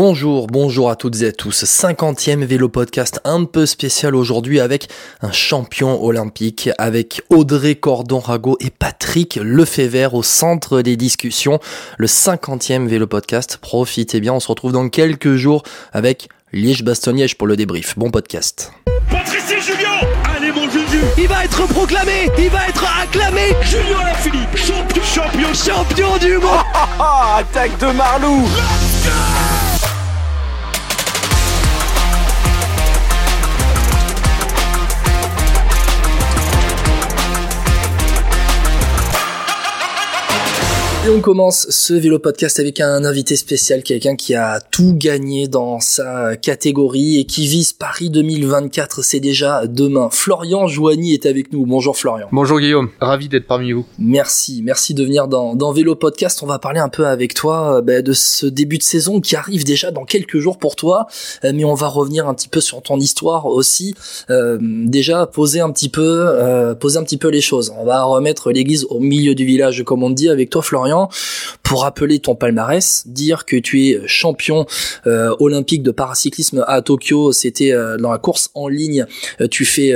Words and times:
Bonjour, 0.00 0.46
bonjour 0.46 0.90
à 0.90 0.94
toutes 0.94 1.22
et 1.22 1.26
à 1.26 1.32
tous. 1.32 1.64
50e 1.64 2.44
vélo 2.44 2.68
podcast 2.68 3.20
un 3.24 3.42
peu 3.42 3.66
spécial 3.66 4.14
aujourd'hui 4.14 4.60
avec 4.60 4.88
un 5.22 5.32
champion 5.32 6.00
olympique, 6.04 6.70
avec 6.78 7.20
Audrey 7.30 7.74
Cordon-Rago 7.74 8.56
et 8.60 8.70
Patrick 8.70 9.40
Lefebvre 9.42 10.14
au 10.14 10.22
centre 10.22 10.82
des 10.82 10.96
discussions. 10.96 11.58
Le 11.96 12.06
50e 12.06 12.86
vélo 12.86 13.08
podcast. 13.08 13.58
Profitez 13.60 14.20
bien, 14.20 14.34
on 14.34 14.38
se 14.38 14.46
retrouve 14.46 14.70
dans 14.70 14.88
quelques 14.88 15.34
jours 15.34 15.64
avec 15.92 16.28
Liège-Bastogne-Liège 16.52 17.36
pour 17.36 17.48
le 17.48 17.56
débrief. 17.56 17.98
Bon 17.98 18.12
podcast. 18.12 18.70
Patrice 19.10 19.52
Julien 19.66 19.98
Allez 20.32 20.52
mon 20.52 20.70
Juju 20.70 21.00
Il 21.18 21.26
va 21.26 21.44
être 21.44 21.66
proclamé 21.66 22.30
Il 22.38 22.50
va 22.50 22.68
être 22.68 22.84
acclamé 23.02 23.52
Julien 23.62 24.04
Lafilippe 24.04 24.56
Champion 24.56 25.02
Champion 25.02 25.54
Champion 25.54 26.18
du 26.18 26.34
monde 26.34 26.62
Attaque 27.36 27.76
de 27.80 27.86
Marlou 27.86 28.46
Et 41.06 41.10
on 41.10 41.20
commence 41.20 41.68
ce 41.70 41.94
vélo 41.94 42.18
podcast 42.18 42.58
avec 42.58 42.80
un 42.80 43.04
invité 43.04 43.36
spécial, 43.36 43.84
quelqu'un 43.84 44.16
qui 44.16 44.34
a 44.34 44.60
tout 44.60 44.94
gagné 44.94 45.46
dans 45.46 45.78
sa 45.78 46.36
catégorie 46.36 47.20
et 47.20 47.24
qui 47.24 47.46
vise 47.46 47.72
Paris 47.72 48.10
2024. 48.10 49.02
C'est 49.02 49.20
déjà 49.20 49.66
demain. 49.68 50.08
Florian 50.10 50.66
Joigny 50.66 51.14
est 51.14 51.24
avec 51.24 51.52
nous. 51.52 51.64
Bonjour 51.64 51.96
Florian. 51.96 52.26
Bonjour 52.32 52.58
Guillaume, 52.58 52.90
ravi 53.00 53.28
d'être 53.28 53.46
parmi 53.46 53.70
vous. 53.72 53.86
Merci, 53.98 54.60
merci 54.64 54.92
de 54.92 55.04
venir 55.04 55.28
dans, 55.28 55.54
dans 55.54 55.72
Vélo 55.72 55.94
Podcast. 55.94 56.42
On 56.42 56.46
va 56.46 56.58
parler 56.58 56.80
un 56.80 56.88
peu 56.88 57.06
avec 57.06 57.32
toi 57.32 57.76
euh, 57.76 57.80
bah, 57.80 58.02
de 58.02 58.12
ce 58.12 58.44
début 58.46 58.78
de 58.78 58.82
saison 58.82 59.20
qui 59.20 59.36
arrive 59.36 59.64
déjà 59.64 59.92
dans 59.92 60.04
quelques 60.04 60.38
jours 60.40 60.58
pour 60.58 60.74
toi, 60.74 61.06
Euh, 61.44 61.52
mais 61.54 61.64
on 61.64 61.74
va 61.74 61.86
revenir 61.86 62.28
un 62.28 62.34
petit 62.34 62.48
peu 62.48 62.60
sur 62.60 62.82
ton 62.82 62.98
histoire 62.98 63.46
aussi. 63.46 63.94
Euh, 64.30 64.58
déjà 64.60 65.26
poser 65.26 65.60
un 65.60 65.70
petit 65.70 65.88
peu, 65.88 66.24
euh, 66.26 66.74
poser 66.74 66.98
un 66.98 67.04
petit 67.04 67.18
peu 67.18 67.28
les 67.28 67.40
choses. 67.40 67.72
On 67.78 67.84
va 67.84 68.02
remettre 68.02 68.50
l'église 68.50 68.84
au 68.90 68.98
milieu 68.98 69.36
du 69.36 69.44
village, 69.46 69.84
comme 69.84 70.02
on 70.02 70.10
dit, 70.10 70.28
avec 70.28 70.50
toi 70.50 70.60
Florian, 70.60 70.97
pour 71.62 71.82
rappeler 71.82 72.18
ton 72.18 72.34
palmarès, 72.34 73.04
dire 73.06 73.44
que 73.44 73.56
tu 73.56 73.86
es 73.86 74.00
champion 74.06 74.64
euh, 75.06 75.34
olympique 75.38 75.82
de 75.82 75.90
paracyclisme 75.90 76.64
à 76.66 76.80
Tokyo. 76.80 77.32
C'était 77.32 77.72
euh, 77.72 77.98
dans 77.98 78.10
la 78.10 78.18
course 78.18 78.50
en 78.54 78.68
ligne. 78.68 79.04
Euh, 79.40 79.48
tu 79.48 79.64
fais 79.64 79.94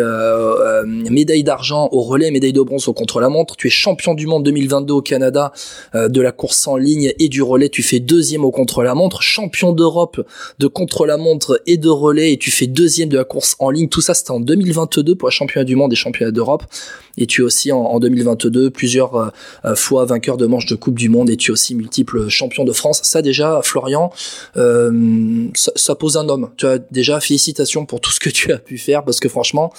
médaille 0.85 1.45
d'argent 1.45 1.89
au 1.93 2.03
relais, 2.03 2.31
médaille 2.31 2.53
de 2.53 2.61
bronze 2.61 2.89
au 2.89 2.93
contre-la-montre. 2.93 3.57
Tu 3.57 3.69
es 3.69 3.71
champion 3.71 4.15
du 4.15 4.27
monde 4.27 4.45
2022 4.45 4.95
au 4.95 5.03
Canada 5.03 5.53
de 5.95 6.21
la 6.21 6.33
course 6.33 6.67
en 6.67 6.77
ligne 6.77 7.13
et 7.19 7.29
du 7.29 7.43
relais. 7.43 7.69
Tu 7.69 7.83
fais 7.83 8.01
deuxième 8.01 8.45
au 8.45 8.51
contre-la-montre, 8.51 9.23
champion 9.23 9.73
d'Europe 9.73 10.27
de 10.59 10.67
contre-la-montre 10.67 11.63
et 11.67 11.77
de 11.77 11.89
relais. 11.89 12.33
Et 12.33 12.37
tu 12.37 12.51
fais 12.51 12.67
deuxième 12.67 13.09
de 13.09 13.17
la 13.17 13.25
course 13.25 13.57
en 13.59 13.71
ligne. 13.71 13.89
Tout 13.89 14.01
ça, 14.01 14.15
c'était 14.15 14.31
en 14.31 14.41
2022 14.41 15.15
pour 15.15 15.29
la 15.29 15.33
championnat 15.33 15.65
du 15.65 15.77
monde 15.77 15.93
et 15.93 15.97
championnat 15.97 16.33
d'Europe. 16.33 16.65
Et 17.17 17.27
tu 17.27 17.43
es 17.43 17.45
aussi 17.45 17.73
en, 17.73 17.81
en 17.81 18.01
2022 18.01 18.71
plusieurs 18.71 19.33
fois 19.75 20.05
vainqueur 20.05 20.37
de 20.37 20.47
manches 20.47 20.67
de 20.67 20.75
Coupe 20.83 20.99
du 20.99 21.09
Monde 21.09 21.31
et 21.31 21.37
tu 21.37 21.51
es 21.51 21.53
aussi 21.53 21.75
multiple 21.75 22.29
champion 22.29 22.65
de 22.65 22.73
France. 22.73 23.01
Ça 23.05 23.23
déjà, 23.23 23.61
Florian, 23.63 24.13
euh, 24.57 25.47
ça, 25.55 25.71
ça 25.77 25.95
pose 25.95 26.17
un 26.17 26.29
homme. 26.29 26.51
Tu 26.57 26.67
as 26.67 26.79
déjà 26.79 27.21
félicitations 27.21 27.87
pour 27.87 28.01
tout 28.01 28.11
ce 28.11 28.19
que 28.19 28.31
tu 28.31 28.53
as 28.53 28.59
pu 28.59 28.79
faire 28.79 29.05
parce 29.05 29.21
que 29.21 29.29
franchement, 29.29 29.73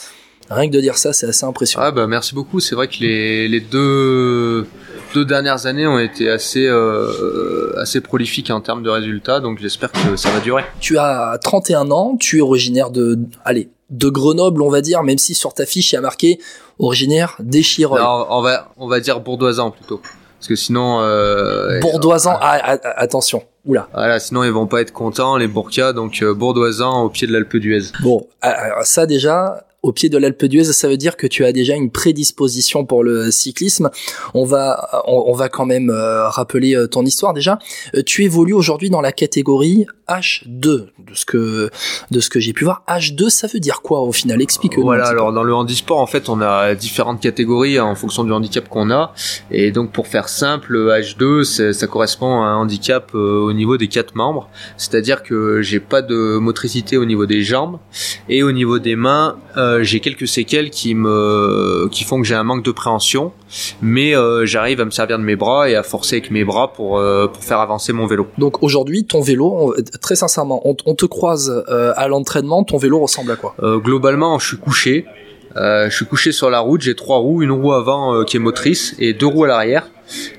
rien 0.50 0.70
que 0.70 0.74
de 0.74 0.80
dire 0.80 0.98
ça, 0.98 1.12
c'est 1.12 1.28
assez 1.28 1.46
impressionnant. 1.46 1.86
Ah 1.86 1.92
bah 1.92 2.08
merci 2.08 2.34
beaucoup, 2.34 2.62
c'est 2.62 2.76
vrai 2.76 2.88
que 2.88 3.00
les, 3.00 3.50
les 3.50 3.60
deux, 3.60 4.66
deux 5.14 5.26
dernières 5.26 5.66
années 5.66 5.88
ont 5.88 6.00
été 6.00 6.30
assez, 6.30 6.66
euh, 6.66 7.74
assez 7.78 8.00
prolifiques 8.00 8.50
en 8.50 8.62
termes 8.62 8.84
de 8.84 8.90
résultats, 8.90 9.42
donc 9.42 9.60
j'espère 9.60 9.92
que 9.92 10.16
ça 10.16 10.32
va 10.32 10.40
durer. 10.40 10.64
Tu 10.80 10.98
as 10.98 11.38
31 11.42 11.92
ans, 11.92 12.16
tu 12.18 12.38
es 12.38 12.42
originaire 12.42 12.92
de, 12.92 13.20
allez, 13.44 13.70
de 13.90 14.10
Grenoble, 14.10 14.62
on 14.62 14.70
va 14.70 14.82
dire, 14.82 15.04
même 15.04 15.18
si 15.18 15.36
sur 15.36 15.54
ta 15.54 15.66
fiche 15.66 15.92
il 15.92 15.96
y 15.96 15.98
a 15.98 16.02
marqué 16.02 16.40
originaire 16.80 17.36
d'Échirolles. 17.40 18.00
Alors, 18.00 18.28
on 18.32 18.42
va, 18.42 18.72
on 18.78 18.88
va 18.88 19.00
dire 19.00 19.20
bourdoisant 19.20 19.72
plutôt. 19.72 20.02
Parce 20.44 20.50
que 20.50 20.56
sinon, 20.58 21.00
euh, 21.00 21.80
Bourdoisan, 21.80 22.38
ah, 22.42 22.60
ah, 22.62 22.78
ah, 22.84 22.94
attention, 22.98 23.44
oula. 23.66 23.88
voilà, 23.94 24.20
sinon 24.20 24.44
ils 24.44 24.52
vont 24.52 24.68
pas 24.68 24.82
être 24.82 24.92
contents 24.92 25.38
les 25.38 25.48
Bourcas, 25.48 25.94
donc 25.94 26.22
euh, 26.22 26.34
bourdoisant 26.34 27.04
au 27.04 27.10
pied 27.10 27.28
de 27.28 27.32
l'Alpe 27.32 27.56
d'Huez. 27.56 27.94
Bon, 28.02 28.28
alors 28.42 28.84
ça 28.84 29.06
déjà, 29.06 29.64
au 29.84 29.92
pied 29.92 30.08
de 30.10 30.18
l'Alpe 30.18 30.46
d'Huez, 30.46 30.64
ça 30.64 30.88
veut 30.88 30.96
dire 30.98 31.18
que 31.18 31.28
tu 31.28 31.44
as 31.46 31.52
déjà 31.52 31.76
une 31.76 31.92
prédisposition 31.92 32.86
pour 32.86 33.04
le 33.04 33.32
cyclisme. 33.32 33.90
On 34.34 34.46
va, 34.46 35.04
on, 35.08 35.26
on 35.28 35.34
va 35.34 35.50
quand 35.50 35.66
même 35.66 35.90
euh, 35.90 36.28
rappeler 36.30 36.76
euh, 36.76 36.88
ton 36.88 37.04
histoire 37.06 37.34
déjà. 37.34 37.60
Euh, 37.96 38.02
tu 38.06 38.24
évolues 38.24 38.54
aujourd'hui 38.54 38.90
dans 38.90 39.02
la 39.02 39.12
catégorie 39.12 39.86
H2, 40.08 40.48
de 40.48 40.88
ce 41.14 41.26
que, 41.26 41.70
de 42.12 42.20
ce 42.20 42.30
que 42.30 42.40
j'ai 42.40 42.54
pu 42.54 42.64
voir. 42.64 42.84
H2, 42.88 43.30
ça 43.30 43.48
veut 43.48 43.60
dire 43.60 43.82
quoi 43.82 44.02
au 44.02 44.12
final? 44.14 44.42
Explique-nous. 44.42 44.84
Voilà, 44.84 45.04
un 45.04 45.06
petit 45.08 45.14
peu. 45.16 45.20
alors 45.20 45.34
dans 45.34 45.44
le 45.44 45.54
handisport, 45.54 46.00
en 46.00 46.08
fait, 46.08 46.30
on 46.30 46.42
a 46.42 46.76
différentes 46.76 47.20
catégories 47.22 47.80
en 47.80 47.96
fonction 47.96 48.24
du 48.24 48.32
handicap 48.32 48.68
qu'on 48.70 48.90
a. 48.90 49.14
Et 49.52 49.72
donc, 49.72 49.92
pour 49.92 50.08
faire 50.08 50.30
simple, 50.30 50.78
H2, 50.78 51.44
c'est- 51.44 51.74
ça 51.74 51.88
correspond 51.88 52.42
à 52.42 52.46
un 52.48 52.56
handicap 52.56 53.12
euh, 53.16 53.40
au 53.42 53.52
niveau 53.54 53.76
des 53.78 53.88
quatre 53.90 54.16
membres. 54.16 54.50
C'est-à-dire 54.78 55.24
que 55.24 55.62
j'ai 55.62 55.80
pas 55.82 56.02
de 56.02 56.38
motricité 56.38 56.96
au 56.98 57.06
niveau 57.06 57.26
des 57.26 57.44
jambes. 57.44 57.80
Et 58.30 58.44
au 58.44 58.52
niveau 58.54 58.80
des 58.80 58.96
mains, 58.96 59.38
euh, 59.58 59.73
j'ai 59.82 60.00
quelques 60.00 60.28
séquelles 60.28 60.70
qui 60.70 60.94
me, 60.94 61.88
qui 61.92 62.04
font 62.04 62.22
que 62.22 62.28
j'ai 62.28 62.36
un 62.36 62.44
manque 62.44 62.64
de 62.64 62.72
préhension. 62.72 63.32
Mais 63.82 64.16
euh, 64.16 64.46
j'arrive 64.46 64.82
à 64.82 64.86
me 64.86 64.92
servir 64.92 65.18
de 65.18 65.24
mes 65.24 65.36
bras 65.36 65.70
et 65.70 65.76
à 65.76 65.82
forcer 65.84 66.18
avec 66.18 66.30
mes 66.32 66.44
bras 66.44 66.74
pour, 66.74 66.98
euh, 67.00 67.28
pour 67.28 67.44
faire 67.44 67.60
avancer 67.60 67.94
mon 67.94 68.06
vélo. 68.06 68.28
Donc 68.38 68.62
aujourd'hui, 68.62 69.06
ton 69.06 69.22
vélo, 69.22 69.46
on- 69.78 69.98
très 70.02 70.16
sincèrement, 70.16 70.62
on, 70.68 70.76
on 70.86 70.94
te 70.96 71.06
croise 71.06 71.64
euh, 71.70 71.94
à 71.96 72.08
l'entraînement, 72.08 72.64
ton 72.64 72.78
vélo 72.78 73.00
ressemble 73.00 73.32
à 73.32 73.36
quoi? 73.36 73.56
Euh, 73.64 73.78
globalement, 73.80 74.38
je 74.40 74.48
suis 74.50 74.58
couché. 74.58 75.06
Euh, 75.56 75.88
je 75.90 75.96
suis 75.96 76.06
couché 76.06 76.32
sur 76.32 76.50
la 76.50 76.60
route. 76.60 76.82
J'ai 76.82 76.96
trois 76.96 77.18
roues, 77.18 77.44
une 77.44 77.52
roue 77.52 77.74
avant 77.74 78.14
euh, 78.16 78.24
qui 78.24 78.38
est 78.38 78.40
motrice 78.40 78.96
et 79.00 79.14
deux 79.14 79.28
roues 79.28 79.44
à 79.44 79.48
l'arrière. 79.48 79.88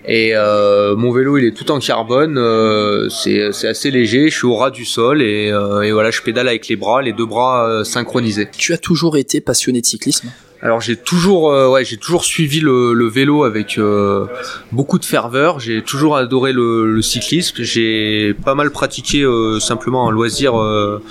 Et 0.07 0.33
euh, 0.35 0.97
mon 0.97 1.13
vélo, 1.13 1.39
il 1.39 1.45
est 1.45 1.53
tout 1.57 1.71
en 1.71 1.79
carbone. 1.79 2.37
euh, 2.39 3.09
c'est 3.09 3.53
c'est 3.53 3.69
assez 3.69 3.91
léger. 3.91 4.29
Je 4.31 4.37
suis 4.37 4.47
au 4.47 4.55
ras 4.55 4.71
du 4.71 4.85
sol 4.85 5.23
et, 5.23 5.51
euh, 5.51 5.83
et 5.83 5.93
voilà, 5.93 6.11
je 6.11 6.23
pédale 6.23 6.49
avec 6.49 6.69
les 6.69 6.77
bras, 6.77 7.03
les 7.03 7.13
deux 7.13 7.27
bras 7.27 7.83
synchronisés. 7.85 8.49
Tu 8.57 8.73
as 8.73 8.79
toujours 8.79 9.17
été 9.17 9.41
passionné 9.41 9.81
de 9.81 9.87
cyclisme? 9.87 10.29
Alors 10.63 10.81
j'ai 10.81 10.97
toujours, 10.97 11.53
euh, 11.53 11.69
ouais, 11.69 11.85
j'ai 11.85 11.99
toujours 11.99 12.25
suivi 12.25 12.61
le, 12.61 12.95
le 12.95 13.07
vélo 13.07 13.45
avec 13.45 13.77
euh, 13.77 14.25
beaucoup 14.73 14.99
de 14.99 15.05
ferveur. 15.05 15.61
J'ai 15.61 15.83
toujours 15.83 16.17
adoré 16.17 16.55
le, 16.55 16.91
le 16.91 17.03
cyclisme. 17.03 17.57
J'ai 17.63 18.33
pas 18.33 18.55
mal 18.55 18.71
pratiqué 18.71 19.23
euh, 19.23 19.61
simplement 19.61 20.09
un 20.09 20.11
loisir 20.11 20.59
euh, 20.59 21.03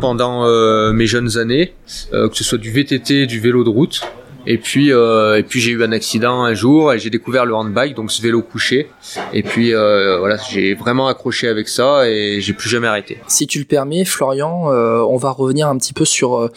pendant 0.00 0.46
euh, 0.46 0.92
mes 0.92 1.06
jeunes 1.06 1.36
années, 1.36 1.74
euh, 2.14 2.30
que 2.30 2.36
ce 2.36 2.42
soit 2.42 2.56
du 2.56 2.70
VTT, 2.70 3.26
du 3.26 3.38
vélo 3.38 3.64
de 3.64 3.68
route. 3.68 4.00
Et 4.46 4.58
puis, 4.58 4.92
euh, 4.92 5.38
et 5.38 5.42
puis 5.42 5.60
j'ai 5.60 5.72
eu 5.72 5.82
un 5.84 5.92
accident 5.92 6.42
un 6.42 6.54
jour 6.54 6.92
et 6.92 6.98
j'ai 6.98 7.10
découvert 7.10 7.44
le 7.44 7.54
handbike, 7.54 7.94
donc 7.94 8.10
ce 8.10 8.22
vélo 8.22 8.42
couché. 8.42 8.88
Et 9.32 9.42
puis 9.42 9.74
euh, 9.74 10.18
voilà, 10.18 10.36
j'ai 10.50 10.74
vraiment 10.74 11.08
accroché 11.08 11.46
avec 11.48 11.68
ça 11.68 12.08
et 12.08 12.40
j'ai 12.40 12.52
plus 12.52 12.68
jamais 12.70 12.86
arrêté. 12.88 13.18
Si 13.28 13.46
tu 13.46 13.58
le 13.58 13.64
permets, 13.64 14.04
Florian, 14.04 14.72
euh, 14.72 15.00
on 15.00 15.16
va 15.16 15.30
revenir 15.30 15.68
un 15.68 15.76
petit 15.76 15.92
peu 15.92 16.04
sur 16.04 16.38
euh, 16.38 16.48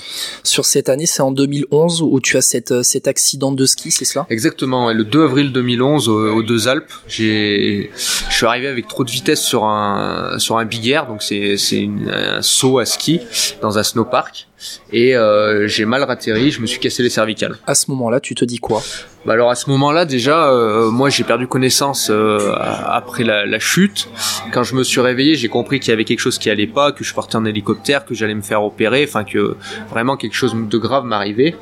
sur 0.44 0.66
cette 0.66 0.88
année. 0.90 1.06
C'est 1.06 1.22
en 1.22 1.32
2011 1.32 2.02
où 2.02 2.20
tu 2.22 2.38
as 2.38 2.42
cette, 2.42 2.72
euh, 2.72 2.84
cet 2.84 3.08
accident 3.08 3.52
de 3.52 3.66
ski, 3.66 3.92
c'est 3.92 4.06
cela? 4.06 4.26
Exactement, 4.30 4.88
ouais, 4.88 4.94
le 4.94 5.04
2 5.04 5.24
avril 5.24 5.52
2011 5.52 6.08
au- 6.10 6.36
aux 6.36 6.44
deux 6.44 6.68
Alpes, 6.68 6.92
j'ai, 7.08 7.92
je 8.30 8.34
suis 8.36 8.46
arrivé 8.46 8.68
avec 8.68 8.88
trop 8.88 9.04
de 9.04 9.12
vitesse 9.12 9.42
sur 9.42 9.66
un 9.66 10.40
sur 10.40 10.58
un 10.58 10.66
big 10.66 10.88
air, 10.88 11.08
donc 11.08 11.22
c'est 11.22 11.58
c'est 11.58 11.88
un 12.12 12.42
saut 12.42 12.80
à 12.80 12.86
ski 12.86 13.20
dans 13.62 13.78
un 13.78 13.84
snowpark 13.84 14.48
et 14.92 15.16
euh, 15.16 15.68
j'ai 15.68 15.86
mal 15.86 16.04
ratterri, 16.04 16.52
je 16.52 16.62
me 16.62 16.66
suis 16.66 16.80
cassé 16.80 17.04
les 17.04 17.10
cervicales. 17.10 17.58
À 17.68 17.76
ce 17.76 17.90
moment-là, 17.92 18.20
tu 18.20 18.36
te 18.36 18.46
dis 18.46 18.60
quoi? 18.60 18.82
Bah 19.26 19.34
alors 19.34 19.50
à 19.50 19.56
ce 19.56 19.70
moment-là 19.70 20.04
déjà, 20.04 20.50
euh, 20.50 20.92
moi 20.92 21.10
j'ai 21.10 21.24
perdu 21.24 21.48
connaissance 21.48 22.10
euh, 22.12 22.54
après 22.86 23.24
la, 23.24 23.46
la 23.46 23.60
chute. 23.60 24.10
Quand 24.52 24.64
je 24.64 24.76
me 24.76 24.84
suis 24.84 25.00
réveillé, 25.00 25.36
j'ai 25.36 25.48
compris 25.48 25.80
qu'il 25.80 25.92
y 25.92 25.94
avait 25.94 26.04
quelque 26.04 26.20
chose 26.20 26.38
qui 26.38 26.50
allait 26.50 26.68
pas, 26.68 26.92
que 26.92 27.06
je 27.06 27.14
partais 27.14 27.38
en 27.38 27.46
hélicoptère, 27.46 28.04
que 28.04 28.14
j'allais 28.14 28.36
me 28.36 28.42
faire 28.42 28.64
opérer, 28.64 29.06
enfin 29.08 29.24
que 29.24 29.56
vraiment 29.90 30.18
quelque 30.18 30.36
chose 30.36 30.54
de 30.54 30.78
grave 30.78 31.06
m'arrivait. 31.06 31.56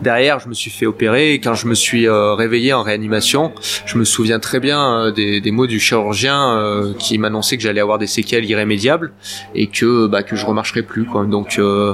Derrière, 0.00 0.40
je 0.40 0.48
me 0.48 0.54
suis 0.54 0.70
fait 0.70 0.86
opérer 0.86 1.34
et 1.34 1.38
quand 1.38 1.54
je 1.54 1.66
me 1.66 1.74
suis 1.74 2.08
euh, 2.08 2.32
réveillé 2.32 2.72
en 2.72 2.82
réanimation, 2.82 3.52
je 3.84 3.98
me 3.98 4.04
souviens 4.04 4.40
très 4.40 4.58
bien 4.58 4.80
euh, 4.80 5.10
des, 5.10 5.42
des 5.42 5.50
mots 5.50 5.66
du 5.66 5.80
chirurgien 5.80 6.56
euh, 6.56 6.94
qui 6.98 7.18
m'annonçait 7.18 7.58
que 7.58 7.62
j'allais 7.62 7.82
avoir 7.82 7.98
des 7.98 8.06
séquelles 8.06 8.46
irrémédiables 8.46 9.12
et 9.54 9.66
que 9.66 10.06
bah, 10.06 10.22
que 10.22 10.34
je 10.34 10.46
remarcherais 10.46 10.82
plus 10.82 11.04
quoi. 11.04 11.26
Donc 11.26 11.58
euh, 11.58 11.92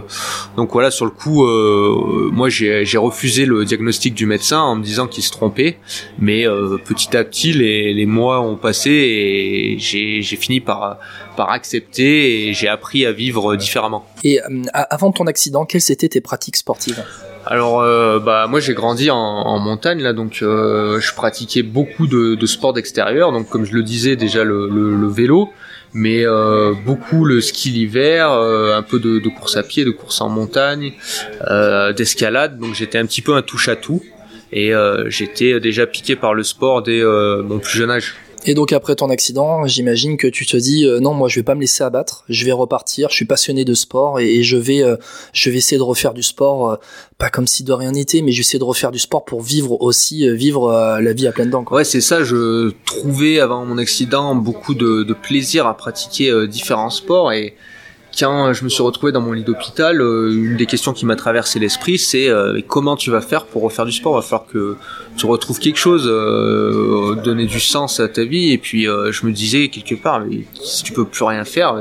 donc 0.56 0.70
voilà, 0.73 0.93
sur 0.93 1.06
le 1.06 1.11
coup, 1.11 1.44
moi 2.31 2.49
j'ai 2.49 2.99
refusé 2.99 3.47
le 3.47 3.65
diagnostic 3.65 4.15
du 4.15 4.26
médecin 4.26 4.61
en 4.61 4.76
me 4.76 4.82
disant 4.85 5.07
qu'il 5.08 5.22
se 5.22 5.31
trompait, 5.31 5.78
mais 6.19 6.46
euh, 6.46 6.78
petit 6.84 7.16
à 7.16 7.25
petit 7.25 7.52
les, 7.52 7.93
les 7.93 8.06
mois 8.06 8.40
ont 8.40 8.56
passé 8.56 8.90
et 8.90 9.78
j'ai 9.78 10.22
fini 10.37 10.60
par 10.60 10.99
par 11.37 11.50
accepter 11.50 12.49
et 12.49 12.55
j'ai 12.55 12.69
appris 12.69 13.06
à 13.06 13.12
vivre 13.12 13.56
différemment. 13.56 14.06
Et 14.25 14.40
euh, 14.40 14.62
avant 14.72 15.12
ton 15.12 15.26
accident, 15.26 15.64
quelles 15.64 15.90
étaient 15.90 16.08
tes 16.08 16.20
pratiques 16.20 16.56
sportives? 16.56 17.02
Alors 17.46 17.81
euh, 17.81 18.19
bah 18.19 18.46
moi 18.46 18.60
j'ai 18.60 18.75
grandi 18.75 19.10
en, 19.10 19.16
en 19.16 19.58
montagne 19.58 20.02
là 20.02 20.12
donc 20.12 20.40
euh, 20.43 21.00
je 21.00 21.14
pratiquais 21.14 21.62
beaucoup 21.62 22.06
de, 22.06 22.34
de 22.34 22.46
sports 22.46 22.75
d'extérieur. 22.75 23.32
Donc 23.32 23.49
comme 23.49 23.64
je 23.64 23.72
le 23.72 23.82
disais 23.82 24.16
déjà 24.16 24.44
le, 24.44 24.69
le, 24.69 24.94
le 24.94 25.08
vélo. 25.08 25.49
Mais 25.94 26.26
euh, 26.26 26.75
beaucoup 26.84 27.25
le 27.25 27.40
ski 27.40 27.70
l'hiver, 27.70 28.31
un 28.31 28.82
peu 28.82 28.99
de, 29.00 29.20
de, 29.20 29.28
course 29.31 29.56
à 29.56 29.62
pied, 29.62 29.87
de 29.87 29.90
course 29.90 30.20
en 30.20 30.28
montagne, 30.28 30.93
d'escalade. 31.96 32.58
Donc 32.58 32.75
j'étais 32.75 32.99
un 32.99 33.06
petit 33.06 33.22
peu 33.22 33.34
un 33.34 33.40
touche 33.40 33.69
à 33.70 33.76
tout 33.76 34.02
et 34.53 34.73
j'étais 35.06 35.61
déjà 35.61 35.87
piqué 35.87 36.17
par 36.17 36.35
le 36.35 36.43
sport 36.43 36.83
dès 36.83 37.03
mon 37.03 37.59
plus 37.59 37.79
jeune 37.79 37.91
âge. 37.91 38.15
Et 38.47 38.55
donc 38.55 38.73
après 38.73 38.95
ton 38.95 39.11
accident, 39.11 39.67
j'imagine 39.67 40.17
que 40.17 40.27
tu 40.27 40.47
te 40.47 40.56
dis 40.56 40.87
euh, 40.87 41.00
non, 41.00 41.12
moi 41.12 41.29
je 41.29 41.41
vais 41.41 41.45
pas 41.45 41.55
me 41.55 41.61
laisser 41.61 41.83
abattre, 41.83 42.25
je 42.29 42.45
vais 42.45 42.53
repartir, 42.53 43.11
je 43.11 43.17
suis 43.17 43.25
passionné 43.25 43.65
de 43.65 43.75
sport 43.75 44.21
et, 44.21 44.43
je 44.43 44.56
vais 44.56 44.83
euh, 44.83 44.97
je 45.33 45.50
vais 45.50 45.56
essayer 45.59 45.77
de 45.77 45.83
refaire 45.83 46.15
du 46.15 46.23
sport 46.23 46.71
euh, 46.71 46.77
pas 47.19 47.31
comme 47.31 47.47
si 47.47 47.65
de 47.65 47.73
rien 47.73 47.93
n'était, 47.93 48.23
mais 48.23 48.33
j'essaie 48.33 48.59
de 48.59 48.65
refaire 48.65 48.93
du 48.93 48.99
sport 48.99 49.25
pour 49.25 49.43
vivre 49.43 49.83
aussi 49.83 50.29
vivre 50.37 50.99
la 51.01 51.12
vie 51.12 51.27
à 51.27 51.33
pleines 51.33 51.51
dents 51.51 51.65
Ouais, 51.71 51.85
c'est 51.85 52.01
ça, 52.01 52.23
je 52.23 52.73
trouvais 52.87 53.41
avant 53.41 53.65
mon 53.65 53.77
accident 53.77 54.35
beaucoup 54.35 54.75
de, 54.75 55.03
de 55.03 55.15
plaisir 55.15 55.67
à 55.67 55.77
pratiquer 55.77 56.47
différents 56.47 56.91
sports 56.91 57.33
et 57.33 57.55
quand 58.19 58.53
je 58.53 58.65
me 58.65 58.69
suis 58.69 58.82
retrouvé 58.82 59.12
dans 59.12 59.20
mon 59.20 59.32
lit 59.32 59.44
d'hôpital, 59.44 60.00
euh, 60.00 60.31
une 60.32 60.56
des 60.56 60.67
questions 60.67 60.93
qui 60.93 61.06
m'a 61.06 61.17
traversé 61.17 61.59
l'esprit, 61.59 61.99
c'est 61.99 62.29
euh, 62.29 62.61
comment 62.67 62.97
tu 62.97 63.11
vas 63.11 63.20
faire 63.20 63.44
pour 63.47 63.62
refaire 63.62 63.85
du 63.85 63.93
sport? 63.93 64.15
Il 64.15 64.17
va 64.17 64.23
falloir 64.23 64.47
que 64.47 64.76
tu 65.17 65.26
retrouves 65.26 65.59
quelque 65.59 65.79
chose, 65.79 66.06
euh, 66.06 67.15
donner 67.23 67.47
du 67.47 67.61
sens 67.61 68.00
à 68.00 68.09
ta 68.09 68.25
vie. 68.25 68.53
Et 68.53 68.59
puis 68.59 68.85
je 68.85 69.26
me 69.26 69.32
disais 69.32 69.69
quelque 69.69 69.94
part, 69.94 70.25
si 70.62 70.82
tu 70.82 70.93
peux 70.93 71.05
plus 71.05 71.25
rien 71.25 71.44
faire, 71.44 71.81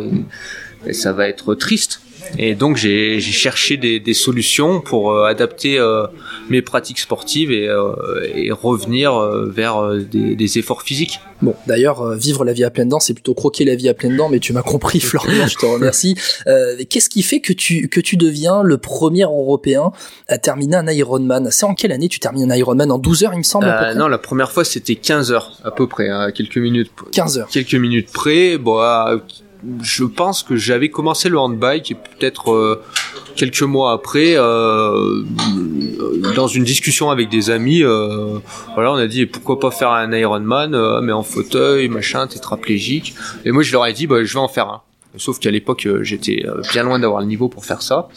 ça 0.91 1.13
va 1.13 1.27
être 1.27 1.55
triste. 1.55 2.01
Et 2.37 2.55
donc 2.55 2.77
j'ai 2.77 3.19
cherché 3.19 3.77
des, 3.77 3.99
des, 3.99 4.13
solutions 4.13 4.81
pour 4.81 5.11
euh, 5.11 5.25
adapter 5.25 5.77
euh, 5.79 6.07
mes 6.49 6.61
pratiques 6.61 6.99
sportives 6.99 7.51
et, 7.51 7.67
euh, 7.67 7.93
et 8.33 8.51
revenir 8.51 9.17
vers 9.47 9.93
des, 9.95 10.35
des, 10.35 10.57
efforts 10.57 10.81
physiques. 10.81 11.19
Bon, 11.41 11.53
d'ailleurs, 11.67 12.13
vivre 12.13 12.43
la 12.43 12.53
vie 12.53 12.63
à 12.63 12.71
pleines 12.71 12.89
dents, 12.89 12.99
c'est 12.99 13.13
plutôt 13.13 13.35
croquer 13.35 13.63
la 13.63 13.75
vie 13.75 13.89
à 13.89 13.93
pleines 13.93 14.17
dents, 14.17 14.29
mais 14.29 14.39
tu 14.39 14.53
m'as 14.53 14.63
compris, 14.63 14.99
Florian, 14.99 15.47
je 15.47 15.55
te 15.55 15.65
remercie. 15.65 16.15
Qu'est-ce 16.89 17.09
qui 17.09 17.21
fait 17.21 17.39
que 17.39 17.53
tu 17.53 17.87
que 17.89 17.99
tu 17.99 18.17
deviens 18.17 18.63
le 18.63 18.77
premier 18.77 19.23
Européen 19.23 19.91
à 20.27 20.37
terminer 20.37 20.77
un 20.77 20.87
Ironman? 20.87 21.49
C'est 21.51 21.65
en 21.65 21.75
quelle 21.75 21.91
année 21.91 22.09
tu 22.09 22.19
termines 22.19 22.51
un 22.51 22.55
Ironman? 22.55 22.91
En 22.91 22.97
12 22.97 23.23
heures, 23.23 23.33
il 23.33 23.39
me 23.39 23.43
semble 23.43 23.67
Non, 23.95 24.07
la 24.07 24.17
première 24.17 24.51
fois 24.51 24.63
c'était 24.63 24.95
15 24.95 25.31
heures 25.31 25.51
à 25.63 25.71
peu 25.71 25.87
près, 25.87 26.09
hein, 26.09 26.31
quelques 26.31 26.57
minutes. 26.57 26.91
15 27.11 27.37
heures. 27.37 27.47
Quelques 27.47 27.75
minutes 27.75 28.11
près. 28.11 28.57
Bon, 28.57 28.79
je 29.81 30.03
pense 30.03 30.43
que 30.43 30.55
j'avais 30.55 30.89
commencé 30.89 31.29
le 31.29 31.39
handbike 31.39 31.91
et 31.91 31.95
peut-être 31.95 32.51
euh, 32.51 32.83
quelques 33.35 33.61
mois 33.61 33.93
après, 33.93 34.33
euh, 34.35 35.23
dans 36.35 36.47
une 36.47 36.63
discussion 36.63 37.09
avec 37.09 37.29
des 37.29 37.49
amis, 37.49 37.83
euh, 37.83 38.39
voilà, 38.73 38.91
on 38.91 38.95
a 38.95 39.07
dit 39.07 39.25
pourquoi 39.25 39.59
pas 39.59 39.71
faire 39.71 39.91
un 39.91 40.11
Ironman, 40.11 40.73
euh, 40.73 41.01
mais 41.01 41.13
en 41.13 41.23
fauteuil, 41.23 41.87
machin, 41.87 42.27
tétraplégique. 42.27 43.15
Et 43.45 43.51
moi 43.51 43.63
je 43.63 43.71
leur 43.71 43.85
ai 43.85 43.93
dit 43.93 44.07
bah 44.07 44.23
je 44.23 44.33
vais 44.33 44.39
en 44.39 44.47
faire 44.47 44.67
un. 44.67 44.81
Sauf 45.17 45.39
qu'à 45.39 45.51
l'époque 45.51 45.87
j'étais 46.01 46.45
bien 46.71 46.83
loin 46.83 46.99
d'avoir 46.99 47.21
le 47.21 47.27
niveau 47.27 47.49
pour 47.49 47.65
faire 47.65 47.81
ça. 47.81 48.07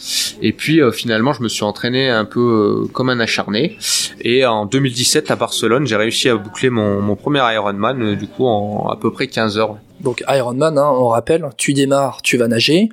Et 0.41 0.53
puis 0.53 0.79
finalement 0.93 1.33
je 1.33 1.41
me 1.41 1.49
suis 1.49 1.63
entraîné 1.63 2.09
un 2.09 2.25
peu 2.25 2.87
comme 2.93 3.09
un 3.09 3.19
acharné. 3.19 3.77
Et 4.21 4.45
en 4.45 4.65
2017 4.65 5.31
à 5.31 5.35
Barcelone 5.35 5.87
j'ai 5.87 5.95
réussi 5.95 6.29
à 6.29 6.35
boucler 6.35 6.69
mon, 6.69 7.01
mon 7.01 7.15
premier 7.15 7.41
Ironman 7.53 8.15
du 8.15 8.27
coup 8.27 8.45
en 8.45 8.89
à 8.89 8.97
peu 8.97 9.11
près 9.11 9.27
15 9.27 9.57
heures. 9.57 9.77
Donc 10.01 10.23
Ironman, 10.27 10.77
hein, 10.77 10.89
on 10.93 11.07
rappelle, 11.09 11.47
tu 11.57 11.73
démarres, 11.73 12.21
tu 12.21 12.37
vas 12.37 12.47
nager, 12.47 12.89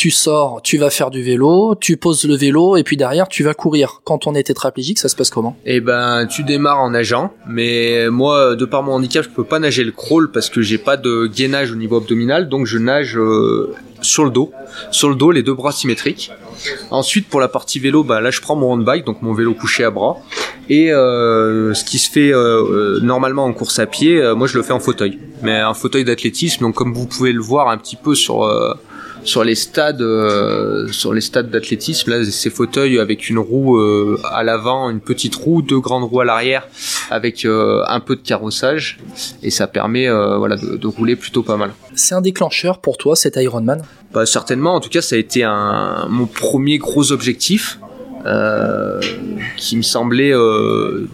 tu 0.00 0.10
sors, 0.10 0.62
tu 0.62 0.78
vas 0.78 0.88
faire 0.88 1.10
du 1.10 1.22
vélo, 1.22 1.74
tu 1.78 1.98
poses 1.98 2.24
le 2.24 2.34
vélo 2.34 2.78
et 2.78 2.84
puis 2.84 2.96
derrière 2.96 3.28
tu 3.28 3.42
vas 3.44 3.52
courir. 3.52 4.00
Quand 4.02 4.26
on 4.26 4.34
est 4.34 4.44
tétraplégique, 4.44 4.98
ça 4.98 5.10
se 5.10 5.14
passe 5.14 5.28
comment? 5.28 5.58
Eh 5.66 5.80
ben, 5.80 6.26
tu 6.26 6.42
démarres 6.42 6.80
en 6.80 6.88
nageant, 6.88 7.34
mais 7.46 8.08
moi, 8.08 8.56
de 8.56 8.64
par 8.64 8.82
mon 8.82 8.94
handicap, 8.94 9.22
je 9.22 9.28
peux 9.28 9.44
pas 9.44 9.58
nager 9.58 9.84
le 9.84 9.92
crawl 9.92 10.30
parce 10.30 10.48
que 10.48 10.62
j'ai 10.62 10.78
pas 10.78 10.96
de 10.96 11.26
gainage 11.26 11.70
au 11.70 11.74
niveau 11.74 11.98
abdominal, 11.98 12.48
donc 12.48 12.64
je 12.64 12.78
nage 12.78 13.18
euh, 13.18 13.74
sur 14.00 14.24
le 14.24 14.30
dos, 14.30 14.52
sur 14.90 15.10
le 15.10 15.16
dos, 15.16 15.32
les 15.32 15.42
deux 15.42 15.52
bras 15.52 15.70
symétriques. 15.70 16.32
Ensuite, 16.90 17.28
pour 17.28 17.40
la 17.40 17.48
partie 17.48 17.78
vélo, 17.78 18.02
bah 18.02 18.22
là, 18.22 18.30
je 18.30 18.40
prends 18.40 18.56
mon 18.56 18.72
handbike, 18.72 19.04
donc 19.04 19.20
mon 19.20 19.34
vélo 19.34 19.52
couché 19.52 19.84
à 19.84 19.90
bras, 19.90 20.16
et 20.70 20.94
euh, 20.94 21.74
ce 21.74 21.84
qui 21.84 21.98
se 21.98 22.10
fait 22.10 22.32
euh, 22.32 23.00
normalement 23.02 23.44
en 23.44 23.52
course 23.52 23.78
à 23.78 23.84
pied, 23.84 24.18
moi 24.34 24.46
je 24.46 24.56
le 24.56 24.62
fais 24.62 24.72
en 24.72 24.80
fauteuil, 24.80 25.18
mais 25.42 25.58
un 25.58 25.74
fauteuil 25.74 26.06
d'athlétisme. 26.06 26.62
Donc 26.62 26.74
comme 26.74 26.94
vous 26.94 27.04
pouvez 27.04 27.32
le 27.32 27.42
voir 27.42 27.68
un 27.68 27.76
petit 27.76 27.96
peu 27.96 28.14
sur 28.14 28.48
sur 29.24 29.44
les 29.44 29.54
stades 29.54 30.02
euh, 30.02 30.88
sur 30.88 31.12
les 31.12 31.20
stades 31.20 31.50
d'athlétisme 31.50 32.10
là 32.10 32.24
ces 32.24 32.50
fauteuils 32.50 32.98
avec 32.98 33.28
une 33.28 33.38
roue 33.38 33.78
euh, 33.78 34.20
à 34.30 34.42
l'avant 34.42 34.90
une 34.90 35.00
petite 35.00 35.34
roue 35.34 35.62
deux 35.62 35.80
grandes 35.80 36.04
roues 36.04 36.20
à 36.20 36.24
l'arrière 36.24 36.66
avec 37.10 37.44
euh, 37.44 37.82
un 37.88 38.00
peu 38.00 38.16
de 38.16 38.22
carrossage. 38.22 38.98
Et 39.42 39.50
ça 39.50 39.66
permet 39.66 40.08
voilà 40.10 40.56
de, 40.56 40.76
de, 40.76 40.86
rouler 40.86 41.16
plutôt 41.16 41.42
pas 41.42 41.56
mal. 41.56 41.72
C'est 41.94 42.14
un 42.14 42.20
déclencheur 42.20 42.80
pour 42.80 42.96
toi 42.96 43.16
cet 43.16 43.36
Ironman? 43.36 43.82
Bah 44.12 44.26
certainement. 44.26 44.74
En 44.74 44.80
tout 44.80 44.88
cas 44.88 45.02
ça 45.02 45.16
a 45.16 45.18
été 45.18 45.42
un 45.42 46.06
mon 46.08 46.26
premier 46.26 46.78
gros 46.78 47.12
objectif 47.12 47.78
euh, 48.26 49.00
qui 49.56 49.78
me 49.78 49.82
semblait 49.82 50.32
euh, 50.34 51.08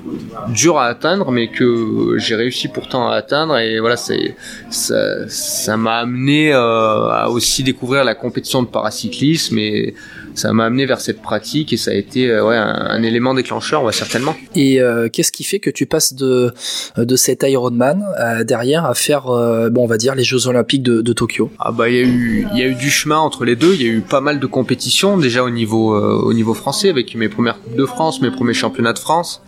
dur 0.49 0.79
à 0.79 0.87
atteindre, 0.87 1.31
mais 1.31 1.49
que 1.49 2.17
j'ai 2.19 2.35
réussi 2.35 2.67
pourtant 2.67 3.09
à 3.09 3.15
atteindre. 3.15 3.59
Et 3.59 3.79
voilà, 3.79 3.97
c'est 3.97 4.35
ça, 4.71 5.77
m'a 5.77 5.99
amené 5.99 6.53
euh, 6.53 7.09
à 7.09 7.29
aussi 7.31 7.63
découvrir 7.63 8.03
la 8.03 8.15
compétition 8.15 8.63
de 8.63 8.69
paracyclisme 8.69 9.57
et 9.59 9.95
ça 10.37 10.53
m'a 10.53 10.67
amené 10.67 10.85
vers 10.85 11.01
cette 11.01 11.23
pratique 11.23 11.73
et 11.73 11.77
ça 11.79 11.91
a 11.93 11.95
été 11.95 12.31
euh, 12.31 12.47
ouais, 12.47 12.57
un, 12.57 13.03
élément 13.03 13.33
déclencheur, 13.33 13.83
ouais, 13.83 13.93
certainement. 13.93 14.37
Et 14.55 14.81
euh, 14.81 15.09
qu'est-ce 15.11 15.33
qui 15.33 15.45
fait 15.45 15.61
que 15.61 15.71
tu 15.71 15.87
passes 15.87 16.13
de, 16.13 16.53
de 16.97 17.17
cet 17.17 17.43
Ironman 17.43 18.05
euh, 18.21 18.45
derrière 18.45 18.85
à 18.85 18.95
faire, 18.95 19.29
euh, 19.29 19.71
bon, 19.71 19.85
on 19.85 19.87
va 19.87 19.97
dire, 19.97 20.15
les 20.15 20.25
Jeux 20.25 20.47
Olympiques 20.47 20.83
de, 20.83 21.01
de 21.01 21.13
Tokyo? 21.15 21.51
Ah 21.59 21.73
bah 21.73 21.89
il 21.89 21.97
y 21.97 21.99
a 21.99 22.03
eu 22.03 22.47
y 22.55 22.63
a 22.63 22.67
eu 22.67 22.75
du 22.75 22.91
chemin 22.91 23.19
entre 23.19 23.47
les 23.47 23.57
deux. 23.57 23.73
Il 23.75 23.83
y 23.83 23.87
a 23.87 23.93
eu 23.93 24.03
pas 24.03 24.21
mal 24.21 24.39
de 24.39 24.47
compétitions 24.47 25.17
déjà 25.17 25.43
au 25.43 25.51
niveau 25.51 25.97
au 25.97 26.33
niveau 26.33 26.55
français 26.55 26.91
avec 26.91 27.15
mes 27.15 27.29
premières 27.29 27.61
coupes 27.61 27.77
de 27.77 27.87
France, 27.87 28.21
mes 28.21 28.31
premiers 28.31 28.55
championnats 28.55 28.93
de 28.93 28.99
France, 28.99 29.43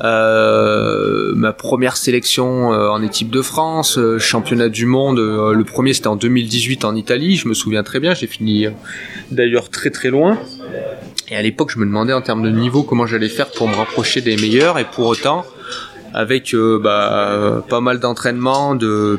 ma 0.00 1.52
première 1.52 1.96
sélection 1.96 2.68
en 2.68 3.02
équipe 3.02 3.30
de 3.30 3.42
France, 3.42 3.98
championnat 4.18 4.68
du 4.68 4.86
monde. 4.86 5.18
le 5.18 5.64
premier 5.64 5.94
c'était 5.94 6.06
en 6.08 6.16
2018 6.16 6.84
en 6.84 6.94
Italie. 6.94 7.36
Je 7.36 7.48
me 7.48 7.54
souviens 7.54 7.82
très 7.82 8.00
bien. 8.00 8.14
J'ai 8.14 8.26
fini 8.26 8.66
d'ailleurs 9.30 9.70
très 9.70 9.90
très 9.90 10.10
Et 11.28 11.36
à 11.36 11.42
l'époque, 11.42 11.70
je 11.72 11.78
me 11.78 11.86
demandais 11.86 12.12
en 12.12 12.20
termes 12.20 12.42
de 12.42 12.50
niveau 12.50 12.82
comment 12.82 13.06
j'allais 13.06 13.28
faire 13.28 13.50
pour 13.50 13.68
me 13.68 13.74
rapprocher 13.74 14.20
des 14.20 14.36
meilleurs. 14.36 14.78
Et 14.78 14.84
pour 14.84 15.06
autant, 15.06 15.44
avec 16.14 16.54
euh, 16.54 16.78
bah, 16.78 17.64
pas 17.68 17.80
mal 17.80 17.98
d'entraînement, 17.98 18.74
de, 18.74 19.18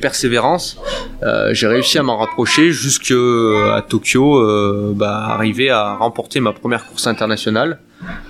persévérance, 0.00 0.78
euh, 1.22 1.52
j'ai 1.52 1.66
réussi 1.66 1.98
à 1.98 2.02
m'en 2.02 2.16
rapprocher 2.16 2.70
jusqu'à 2.70 3.84
Tokyo, 3.88 4.38
euh, 4.38 4.92
bah, 4.94 5.26
arriver 5.28 5.70
à 5.70 5.94
remporter 5.94 6.40
ma 6.40 6.52
première 6.52 6.86
course 6.86 7.06
internationale 7.06 7.80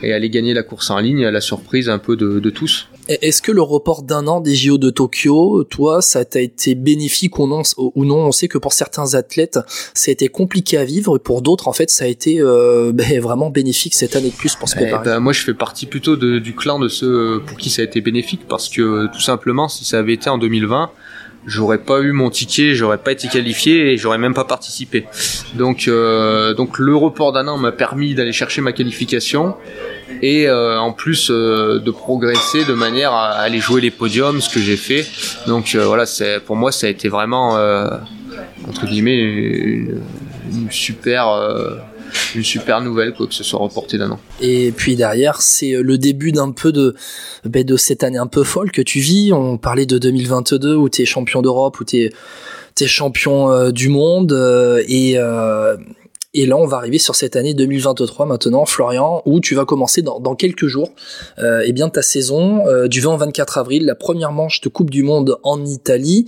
et 0.02 0.12
aller 0.12 0.30
gagner 0.30 0.54
la 0.54 0.62
course 0.62 0.90
en 0.90 0.98
ligne 0.98 1.26
à 1.26 1.30
la 1.30 1.40
surprise 1.40 1.90
un 1.90 1.98
peu 1.98 2.16
de 2.16 2.50
tous. 2.50 2.88
Est-ce 3.08 3.40
que 3.40 3.52
le 3.52 3.62
report 3.62 4.02
d'un 4.02 4.26
an 4.26 4.40
des 4.40 4.54
JO 4.54 4.76
de 4.76 4.90
Tokyo, 4.90 5.64
toi, 5.64 6.02
ça 6.02 6.24
t'a 6.24 6.40
été 6.40 6.74
bénéfique 6.74 7.38
ou 7.38 7.46
non, 7.46 7.62
ou 7.78 8.04
non? 8.04 8.26
On 8.26 8.32
sait 8.32 8.48
que 8.48 8.58
pour 8.58 8.72
certains 8.72 9.14
athlètes, 9.14 9.58
ça 9.94 10.10
a 10.10 10.12
été 10.12 10.28
compliqué 10.28 10.76
à 10.76 10.84
vivre, 10.84 11.16
et 11.16 11.18
pour 11.18 11.40
d'autres, 11.40 11.68
en 11.68 11.72
fait, 11.72 11.90
ça 11.90 12.04
a 12.04 12.08
été 12.08 12.40
euh, 12.40 12.92
ben, 12.94 13.20
vraiment 13.20 13.50
bénéfique 13.50 13.94
cette 13.94 14.16
année 14.16 14.30
de 14.30 14.34
plus 14.34 14.56
pour 14.56 14.68
se 14.68 14.74
eh 14.76 14.82
préparer. 14.82 15.04
ben, 15.04 15.20
moi, 15.20 15.32
je 15.32 15.42
fais 15.42 15.54
partie 15.54 15.86
plutôt 15.86 16.16
de, 16.16 16.38
du 16.38 16.54
clan 16.54 16.78
de 16.78 16.88
ceux 16.88 17.42
pour 17.46 17.56
qui 17.56 17.70
ça 17.70 17.82
a 17.82 17.84
été 17.84 18.00
bénéfique, 18.00 18.42
parce 18.48 18.68
que 18.68 19.06
tout 19.12 19.20
simplement, 19.20 19.68
si 19.68 19.84
ça 19.84 19.98
avait 19.98 20.14
été 20.14 20.28
en 20.28 20.38
2020, 20.38 20.90
j'aurais 21.46 21.78
pas 21.78 22.00
eu 22.00 22.12
mon 22.12 22.30
ticket, 22.30 22.74
j'aurais 22.74 22.98
pas 22.98 23.12
été 23.12 23.28
qualifié 23.28 23.92
et 23.92 23.96
j'aurais 23.96 24.18
même 24.18 24.34
pas 24.34 24.44
participé. 24.44 25.06
Donc, 25.54 25.88
euh, 25.88 26.54
donc 26.54 26.78
le 26.78 26.94
report 26.94 27.32
d'un 27.32 27.48
an 27.48 27.56
m'a 27.56 27.72
permis 27.72 28.14
d'aller 28.14 28.32
chercher 28.32 28.60
ma 28.60 28.72
qualification 28.72 29.54
et 30.22 30.48
euh, 30.48 30.78
en 30.78 30.92
plus 30.92 31.30
euh, 31.30 31.78
de 31.78 31.90
progresser 31.90 32.64
de 32.64 32.75
manière 32.75 33.12
à 33.12 33.30
aller 33.30 33.60
jouer 33.60 33.80
les 33.80 33.90
podiums, 33.90 34.40
ce 34.40 34.48
que 34.48 34.60
j'ai 34.60 34.76
fait. 34.76 35.06
Donc 35.46 35.75
euh, 35.75 35.84
voilà, 35.84 36.06
c'est 36.06 36.40
pour 36.40 36.56
moi 36.56 36.72
ça 36.72 36.87
a 36.87 36.90
été 36.90 37.08
vraiment 37.08 37.54
entre 38.68 38.87
guillemets 38.87 39.16
une, 39.16 40.00
une 40.52 40.70
super 40.70 41.26
une 42.34 42.44
super 42.44 42.80
nouvelle 42.80 43.12
quoi 43.12 43.26
que 43.26 43.34
ce 43.34 43.44
soit 43.44 43.58
reporté 43.58 43.98
d'un 43.98 44.12
an. 44.12 44.20
Et 44.40 44.72
puis 44.72 44.96
derrière, 44.96 45.42
c'est 45.42 45.72
le 45.72 45.98
début 45.98 46.32
d'un 46.32 46.52
peu 46.52 46.72
de 46.72 46.94
ben, 47.44 47.64
de 47.64 47.76
cette 47.76 48.02
année 48.02 48.18
un 48.18 48.26
peu 48.26 48.44
folle 48.44 48.70
que 48.70 48.82
tu 48.82 49.00
vis. 49.00 49.32
On 49.32 49.58
parlait 49.58 49.87
de 49.87 49.98
2022 49.98 50.75
où 50.75 50.88
tu 50.88 51.02
es 51.02 51.04
champion 51.04 51.42
d'Europe, 51.42 51.80
où 51.80 51.84
tu 51.84 51.96
es 51.96 52.87
champion 52.87 53.70
du 53.70 53.88
monde 53.88 54.32
et 54.88 55.18
et 56.35 56.44
là, 56.44 56.58
on 56.58 56.66
va 56.66 56.76
arriver 56.76 56.99
sur 56.99 57.14
cette 57.14 57.37
année 57.37 57.54
2023 57.54 58.26
maintenant, 58.26 58.66
Florian, 58.66 59.23
où 59.25 59.40
tu 59.40 59.54
vas 59.54 59.64
commencer 59.64 60.02
dans, 60.02 60.35
quelques 60.35 60.66
jours 60.66 60.92
euh, 61.38 61.62
eh 61.64 61.73
bien 61.73 61.88
ta 61.88 62.02
saison 62.02 62.66
euh, 62.66 62.87
du 62.87 63.00
20 63.00 63.14
au 63.14 63.16
24 63.16 63.56
avril, 63.56 63.87
la 63.87 63.94
première 63.94 64.30
manche 64.30 64.61
de 64.61 64.68
Coupe 64.68 64.90
du 64.90 65.02
Monde 65.02 65.38
en 65.42 65.64
Italie. 65.64 66.26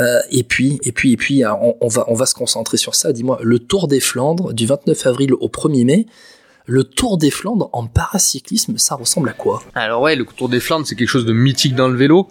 Euh, 0.00 0.20
et 0.30 0.42
puis, 0.42 0.78
et 0.82 0.92
puis, 0.92 1.12
et 1.12 1.16
puis, 1.16 1.44
on, 1.46 1.76
on, 1.80 1.88
va 1.88 2.04
on 2.08 2.14
va 2.14 2.26
se 2.26 2.34
concentrer 2.34 2.76
sur 2.76 2.94
ça. 2.94 3.12
Dis-moi, 3.14 3.38
le 3.42 3.58
Tour 3.58 3.88
des 3.88 4.00
Flandres 4.00 4.52
du 4.52 4.66
29 4.66 5.06
avril 5.06 5.32
au 5.32 5.48
1er 5.48 5.84
mai 5.86 6.06
Le 6.70 6.84
Tour 6.84 7.16
des 7.16 7.30
Flandres 7.30 7.70
en 7.72 7.86
paracyclisme, 7.86 8.76
ça 8.76 8.94
ressemble 8.94 9.30
à 9.30 9.32
quoi? 9.32 9.62
Alors 9.74 10.02
ouais, 10.02 10.14
le 10.16 10.26
Tour 10.26 10.50
des 10.50 10.60
Flandres, 10.60 10.86
c'est 10.86 10.96
quelque 10.96 11.08
chose 11.08 11.24
de 11.24 11.32
mythique 11.32 11.74
dans 11.74 11.88
le 11.88 11.96
vélo. 11.96 12.28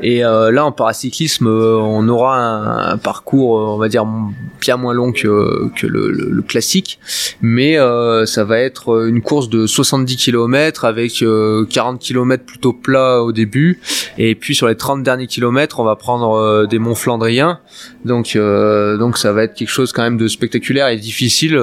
Et 0.00 0.24
euh, 0.24 0.52
là, 0.52 0.64
en 0.64 0.70
paracyclisme, 0.70 1.48
euh, 1.48 1.76
on 1.76 2.08
aura 2.08 2.38
un, 2.92 2.98
parcours, 2.98 3.58
euh, 3.58 3.64
on 3.64 3.78
va 3.78 3.88
dire, 3.88 4.06
bien 4.60 4.76
moins 4.76 4.94
long 4.94 5.10
que, 5.10 5.66
le, 5.82 6.42
classique. 6.42 7.00
Mais 7.42 7.78
ça 8.26 8.44
va 8.44 8.60
être 8.60 9.06
une 9.08 9.22
course 9.22 9.48
de 9.48 9.66
70 9.66 10.16
km 10.16 10.84
avec 10.84 11.24
40 11.70 12.00
km 12.00 12.44
plutôt 12.44 12.72
plat 12.72 13.22
au 13.22 13.32
début. 13.32 13.80
Et 14.18 14.36
puis 14.36 14.54
sur 14.54 14.68
les 14.68 14.76
30 14.76 15.02
derniers 15.02 15.26
kilomètres, 15.26 15.80
on 15.80 15.84
va 15.84 15.96
prendre 15.96 16.66
des 16.66 16.78
monts 16.78 16.94
flandriens. 16.94 17.58
Donc, 18.04 18.36
donc 18.36 19.18
ça 19.18 19.32
va 19.32 19.44
être 19.44 19.54
quelque 19.54 19.68
chose 19.68 19.92
quand 19.92 20.02
même 20.02 20.16
de 20.16 20.28
spectaculaire 20.28 20.88
et 20.88 20.96
difficile. 20.96 21.56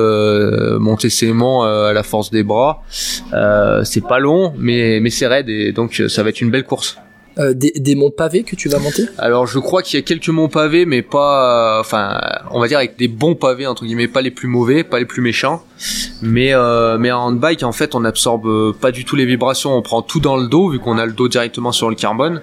monter 0.80 1.10
ces 1.10 1.32
monts 1.32 1.64
à 1.64 1.94
la 1.94 2.04
force 2.18 2.32
des 2.32 2.44
bras. 2.44 2.82
Euh, 3.34 3.84
c'est 3.84 4.06
pas 4.06 4.20
long, 4.20 4.54
mais, 4.58 5.00
mais 5.00 5.12
c'est 5.12 5.28
raide 5.28 5.50
et 5.50 5.72
donc 5.72 6.00
euh, 6.00 6.10
ça 6.10 6.24
va 6.24 6.30
être 6.30 6.42
une 6.42 6.50
belle 6.50 6.64
course. 6.64 6.98
Euh, 7.38 7.54
des, 7.54 7.94
monts 7.94 8.10
pavés 8.10 8.42
que 8.42 8.56
tu 8.56 8.68
vas 8.68 8.80
monter? 8.80 9.04
Alors 9.20 9.46
je 9.46 9.60
crois 9.60 9.84
qu'il 9.84 10.00
y 10.00 10.02
a 10.02 10.04
quelques 10.04 10.30
monts 10.30 10.48
pavés, 10.48 10.88
mais 10.88 11.04
pas, 11.04 11.80
enfin, 11.80 12.20
on 12.50 12.60
va 12.60 12.68
dire 12.68 12.80
avec 12.80 12.98
des 12.98 13.08
bons 13.08 13.36
pavés 13.36 13.68
entre 13.68 13.86
guillemets, 13.86 14.08
pas 14.08 14.24
les 14.24 14.32
plus 14.32 14.48
mauvais, 14.48 14.84
pas 14.84 14.98
les 14.98 15.06
plus 15.06 15.22
méchants. 15.22 15.62
Mais 16.24 16.54
mais 16.98 17.12
en 17.12 17.32
bike 17.34 17.62
en 17.62 17.72
fait, 17.74 17.94
on 17.94 18.04
absorbe 18.06 18.74
pas 18.82 18.90
du 18.92 19.06
tout 19.06 19.16
les 19.16 19.28
vibrations, 19.28 19.78
on 19.78 19.84
prend 19.84 20.02
tout 20.02 20.20
dans 20.20 20.38
le 20.38 20.48
dos 20.48 20.70
vu 20.70 20.80
qu'on 20.80 20.98
a 20.98 21.06
le 21.06 21.14
dos 21.14 21.28
directement 21.28 21.72
sur 21.72 21.92
le 21.92 21.96
carbone. 21.96 22.42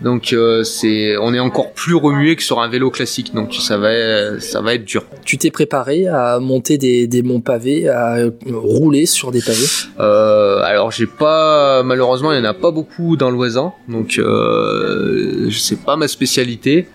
Donc 0.00 0.32
euh, 0.32 0.64
c'est, 0.64 1.16
on 1.18 1.34
est 1.34 1.38
encore 1.38 1.72
plus 1.72 1.94
remué 1.94 2.36
que 2.36 2.42
sur 2.42 2.60
un 2.60 2.68
vélo 2.68 2.90
classique. 2.90 3.34
Donc 3.34 3.54
ça 3.54 3.78
va, 3.78 4.40
ça 4.40 4.60
va 4.60 4.74
être 4.74 4.84
dur. 4.84 5.04
Tu 5.24 5.38
t'es 5.38 5.50
préparé 5.50 6.06
à 6.06 6.38
monter 6.40 6.78
des, 6.78 7.06
des 7.06 7.22
monts 7.22 7.40
pavés, 7.40 7.88
à 7.88 8.16
rouler 8.50 9.06
sur 9.06 9.30
des 9.30 9.42
pavés? 9.42 9.66
Euh, 10.00 10.60
Alors 10.62 10.90
j'ai 10.90 11.06
pas, 11.06 11.82
malheureusement, 11.82 12.32
il 12.32 12.38
y 12.38 12.40
en 12.40 12.44
a 12.44 12.54
pas 12.54 12.70
beaucoup 12.70 13.16
dans 13.16 13.30
l'Oisin, 13.30 13.72
donc 13.88 14.18
euh, 14.18 15.50
sais 15.68 15.76
pas 15.76 15.96
ma 15.96 16.08
spécialité. 16.08 16.88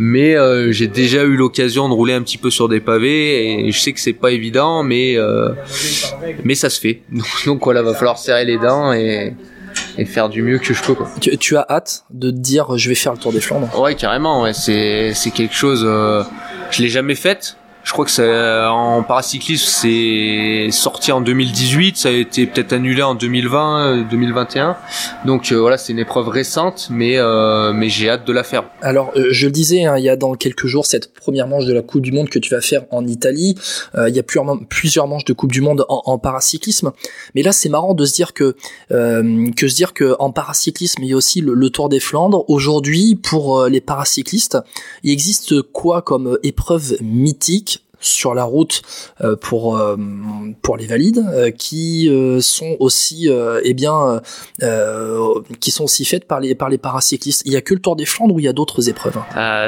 Mais 0.00 0.36
euh, 0.36 0.70
j'ai 0.70 0.86
déjà 0.86 1.24
eu 1.24 1.34
l'occasion 1.34 1.88
de 1.88 1.94
rouler 1.94 2.12
un 2.12 2.22
petit 2.22 2.38
peu 2.38 2.50
sur 2.50 2.68
des 2.68 2.78
pavés 2.78 3.66
et 3.66 3.72
je 3.72 3.80
sais 3.80 3.92
que 3.92 3.98
c'est 3.98 4.12
pas 4.12 4.30
évident, 4.30 4.84
mais 4.84 5.16
euh, 5.16 5.48
mais 6.44 6.54
ça 6.54 6.70
se 6.70 6.78
fait. 6.78 7.02
Donc, 7.10 7.26
donc 7.46 7.64
voilà, 7.64 7.82
va 7.82 7.94
falloir 7.94 8.16
serrer 8.16 8.44
les 8.44 8.58
dents 8.58 8.92
et 8.92 9.34
et 9.98 10.04
faire 10.04 10.28
du 10.28 10.42
mieux 10.42 10.58
que 10.58 10.72
je 10.72 10.82
peux. 10.82 10.94
Quoi. 10.94 11.10
Tu, 11.20 11.56
as 11.56 11.66
hâte 11.68 12.04
de 12.10 12.30
te 12.30 12.36
dire 12.36 12.78
je 12.78 12.88
vais 12.88 12.94
faire 12.94 13.12
le 13.12 13.18
Tour 13.18 13.32
des 13.32 13.40
Flandres? 13.40 13.68
Ouais, 13.78 13.94
carrément. 13.94 14.42
Ouais. 14.42 14.54
C'est 14.54 15.12
c'est 15.14 15.30
quelque 15.30 15.54
chose. 15.54 15.82
Euh, 15.84 16.22
je 16.70 16.82
l'ai 16.82 16.88
jamais 16.88 17.16
faite. 17.16 17.56
Je 17.88 17.94
crois 17.94 18.04
que 18.04 18.10
ça, 18.10 18.70
en 18.70 19.02
paracyclisme, 19.02 19.64
c'est 19.66 20.68
sorti 20.70 21.10
en 21.10 21.22
2018, 21.22 21.96
ça 21.96 22.10
a 22.10 22.12
été 22.12 22.46
peut-être 22.46 22.74
annulé 22.74 23.00
en 23.00 23.14
2020, 23.14 24.02
2021. 24.10 24.68
Euh, 24.68 24.72
Donc 25.24 25.50
euh, 25.50 25.56
voilà, 25.56 25.78
c'est 25.78 25.94
une 25.94 25.98
épreuve 25.98 26.28
récente, 26.28 26.88
mais 26.90 27.16
euh, 27.16 27.72
mais 27.72 27.88
j'ai 27.88 28.10
hâte 28.10 28.26
de 28.26 28.32
la 28.34 28.44
faire. 28.44 28.64
Alors 28.82 29.10
je 29.16 29.46
le 29.46 29.52
disais, 29.52 29.86
hein, 29.86 29.96
il 29.96 30.04
y 30.04 30.10
a 30.10 30.16
dans 30.16 30.34
quelques 30.34 30.66
jours 30.66 30.84
cette 30.84 31.14
première 31.14 31.46
manche 31.46 31.64
de 31.64 31.72
la 31.72 31.80
Coupe 31.80 32.02
du 32.02 32.12
Monde 32.12 32.28
que 32.28 32.38
tu 32.38 32.50
vas 32.54 32.60
faire 32.60 32.84
en 32.90 33.06
Italie. 33.06 33.54
il 33.96 34.14
y 34.14 34.20
a 34.20 34.22
plusieurs 34.68 35.06
manches 35.06 35.24
de 35.24 35.32
Coupe 35.32 35.52
du 35.52 35.62
Monde 35.62 35.86
en, 35.88 36.18
paracyclisme, 36.18 36.92
mais 37.34 37.40
là 37.40 37.52
c'est 37.52 37.70
marrant 37.70 37.94
de 37.94 38.04
se 38.04 38.14
dire 38.14 38.34
que 38.34 38.54
que 38.90 39.66
se 39.66 39.74
dire 39.74 39.94
que 39.94 40.14
en 40.18 40.30
paracyclisme 40.30 41.02
il 41.04 41.08
y 41.08 41.14
a 41.14 41.16
aussi 41.16 41.40
le 41.40 41.70
Tour 41.70 41.88
des 41.88 42.00
Flandres. 42.00 42.44
Aujourd'hui, 42.50 43.14
pour 43.14 43.64
les 43.64 43.80
paracyclistes, 43.80 44.58
il 45.04 45.10
existe 45.10 45.62
quoi 45.62 46.02
comme 46.02 46.38
épreuve 46.42 46.98
mythique 47.00 47.77
sur 48.00 48.34
la 48.34 48.44
route 48.44 48.82
euh, 49.22 49.36
pour 49.36 49.76
euh, 49.76 49.96
pour 50.62 50.76
les 50.76 50.86
valides 50.86 51.24
euh, 51.32 51.50
qui 51.50 52.10
sont 52.40 52.76
aussi 52.78 53.28
eh 53.62 53.74
bien 53.74 54.20
qui 55.60 55.70
sont 55.70 55.84
aussi 55.84 56.04
faites 56.04 56.26
par 56.26 56.40
les 56.40 56.54
par 56.54 56.68
les 56.68 56.78
paracyclistes. 56.78 57.42
Il 57.44 57.52
y 57.52 57.56
a 57.56 57.60
que 57.60 57.74
le 57.74 57.80
Tour 57.80 57.96
des 57.96 58.04
Flandres 58.04 58.34
ou 58.34 58.38
il 58.38 58.44
y 58.44 58.48
a 58.48 58.52
d'autres 58.52 58.88
épreuves 58.88 59.18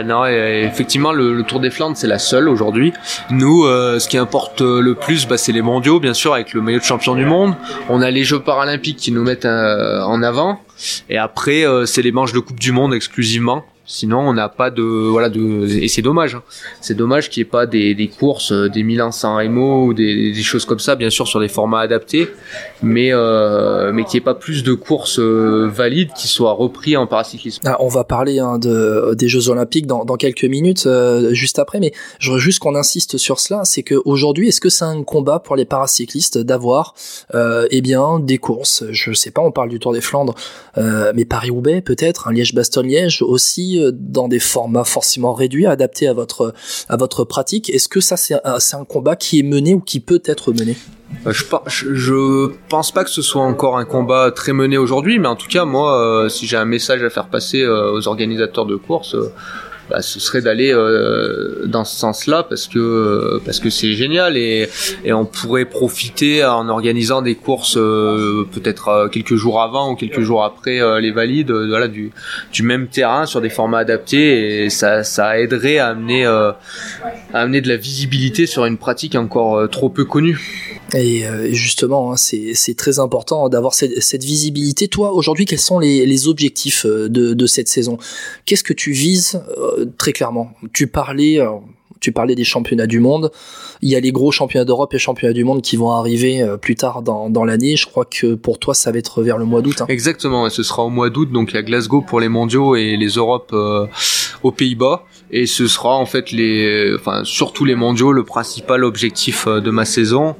Non, 0.04 0.26
effectivement 0.26 1.12
le, 1.12 1.42
Tour 1.42 1.60
des 1.60 1.70
Flandres 1.70 1.96
c'est 1.96 2.06
la 2.06 2.18
seule 2.18 2.48
aujourd'hui. 2.48 2.92
Nous, 3.30 3.64
ce 3.64 4.08
qui 4.08 4.16
importe 4.16 4.60
le 4.60 4.94
plus, 4.94 5.26
bah, 5.26 5.38
c'est 5.38 5.52
les 5.52 5.62
mondiaux 5.62 6.00
bien 6.00 6.14
sûr 6.14 6.34
avec 6.34 6.52
le 6.54 6.60
maillot 6.60 6.78
de 6.78 6.84
champion 6.84 7.14
du 7.14 7.24
monde. 7.24 7.54
On 7.88 8.02
a 8.02 8.10
les 8.10 8.24
Jeux 8.24 8.40
paralympiques 8.40 8.98
qui 8.98 9.12
nous 9.12 9.22
mettent 9.22 9.46
en 9.46 10.22
avant. 10.22 10.60
Et 11.08 11.18
après, 11.18 11.64
c'est 11.86 12.02
les 12.02 12.12
manches 12.12 12.32
de 12.32 12.40
Coupe 12.40 12.60
du 12.60 12.72
Monde 12.72 12.94
exclusivement. 12.94 13.64
Sinon, 13.92 14.20
on 14.20 14.32
n'a 14.32 14.48
pas 14.48 14.70
de 14.70 14.82
voilà 14.82 15.28
de 15.28 15.66
et 15.68 15.88
c'est 15.88 16.00
dommage. 16.00 16.36
Hein. 16.36 16.44
C'est 16.80 16.94
dommage 16.94 17.28
qu'il 17.28 17.42
n'y 17.42 17.48
ait 17.48 17.50
pas 17.50 17.66
des, 17.66 17.96
des 17.96 18.06
courses 18.06 18.52
euh, 18.52 18.68
des 18.68 18.84
1100 18.84 19.48
MO 19.48 19.86
ou 19.86 19.94
des, 19.94 20.32
choses 20.44 20.64
comme 20.64 20.78
ça, 20.78 20.94
bien 20.94 21.10
sûr 21.10 21.26
sur 21.26 21.40
des 21.40 21.48
formats 21.48 21.80
adaptés, 21.80 22.28
mais 22.84 23.12
euh, 23.12 23.90
mais 23.92 24.04
qu'il 24.04 24.18
n'y 24.18 24.22
ait 24.22 24.24
pas 24.24 24.36
plus 24.36 24.62
de 24.62 24.74
courses 24.74 25.18
euh, 25.18 25.68
valides 25.68 26.12
qui 26.16 26.28
soient 26.28 26.52
repris 26.52 26.96
en 26.96 27.08
paracyclisme. 27.08 27.62
Ah, 27.64 27.78
on 27.80 27.88
va 27.88 28.04
parler 28.04 28.38
hein, 28.38 28.60
de 28.60 29.12
des 29.14 29.26
Jeux 29.26 29.48
Olympiques 29.48 29.88
dans, 29.88 30.04
quelques 30.16 30.44
minutes, 30.44 30.86
juste 31.32 31.58
après, 31.58 31.80
mais 31.80 31.92
je 32.20 32.30
veux 32.30 32.38
juste 32.38 32.60
qu'on 32.60 32.76
insiste 32.76 33.16
sur 33.16 33.40
cela, 33.40 33.62
c'est 33.64 33.82
que 33.82 33.96
aujourd'hui, 34.04 34.48
est-ce 34.48 34.60
que 34.60 34.68
c'est 34.68 34.84
un 34.84 35.02
combat 35.02 35.40
pour 35.40 35.56
les 35.56 35.64
paracyclistes 35.64 36.38
d'avoir 36.38 36.94
eh 37.34 37.80
bien 37.80 38.20
des 38.20 38.38
courses? 38.38 38.84
Je 38.90 39.12
sais 39.12 39.32
pas, 39.32 39.42
on 39.42 39.50
parle 39.50 39.68
du 39.68 39.80
Tour 39.80 39.92
des 39.92 40.00
Flandres, 40.00 40.34
mais 40.76 41.24
Paris-Roubaix 41.24 41.80
peut-être, 41.80 42.28
un 42.28 42.32
Liège-Bastogne-Liège 42.32 43.22
aussi 43.22 43.79
euh, 43.80 43.92
dans 43.92 44.28
des 44.28 44.38
formats 44.38 44.84
forcément 44.84 45.32
réduits, 45.32 45.66
adaptés 45.66 46.08
à 46.08 46.12
votre 46.12 46.54
à 46.88 46.96
votre 46.96 47.24
pratique. 47.24 47.70
Est-ce 47.70 47.88
que 47.88 48.00
ça 48.00 48.16
c'est 48.16 48.34
un, 48.44 48.84
combat 48.84 49.16
qui 49.16 49.40
est 49.40 49.42
mené 49.42 49.74
ou 49.74 49.80
qui 49.80 50.00
peut 50.00 50.22
être 50.24 50.52
mené? 50.52 50.76
Euh, 51.26 51.32
je, 51.32 51.44
je, 51.94 52.52
pense 52.68 52.92
pas 52.92 53.04
que 53.04 53.10
ce 53.10 53.22
soit 53.22 53.42
encore 53.42 53.76
un 53.76 53.84
combat 53.84 54.30
très 54.30 54.52
mené 54.52 54.78
aujourd'hui, 54.78 55.18
mais 55.18 55.28
en 55.28 55.36
tout 55.36 55.48
cas, 55.48 55.64
moi, 55.64 56.00
euh, 56.00 56.28
si 56.28 56.46
j'ai 56.46 56.56
un 56.56 56.64
message 56.64 57.02
à 57.02 57.10
faire 57.10 57.28
passer 57.28 57.66
aux 57.66 58.06
organisateurs 58.06 58.66
de 58.66 58.76
course, 58.76 59.16
bah, 59.90 60.02
ce 60.02 60.20
serait 60.20 60.40
d'aller 60.40 60.72
euh, 60.72 61.66
dans 61.66 61.84
ce 61.84 61.96
sens-là 61.96 62.44
parce 62.44 62.68
que 62.68 63.40
parce 63.44 63.58
que 63.58 63.70
c'est 63.70 63.94
génial 63.94 64.36
et, 64.36 64.68
et 65.04 65.12
on 65.12 65.26
pourrait 65.26 65.64
profiter 65.64 66.44
en 66.44 66.68
organisant 66.68 67.22
des 67.22 67.34
courses 67.34 67.76
euh, 67.76 68.46
peut-être 68.52 68.88
euh, 68.88 69.08
quelques 69.08 69.34
jours 69.34 69.60
avant 69.60 69.90
ou 69.90 69.96
quelques 69.96 70.20
jours 70.20 70.44
après 70.44 70.78
les 71.00 71.10
valides 71.10 71.50
voilà 71.50 71.88
du 71.88 72.12
du 72.52 72.62
même 72.62 72.86
terrain 72.86 73.26
sur 73.26 73.40
des 73.40 73.50
formats 73.50 73.78
adaptés 73.78 74.64
et 74.64 74.70
ça 74.70 75.02
ça 75.02 75.40
aiderait 75.40 75.78
à 75.78 75.88
amener 75.88 76.24
à 76.24 76.56
amener 77.34 77.60
de 77.60 77.68
la 77.68 77.76
visibilité 77.76 78.46
sur 78.46 78.66
une 78.66 78.78
pratique 78.78 79.16
encore 79.16 79.68
trop 79.70 79.88
peu 79.88 80.04
connue. 80.04 80.76
Et 80.94 81.24
justement, 81.52 82.12
hein, 82.12 82.16
c'est 82.16 82.74
très 82.76 82.98
important 82.98 83.48
d'avoir 83.48 83.74
cette, 83.74 84.24
visibilité. 84.24 84.88
Toi, 84.88 85.12
aujourd'hui, 85.12 85.44
quels 85.44 85.60
sont 85.60 85.78
les, 85.78 86.28
objectifs 86.28 86.84
de 86.86 87.46
cette 87.46 87.68
saison? 87.68 87.96
Qu'est-ce 88.44 88.64
que 88.64 88.72
tu 88.72 88.92
vises 88.92 89.40
très 89.98 90.12
clairement. 90.12 90.52
Tu 90.72 90.86
parlais, 90.86 91.40
euh, 91.40 91.50
tu 92.00 92.12
parlais 92.12 92.34
des 92.34 92.44
championnats 92.44 92.86
du 92.86 93.00
monde. 93.00 93.30
Il 93.82 93.88
y 93.88 93.96
a 93.96 94.00
les 94.00 94.12
gros 94.12 94.30
championnats 94.30 94.64
d'Europe 94.64 94.92
et 94.94 94.98
championnats 94.98 95.32
du 95.32 95.44
monde 95.44 95.62
qui 95.62 95.76
vont 95.76 95.92
arriver 95.92 96.42
euh, 96.42 96.56
plus 96.56 96.74
tard 96.74 97.02
dans, 97.02 97.44
l'année. 97.44 97.76
Je 97.76 97.86
crois 97.86 98.04
que 98.04 98.34
pour 98.34 98.58
toi, 98.58 98.74
ça 98.74 98.92
va 98.92 98.98
être 98.98 99.22
vers 99.22 99.38
le 99.38 99.44
mois 99.44 99.62
d'août. 99.62 99.80
Hein. 99.80 99.86
Exactement, 99.88 100.48
ce 100.50 100.62
sera 100.62 100.84
au 100.84 100.90
mois 100.90 101.10
d'août, 101.10 101.30
donc 101.32 101.54
à 101.54 101.62
Glasgow 101.62 102.02
pour 102.02 102.20
les 102.20 102.28
mondiaux 102.28 102.76
et 102.76 102.96
les 102.96 103.08
Europes 103.08 103.50
euh, 103.52 103.86
aux 104.42 104.52
Pays-Bas. 104.52 105.04
Et 105.30 105.46
ce 105.46 105.68
sera 105.68 105.96
en 105.96 106.06
fait 106.06 106.26
surtout 107.24 107.64
les 107.64 107.74
mondiaux, 107.76 108.12
le 108.12 108.24
principal 108.24 108.84
objectif 108.84 109.46
de 109.46 109.70
ma 109.70 109.84
saison 109.84 110.34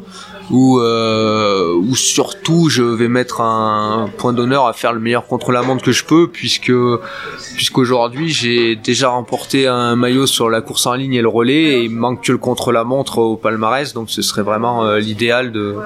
où, 0.51 0.79
euh, 0.79 1.81
surtout 1.95 2.69
je 2.69 2.83
vais 2.83 3.09
mettre 3.09 3.41
un 3.41 4.11
point 4.19 4.33
d'honneur 4.33 4.67
à 4.67 4.73
faire 4.73 4.93
le 4.93 5.01
meilleur 5.01 5.27
contre-la-montre 5.27 5.85
que 5.85 5.93
je 5.93 6.05
peux 6.05 6.29
puisque 6.29 6.73
puisqu'aujourd'hui 7.55 8.31
j'ai 8.31 8.77
déjà 8.77 9.11
remporté 9.11 9.67
un 9.67 9.97
maillot 9.97 10.27
sur 10.27 10.51
la 10.51 10.61
course 10.61 10.87
en 10.87 10.95
ligne 10.95 11.15
et 11.15 11.23
le 11.23 11.29
relais 11.29 11.81
et 11.81 11.85
il 11.85 11.91
manque 11.91 12.25
que 12.25 12.33
le 12.33 12.39
contre-la-montre 12.39 13.19
au 13.19 13.37
palmarès 13.37 13.93
donc 13.93 14.11
ce 14.11 14.23
serait 14.23 14.43
vraiment 14.43 14.85
euh, 14.85 14.99
l'idéal 14.99 15.53
de 15.53 15.77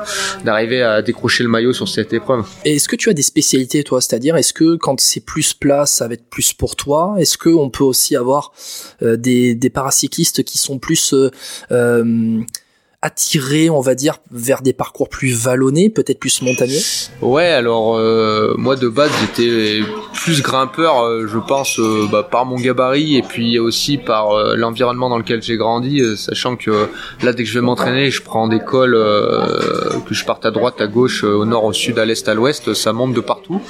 d'arriver 0.44 0.82
à 0.82 1.02
décrocher 1.02 1.42
le 1.42 1.48
maillot 1.48 1.72
sur 1.72 1.88
cette 1.88 2.12
épreuve. 2.12 2.44
Est-ce 2.64 2.88
que 2.88 2.96
tu 2.96 3.10
as 3.10 3.14
des 3.14 3.22
spécialités 3.22 3.82
toi, 3.84 4.00
c'est-à-dire 4.00 4.36
est-ce 4.36 4.52
que 4.52 4.76
quand 4.76 5.00
c'est 5.00 5.24
plus 5.24 5.54
plat 5.54 5.86
ça 5.86 6.08
va 6.08 6.14
être 6.14 6.28
plus 6.28 6.52
pour 6.52 6.76
toi? 6.76 7.14
Est-ce 7.18 7.38
que 7.38 7.48
on 7.48 7.70
peut 7.70 7.84
aussi 7.84 8.16
avoir 8.16 8.52
euh, 9.02 9.16
des, 9.16 9.54
des 9.54 9.70
paracyclistes 9.70 10.44
qui 10.44 10.58
sont 10.58 10.78
plus 10.78 11.12
euh, 11.12 11.30
euh 11.70 12.42
attiré, 13.04 13.68
on 13.68 13.82
va 13.82 13.94
dire, 13.94 14.16
vers 14.30 14.62
des 14.62 14.72
parcours 14.72 15.10
plus 15.10 15.30
vallonnés, 15.30 15.90
peut-être 15.90 16.18
plus 16.18 16.40
montagneux 16.40 16.80
Ouais, 17.20 17.48
alors 17.48 17.96
euh, 17.96 18.54
moi 18.56 18.76
de 18.76 18.88
base 18.88 19.10
j'étais 19.20 19.80
plus 20.14 20.40
grimpeur, 20.40 21.04
euh, 21.04 21.26
je 21.30 21.38
pense, 21.38 21.78
euh, 21.78 22.08
bah, 22.10 22.22
par 22.22 22.46
mon 22.46 22.56
gabarit 22.56 23.16
et 23.16 23.22
puis 23.22 23.58
aussi 23.58 23.98
par 23.98 24.56
l'environnement 24.56 25.10
dans 25.10 25.18
lequel 25.18 25.42
j'ai 25.42 25.58
grandi, 25.58 26.00
sachant 26.16 26.56
que 26.56 26.88
là 27.22 27.34
dès 27.34 27.44
que 27.44 27.48
je 27.50 27.58
vais 27.58 27.64
m'entraîner, 27.64 28.10
je 28.10 28.22
prends 28.22 28.48
des 28.48 28.60
cols, 28.60 28.98
que 30.08 30.14
je 30.14 30.24
parte 30.24 30.46
à 30.46 30.50
droite, 30.50 30.80
à 30.80 30.86
gauche, 30.86 31.24
au 31.24 31.44
nord, 31.44 31.64
au 31.64 31.74
sud, 31.74 31.98
à 31.98 32.06
l'est, 32.06 32.26
à 32.26 32.32
l'ouest, 32.32 32.72
ça 32.72 32.94
monte 32.94 33.12
de 33.12 33.20
partout. 33.20 33.60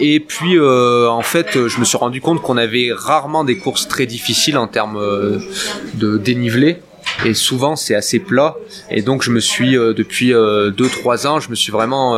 et 0.00 0.20
puis 0.20 0.58
en 0.58 1.22
fait, 1.22 1.68
je 1.68 1.78
me 1.78 1.84
suis 1.84 1.98
rendu 1.98 2.20
compte 2.20 2.42
qu'on 2.42 2.56
avait 2.56 2.90
rarement 2.92 3.44
des 3.44 3.58
courses 3.58 3.86
très 3.86 4.06
difficiles 4.06 4.58
en 4.58 4.66
termes 4.66 4.98
de 5.94 6.16
dénivelé. 6.16 6.78
Et 7.24 7.34
souvent 7.34 7.76
c'est 7.76 7.94
assez 7.94 8.18
plat. 8.18 8.56
Et 8.90 9.02
donc 9.02 9.22
je 9.22 9.30
me 9.30 9.40
suis 9.40 9.72
depuis 9.72 10.32
2-3 10.32 11.26
ans, 11.26 11.40
je 11.40 11.50
me 11.50 11.54
suis 11.54 11.72
vraiment 11.72 12.12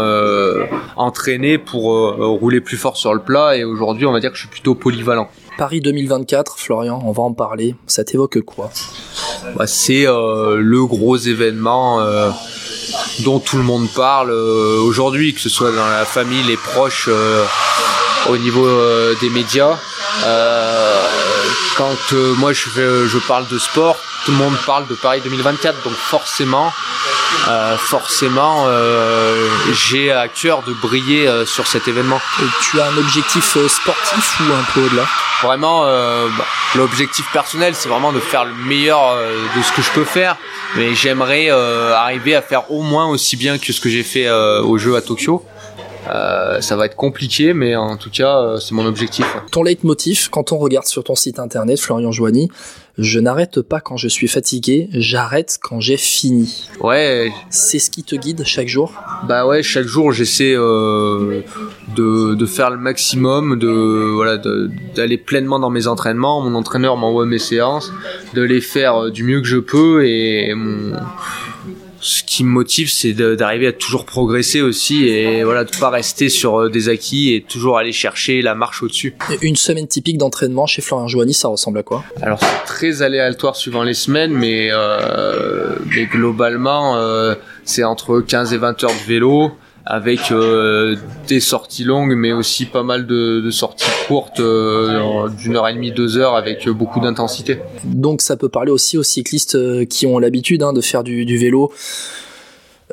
entraîné 0.96 1.58
pour 1.58 1.84
rouler 1.84 2.60
plus 2.60 2.76
fort 2.76 2.96
sur 2.96 3.14
le 3.14 3.20
plat. 3.20 3.56
Et 3.56 3.64
aujourd'hui, 3.64 4.06
on 4.06 4.12
va 4.12 4.20
dire 4.20 4.30
que 4.30 4.36
je 4.36 4.42
suis 4.42 4.50
plutôt 4.50 4.74
polyvalent. 4.74 5.28
Paris 5.56 5.80
2024, 5.80 6.58
Florian, 6.58 7.02
on 7.04 7.12
va 7.12 7.22
en 7.22 7.32
parler. 7.32 7.74
Ça 7.86 8.04
t'évoque 8.04 8.40
quoi? 8.42 8.70
Bah, 9.56 9.66
C'est 9.66 10.04
le 10.04 10.86
gros 10.86 11.16
événement 11.16 12.00
dont 13.20 13.38
tout 13.40 13.56
le 13.56 13.62
monde 13.62 13.88
parle 13.94 14.30
euh, 14.30 14.80
aujourd'hui, 14.80 15.34
que 15.34 15.40
ce 15.40 15.48
soit 15.48 15.72
dans 15.72 15.86
la 15.86 16.04
famille, 16.04 16.42
les 16.44 16.56
proches, 16.56 17.08
euh, 17.08 17.44
au 18.28 18.36
niveau 18.36 18.66
euh, 18.66 19.14
des 19.20 19.30
médias. 19.30 19.76
Quand 21.78 22.12
moi 22.38 22.52
je, 22.52 22.68
je 23.06 23.18
parle 23.26 23.46
de 23.48 23.58
sport, 23.58 23.96
tout 24.24 24.32
le 24.32 24.36
monde 24.36 24.54
parle 24.66 24.86
de 24.88 24.94
Paris 24.94 25.20
2024, 25.22 25.82
donc 25.84 25.94
forcément, 25.94 26.72
forcément, 27.78 28.66
j'ai 29.72 30.12
à 30.12 30.28
cœur 30.28 30.62
de 30.64 30.72
briller 30.72 31.30
sur 31.46 31.66
cet 31.66 31.88
événement. 31.88 32.20
Et 32.42 32.46
tu 32.62 32.80
as 32.80 32.86
un 32.86 32.96
objectif 32.98 33.56
sportif 33.68 34.40
ou 34.40 34.52
un 34.52 34.64
peu 34.74 34.80
au-delà? 34.80 35.06
Vraiment, 35.42 35.84
bah, 35.84 36.44
l'objectif 36.74 37.24
personnel, 37.32 37.74
c'est 37.74 37.88
vraiment 37.88 38.12
de 38.12 38.20
faire 38.20 38.44
le 38.44 38.54
meilleur 38.66 39.16
de 39.56 39.62
ce 39.62 39.72
que 39.72 39.80
je 39.80 39.90
peux 39.92 40.04
faire 40.04 40.36
mais 40.76 40.94
j'aimerais 40.94 41.50
euh, 41.50 41.94
arriver 41.94 42.34
à 42.34 42.42
faire 42.42 42.70
au 42.70 42.82
moins 42.82 43.06
aussi 43.06 43.36
bien 43.36 43.58
que 43.58 43.72
ce 43.72 43.80
que 43.80 43.88
j'ai 43.88 44.02
fait 44.02 44.26
euh, 44.26 44.62
au 44.62 44.78
jeu 44.78 44.96
à 44.96 45.02
Tokyo. 45.02 45.44
Euh, 46.08 46.60
ça 46.60 46.76
va 46.76 46.86
être 46.86 46.96
compliqué, 46.96 47.52
mais 47.52 47.76
en 47.76 47.96
tout 47.96 48.10
cas, 48.10 48.38
euh, 48.38 48.56
c'est 48.58 48.74
mon 48.74 48.86
objectif. 48.86 49.26
Ton 49.50 49.62
leitmotiv, 49.62 50.28
quand 50.30 50.52
on 50.52 50.58
regarde 50.58 50.86
sur 50.86 51.04
ton 51.04 51.14
site 51.14 51.38
internet, 51.38 51.78
Florian 51.78 52.12
Joigny, 52.12 52.48
je 52.96 53.20
n'arrête 53.20 53.60
pas 53.62 53.80
quand 53.80 53.96
je 53.96 54.08
suis 54.08 54.26
fatigué, 54.26 54.88
j'arrête 54.92 55.58
quand 55.62 55.80
j'ai 55.80 55.96
fini. 55.96 56.68
Ouais. 56.80 57.30
C'est 57.48 57.78
ce 57.78 57.90
qui 57.90 58.02
te 58.02 58.16
guide 58.16 58.42
chaque 58.44 58.68
jour? 58.68 58.92
Bah 59.28 59.46
ouais, 59.46 59.62
chaque 59.62 59.86
jour 59.86 60.12
j'essaie 60.12 60.54
euh, 60.56 61.42
de, 61.94 62.34
de, 62.34 62.46
faire 62.46 62.70
le 62.70 62.78
maximum, 62.78 63.56
de 63.58 63.68
voilà, 63.68 64.36
d'aller 64.96 65.16
pleinement 65.16 65.60
dans 65.60 65.70
mes 65.70 65.86
entraînements. 65.86 66.40
Mon 66.40 66.56
entraîneur 66.56 66.96
m'envoie 66.96 67.24
mes 67.24 67.38
séances, 67.38 67.92
de 68.34 68.42
les 68.42 68.60
faire 68.60 69.12
du 69.12 69.22
mieux 69.22 69.40
que 69.40 69.46
je 69.46 69.58
peux 69.58 70.04
et 70.04 70.52
mon 70.54 70.96
ce 72.00 72.22
qui 72.22 72.44
me 72.44 72.50
motive, 72.50 72.90
c'est 72.90 73.12
d'arriver 73.12 73.66
à 73.66 73.72
toujours 73.72 74.04
progresser 74.04 74.60
aussi 74.60 75.08
et 75.08 75.42
voilà, 75.42 75.64
de 75.64 75.76
pas 75.76 75.90
rester 75.90 76.28
sur 76.28 76.60
euh, 76.60 76.68
des 76.68 76.88
acquis 76.88 77.34
et 77.34 77.42
toujours 77.42 77.78
aller 77.78 77.92
chercher 77.92 78.40
la 78.42 78.54
marche 78.54 78.82
au-dessus. 78.82 79.14
Une 79.42 79.56
semaine 79.56 79.88
typique 79.88 80.18
d'entraînement 80.18 80.66
chez 80.66 80.82
Florian 80.82 81.08
Joanny, 81.08 81.34
ça 81.34 81.48
ressemble 81.48 81.78
à 81.78 81.82
quoi? 81.82 82.04
Alors 82.22 82.38
c'est 82.40 82.64
très 82.66 83.02
aléatoire 83.02 83.56
suivant 83.56 83.82
les 83.82 83.94
semaines, 83.94 84.32
mais, 84.32 84.68
euh, 84.70 85.74
mais 85.90 86.06
globalement, 86.06 86.96
euh, 86.96 87.34
c'est 87.64 87.84
entre 87.84 88.20
15 88.20 88.52
et 88.52 88.58
20 88.58 88.84
heures 88.84 88.90
de 88.90 89.08
vélo 89.08 89.52
avec 89.90 90.32
euh, 90.32 90.96
des 91.28 91.40
sorties 91.40 91.82
longues, 91.82 92.14
mais 92.14 92.34
aussi 92.34 92.66
pas 92.66 92.82
mal 92.82 93.06
de, 93.06 93.48
sorties 93.50 93.86
courtes 94.06 94.38
euh, 94.38 95.30
d'une 95.30 95.56
heure 95.56 95.66
et 95.66 95.72
demie, 95.72 95.92
deux 95.92 96.18
heures, 96.18 96.36
avec 96.36 96.68
beaucoup 96.68 97.00
d'intensité. 97.00 97.60
Donc 97.84 98.20
ça 98.20 98.36
peut 98.36 98.50
parler 98.50 98.70
aussi 98.70 98.98
aux 98.98 99.02
cyclistes 99.02 99.54
euh, 99.54 99.86
qui 99.86 100.06
ont 100.06 100.18
l'habitude 100.18 100.62
hein, 100.62 100.74
de 100.74 100.82
faire 100.82 101.02
du 101.02 101.38
vélo 101.38 101.72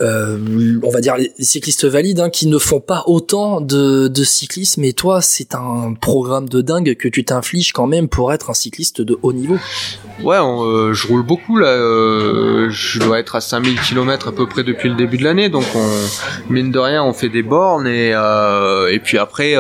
euh, 0.02 0.80
on 0.84 0.90
va 0.90 1.00
dire 1.00 1.16
les 1.16 1.32
cyclistes 1.40 1.86
valides 1.86 2.20
hein, 2.20 2.30
qui 2.30 2.48
ne 2.48 2.58
font 2.58 2.82
pas 2.82 3.04
autant 3.08 3.62
de, 3.62 4.08
de 4.08 4.24
cyclisme. 4.24 4.84
Et 4.84 4.94
toi 4.94 5.22
c'est 5.22 5.56
un 5.56 5.94
programme 5.94 6.50
de 6.50 6.62
dingue 6.62 6.96
que 6.96 7.08
tu 7.08 7.24
t'infliges 7.24 7.72
quand 7.72 7.88
même 7.88 8.08
pour 8.08 8.34
être 8.34 8.50
un 8.50 8.54
cycliste 8.54 9.02
de 9.02 9.18
haut 9.22 9.34
niveau. 9.34 9.58
Ouais 10.24 10.38
euh, 10.38 10.94
je 10.94 11.08
roule 11.08 11.24
beaucoup 11.24 11.58
là 11.58 11.68
euh, 11.68 12.70
je 12.70 13.00
dois 13.00 13.20
être 13.20 13.36
à 13.36 13.42
5000 13.42 13.80
km 13.82 14.30
à 14.30 14.32
peu 14.32 14.48
près 14.48 14.64
depuis 14.64 14.90
le 14.90 14.96
début 14.96 15.18
de 15.18 15.24
l'année 15.24 15.50
donc 15.50 15.66
on 15.76 16.54
mine 16.54 16.72
de 16.72 16.80
rien 16.80 17.04
on 17.04 17.14
fait 17.14 17.30
des 17.30 17.44
bornes 17.44 17.88
et, 17.88 18.12
euh, 18.14 18.92
et 18.92 19.00
puis 19.00 19.18
après 19.18 19.56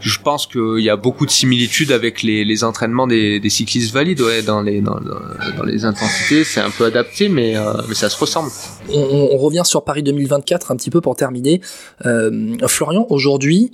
je 0.00 0.18
pense 0.22 0.46
qu'il 0.46 0.80
y 0.80 0.90
a 0.90 0.96
beaucoup 0.96 1.26
de 1.26 1.30
similitudes 1.30 1.92
avec 1.92 2.22
les, 2.22 2.44
les 2.44 2.64
entraînements 2.64 3.06
des, 3.06 3.40
des, 3.40 3.50
cyclistes 3.50 3.92
valides 3.92 4.20
ouais, 4.20 4.42
dans 4.42 4.62
les 4.62 4.80
dans, 4.80 4.98
dans 5.00 5.64
les 5.64 5.84
intensités 5.84 6.44
c'est 6.44 6.60
un 6.60 6.70
peu 6.70 6.84
adapté 6.84 7.28
mais, 7.28 7.54
mais 7.88 7.94
ça 7.94 8.08
se 8.08 8.18
ressemble. 8.18 8.50
On, 8.90 9.28
on 9.32 9.43
revient 9.44 9.62
sur 9.64 9.84
Paris 9.84 10.02
2024 10.02 10.70
un 10.70 10.76
petit 10.76 10.90
peu 10.90 11.00
pour 11.00 11.16
terminer. 11.16 11.60
Euh, 12.06 12.56
Florian, 12.66 13.06
aujourd'hui, 13.10 13.72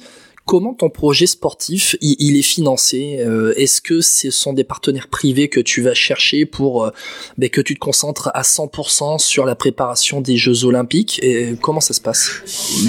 comment 0.50 0.74
ton 0.74 0.90
projet 0.90 1.26
sportif 1.26 1.94
il, 2.00 2.36
est 2.36 2.42
financé 2.42 3.18
euh, 3.20 3.54
Est-ce 3.56 3.80
que 3.80 4.00
ce 4.00 4.32
sont 4.32 4.52
des 4.52 4.64
partenaires 4.64 5.06
privés 5.06 5.48
que 5.48 5.60
tu 5.60 5.80
vas 5.80 5.94
chercher 5.94 6.44
pour 6.44 6.86
euh, 6.86 6.90
ben, 7.38 7.48
que 7.48 7.60
tu 7.60 7.76
te 7.76 7.78
concentres 7.78 8.32
à 8.34 8.42
100% 8.42 9.20
sur 9.20 9.46
la 9.46 9.54
préparation 9.54 10.20
des 10.20 10.36
Jeux 10.36 10.64
Olympiques 10.64 11.20
Et 11.22 11.54
comment 11.62 11.80
ça 11.80 11.94
se 11.94 12.00
passe? 12.00 12.42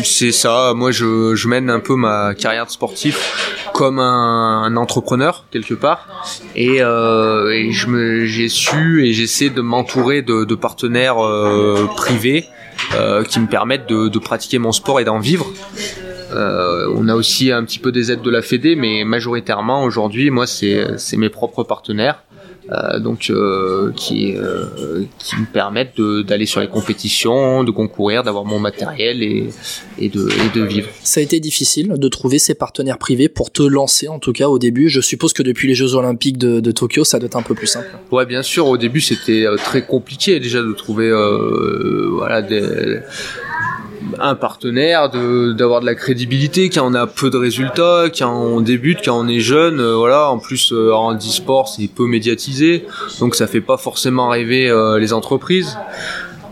C'est 0.03 0.31
ça. 0.31 0.73
Moi, 0.75 0.89
je, 0.89 1.47
mène 1.47 1.69
un 1.69 1.79
peu 1.79 1.95
ma 1.95 2.33
carrière 2.33 2.65
de 2.65 2.71
sportif 2.71 3.69
comme 3.75 3.99
un, 3.99 4.75
entrepreneur 4.75 5.45
quelque 5.51 5.75
part, 5.75 6.07
et, 6.55 6.81
euh, 6.81 7.51
et 7.51 7.71
je 7.71 7.87
me 7.87 8.25
j'ai 8.25 8.49
su 8.49 9.05
et 9.05 9.13
j'essaie 9.13 9.51
de 9.51 9.61
m'entourer 9.61 10.23
de, 10.23 10.55
partenaires 10.55 11.17
privés 11.95 12.47
qui 13.29 13.39
me 13.39 13.47
permettent 13.47 13.87
de, 13.87 14.17
pratiquer 14.17 14.57
mon 14.57 14.71
sport 14.71 14.99
et 14.99 15.03
d'en 15.03 15.19
vivre. 15.19 15.45
Euh, 16.31 16.93
on 16.95 17.07
a 17.07 17.15
aussi 17.15 17.51
un 17.51 17.63
petit 17.63 17.79
peu 17.79 17.91
des 17.91 18.11
aides 18.11 18.21
de 18.21 18.29
la 18.29 18.41
Fédé, 18.41 18.75
mais 18.75 19.03
majoritairement 19.03 19.83
aujourd'hui, 19.83 20.29
moi, 20.29 20.47
c'est 20.47 21.17
mes 21.17 21.29
propres 21.29 21.63
partenaires. 21.63 22.23
Euh, 22.71 22.99
donc 22.99 23.29
euh, 23.29 23.91
qui 23.95 24.33
euh, 24.37 25.03
qui 25.17 25.35
me 25.35 25.45
permettent 25.45 25.99
d'aller 25.99 26.45
sur 26.45 26.61
les 26.61 26.67
compétitions, 26.67 27.63
de 27.63 27.71
concourir, 27.71 28.23
d'avoir 28.23 28.45
mon 28.45 28.59
matériel 28.59 29.23
et, 29.23 29.49
et, 29.97 30.09
de, 30.09 30.29
et 30.29 30.57
de 30.57 30.63
vivre. 30.63 30.87
Ça 31.03 31.19
a 31.19 31.23
été 31.23 31.39
difficile 31.39 31.93
de 31.97 32.07
trouver 32.07 32.39
ces 32.39 32.53
partenaires 32.53 32.99
privés 32.99 33.29
pour 33.29 33.51
te 33.51 33.63
lancer 33.63 34.07
en 34.07 34.19
tout 34.19 34.31
cas 34.31 34.47
au 34.47 34.59
début. 34.59 34.89
Je 34.89 35.01
suppose 35.01 35.33
que 35.33 35.43
depuis 35.43 35.67
les 35.67 35.75
Jeux 35.75 35.95
Olympiques 35.95 36.37
de, 36.37 36.59
de 36.59 36.71
Tokyo, 36.71 37.03
ça 37.03 37.19
doit 37.19 37.25
être 37.25 37.35
un 37.35 37.41
peu 37.41 37.55
plus 37.55 37.67
simple. 37.67 37.89
Ouais, 38.11 38.25
bien 38.25 38.43
sûr. 38.43 38.67
Au 38.67 38.77
début, 38.77 39.01
c'était 39.01 39.45
très 39.57 39.81
compliqué 39.81 40.39
déjà 40.39 40.61
de 40.61 40.71
trouver 40.71 41.11
voilà 42.11 42.41
des 42.41 42.99
un 44.19 44.35
partenaire, 44.35 45.09
d'avoir 45.09 45.81
de 45.81 45.85
la 45.85 45.95
crédibilité, 45.95 46.69
quand 46.69 46.89
on 46.89 46.93
a 46.93 47.07
peu 47.07 47.29
de 47.29 47.37
résultats, 47.37 48.05
quand 48.15 48.33
on 48.33 48.61
débute, 48.61 48.99
quand 49.03 49.19
on 49.19 49.27
est 49.27 49.39
jeune, 49.39 49.79
euh, 49.79 49.95
voilà. 49.95 50.29
En 50.29 50.39
plus, 50.39 50.71
euh, 50.71 50.93
en 50.93 51.15
e-sport, 51.15 51.67
c'est 51.67 51.87
peu 51.87 52.05
médiatisé, 52.07 52.85
donc 53.19 53.35
ça 53.35 53.47
fait 53.47 53.61
pas 53.61 53.77
forcément 53.77 54.29
rêver 54.29 54.69
euh, 54.69 54.99
les 54.99 55.13
entreprises. 55.13 55.77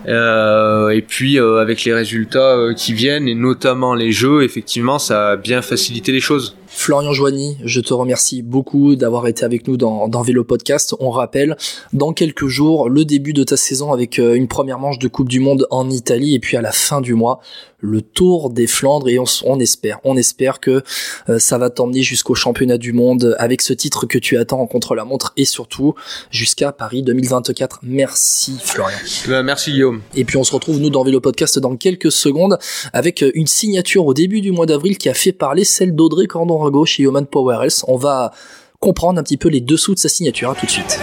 Et 0.07 1.03
puis 1.07 1.37
avec 1.37 1.83
les 1.83 1.93
résultats 1.93 2.73
qui 2.75 2.93
viennent 2.93 3.27
et 3.27 3.35
notamment 3.35 3.93
les 3.93 4.11
jeux, 4.11 4.41
effectivement, 4.41 4.97
ça 4.97 5.29
a 5.29 5.35
bien 5.35 5.61
facilité 5.61 6.11
les 6.11 6.19
choses. 6.19 6.55
Florian 6.79 7.11
Joigny, 7.11 7.57
je 7.65 7.81
te 7.81 7.93
remercie 7.93 8.41
beaucoup 8.41 8.95
d'avoir 8.95 9.27
été 9.27 9.43
avec 9.43 9.67
nous 9.67 9.75
dans, 9.75 10.07
dans 10.07 10.21
Vélo 10.21 10.45
Podcast. 10.45 10.95
On 11.01 11.09
rappelle, 11.09 11.57
dans 11.91 12.13
quelques 12.13 12.47
jours, 12.47 12.87
le 12.87 13.03
début 13.03 13.33
de 13.33 13.43
ta 13.43 13.57
saison 13.57 13.91
avec 13.91 14.17
une 14.17 14.47
première 14.47 14.79
manche 14.79 14.97
de 14.97 15.09
Coupe 15.09 15.27
du 15.27 15.41
Monde 15.41 15.67
en 15.71 15.89
Italie 15.89 16.35
et 16.35 16.39
puis 16.39 16.55
à 16.55 16.61
la 16.61 16.71
fin 16.71 17.01
du 17.01 17.15
mois, 17.15 17.41
le 17.81 18.01
Tour 18.01 18.49
des 18.49 18.67
Flandres 18.67 19.09
et 19.09 19.19
on, 19.19 19.59
espère, 19.59 19.99
on 20.03 20.17
espère 20.17 20.59
que 20.59 20.83
euh, 21.29 21.39
ça 21.39 21.57
va 21.57 21.69
t'emmener 21.69 22.01
jusqu'au 22.01 22.35
championnat 22.35 22.77
du 22.77 22.93
monde 22.93 23.35
avec 23.39 23.61
ce 23.61 23.73
titre 23.73 24.05
que 24.05 24.17
tu 24.17 24.37
attends 24.37 24.59
en 24.59 24.67
contre-la-montre 24.67 25.33
et 25.37 25.45
surtout 25.45 25.95
jusqu'à 26.31 26.71
Paris 26.71 27.03
2024. 27.03 27.79
Merci 27.83 28.57
Florian. 28.61 28.97
Ben, 29.27 29.43
merci 29.43 29.71
Guillaume. 29.71 30.01
Et 30.15 30.25
puis 30.25 30.37
on 30.37 30.43
se 30.43 30.53
retrouve 30.53 30.79
nous 30.79 30.89
dans 30.89 31.03
Vélo 31.03 31.21
Podcast 31.21 31.59
dans 31.59 31.75
quelques 31.77 32.11
secondes 32.11 32.57
avec 32.93 33.23
une 33.33 33.47
signature 33.47 34.05
au 34.05 34.13
début 34.13 34.41
du 34.41 34.51
mois 34.51 34.65
d'avril 34.65 34.97
qui 34.97 35.09
a 35.09 35.13
fait 35.13 35.31
parler 35.31 35.63
celle 35.63 35.95
d'Audrey 35.95 36.27
Chez 36.85 37.03
Human 37.03 37.25
Power 37.25 37.59
Health. 37.63 37.83
On 37.87 37.97
va 37.97 38.31
comprendre 38.79 39.19
un 39.19 39.23
petit 39.23 39.37
peu 39.37 39.49
les 39.49 39.61
dessous 39.61 39.93
de 39.93 39.99
sa 39.99 40.09
signature. 40.09 40.51
À 40.51 40.55
tout 40.55 40.65
de 40.65 40.71
suite. 40.71 40.99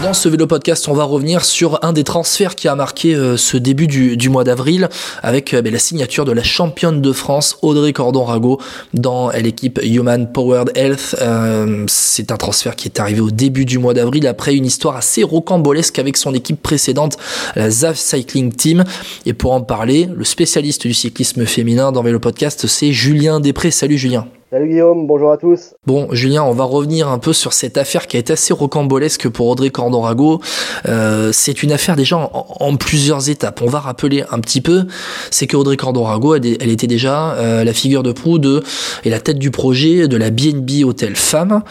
Dans 0.00 0.14
ce 0.14 0.28
vélo 0.28 0.46
podcast, 0.46 0.88
on 0.88 0.94
va 0.94 1.04
revenir 1.04 1.44
sur 1.44 1.84
un 1.84 1.92
des 1.92 2.02
transferts 2.02 2.54
qui 2.54 2.66
a 2.66 2.74
marqué 2.74 3.14
euh, 3.14 3.36
ce 3.36 3.56
début 3.56 3.86
du, 3.86 4.28
mois 4.30 4.42
d'avril 4.42 4.88
avec 5.22 5.52
euh, 5.52 5.62
ben, 5.62 5.72
la 5.72 5.78
signature 5.78 6.24
de 6.24 6.32
la 6.32 6.42
championne 6.42 7.00
de 7.00 7.12
France 7.12 7.58
Audrey 7.62 7.92
Cordon-Rago 7.92 8.60
dans 8.94 9.30
l'équipe 9.30 9.78
Human 9.82 10.32
Powered 10.32 10.72
Health. 10.74 11.16
Euh, 11.20 11.84
c'est 11.88 12.32
un 12.32 12.36
transfert 12.36 12.74
qui 12.74 12.88
est 12.88 13.00
arrivé 13.00 13.20
au 13.20 13.30
début 13.30 13.64
du 13.64 13.78
mois 13.78 13.94
d'avril 13.94 14.26
après 14.26 14.54
une 14.54 14.66
histoire 14.66 14.96
assez 14.96 15.22
rocambolesque 15.22 15.98
avec 15.98 16.16
son 16.16 16.32
équipe 16.34 16.62
précédente, 16.62 17.16
la 17.54 17.70
ZAF 17.70 17.98
Cycling 17.98 18.52
Team. 18.52 18.84
Et 19.26 19.34
pour 19.34 19.52
en 19.52 19.60
parler, 19.60 20.08
le 20.12 20.24
spécialiste 20.24 20.86
du 20.86 20.94
cyclisme 20.94 21.44
féminin 21.44 21.92
dans 21.92 22.02
vélo 22.02 22.18
podcast, 22.18 22.66
c'est 22.66 22.92
Julien 22.92 23.40
Després. 23.40 23.70
Salut 23.70 23.98
Julien. 23.98 24.26
Salut 24.52 24.68
Guillaume, 24.68 25.06
bonjour 25.06 25.32
à 25.32 25.38
tous. 25.38 25.72
Bon, 25.86 26.08
Julien, 26.12 26.42
on 26.42 26.52
va 26.52 26.64
revenir 26.64 27.08
un 27.08 27.16
peu 27.16 27.32
sur 27.32 27.54
cette 27.54 27.78
affaire 27.78 28.06
qui 28.06 28.18
été 28.18 28.34
assez 28.34 28.52
rocambolesque 28.52 29.30
pour 29.30 29.46
Audrey 29.46 29.70
Cordorago. 29.70 30.42
Euh, 30.86 31.30
c'est 31.32 31.62
une 31.62 31.72
affaire 31.72 31.96
déjà 31.96 32.18
en, 32.18 32.76
plusieurs 32.76 33.30
étapes. 33.30 33.62
On 33.62 33.70
va 33.70 33.80
rappeler 33.80 34.24
un 34.30 34.40
petit 34.40 34.60
peu, 34.60 34.84
c'est 35.30 35.46
que 35.46 35.56
Audrey 35.56 35.78
Cordorago, 35.78 36.34
elle, 36.34 36.68
était 36.68 36.86
déjà 36.86 37.32
euh, 37.36 37.64
la 37.64 37.72
figure 37.72 38.02
de 38.02 38.12
proue 38.12 38.38
de 38.38 38.62
et 39.04 39.08
la 39.08 39.20
tête 39.20 39.38
du 39.38 39.50
projet 39.50 40.06
de 40.06 40.18
la 40.18 40.28
BNB 40.28 40.84
Hotel 40.84 41.16
Femmes, 41.16 41.62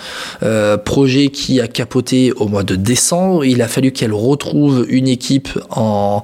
euh, 0.41 0.75
projet 0.75 1.27
qui 1.27 1.61
a 1.61 1.67
capoté 1.67 2.31
au 2.31 2.47
mois 2.47 2.63
de 2.63 2.75
décembre. 2.75 3.45
Il 3.45 3.61
a 3.61 3.67
fallu 3.67 3.91
qu'elle 3.91 4.13
retrouve 4.13 4.87
une 4.89 5.07
équipe 5.07 5.49
en 5.69 6.23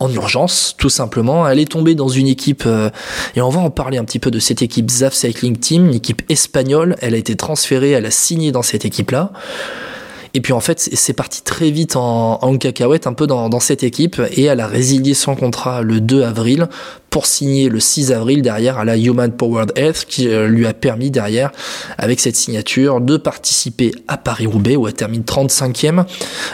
en 0.00 0.10
urgence, 0.12 0.74
tout 0.78 0.88
simplement. 0.88 1.48
Elle 1.48 1.58
est 1.58 1.70
tombée 1.70 1.94
dans 1.94 2.08
une 2.08 2.28
équipe, 2.28 2.64
euh, 2.66 2.90
et 3.34 3.40
on 3.40 3.48
va 3.48 3.60
en 3.60 3.70
parler 3.70 3.98
un 3.98 4.04
petit 4.04 4.18
peu 4.18 4.30
de 4.30 4.38
cette 4.38 4.62
équipe 4.62 4.90
ZAF 4.90 5.14
Cycling 5.14 5.56
Team, 5.56 5.86
une 5.86 5.94
équipe 5.94 6.22
espagnole. 6.28 6.96
Elle 7.00 7.14
a 7.14 7.18
été 7.18 7.36
transférée, 7.36 7.90
elle 7.90 8.06
a 8.06 8.10
signé 8.10 8.52
dans 8.52 8.62
cette 8.62 8.84
équipe-là. 8.84 9.32
Et 10.34 10.40
puis 10.40 10.52
en 10.52 10.60
fait, 10.60 10.78
c'est 10.78 11.14
parti 11.14 11.42
très 11.42 11.70
vite 11.70 11.96
en, 11.96 12.56
cacahuète 12.58 13.06
un 13.06 13.14
peu 13.14 13.26
dans, 13.26 13.48
dans, 13.48 13.60
cette 13.60 13.82
équipe 13.82 14.20
et 14.30 14.44
elle 14.44 14.60
a 14.60 14.66
résilié 14.66 15.14
son 15.14 15.34
contrat 15.34 15.82
le 15.82 16.00
2 16.00 16.22
avril 16.22 16.68
pour 17.10 17.26
signer 17.26 17.68
le 17.68 17.80
6 17.80 18.12
avril 18.12 18.42
derrière 18.42 18.78
à 18.78 18.84
la 18.84 18.96
Human 18.96 19.32
Powered 19.32 19.72
Health 19.76 20.04
qui 20.08 20.28
euh, 20.28 20.46
lui 20.46 20.66
a 20.66 20.74
permis 20.74 21.10
derrière 21.10 21.50
avec 21.96 22.20
cette 22.20 22.36
signature 22.36 23.00
de 23.00 23.16
participer 23.16 23.92
à 24.08 24.16
Paris-Roubaix 24.16 24.76
où 24.76 24.86
elle 24.86 24.94
termine 24.94 25.22
35e. 25.22 26.04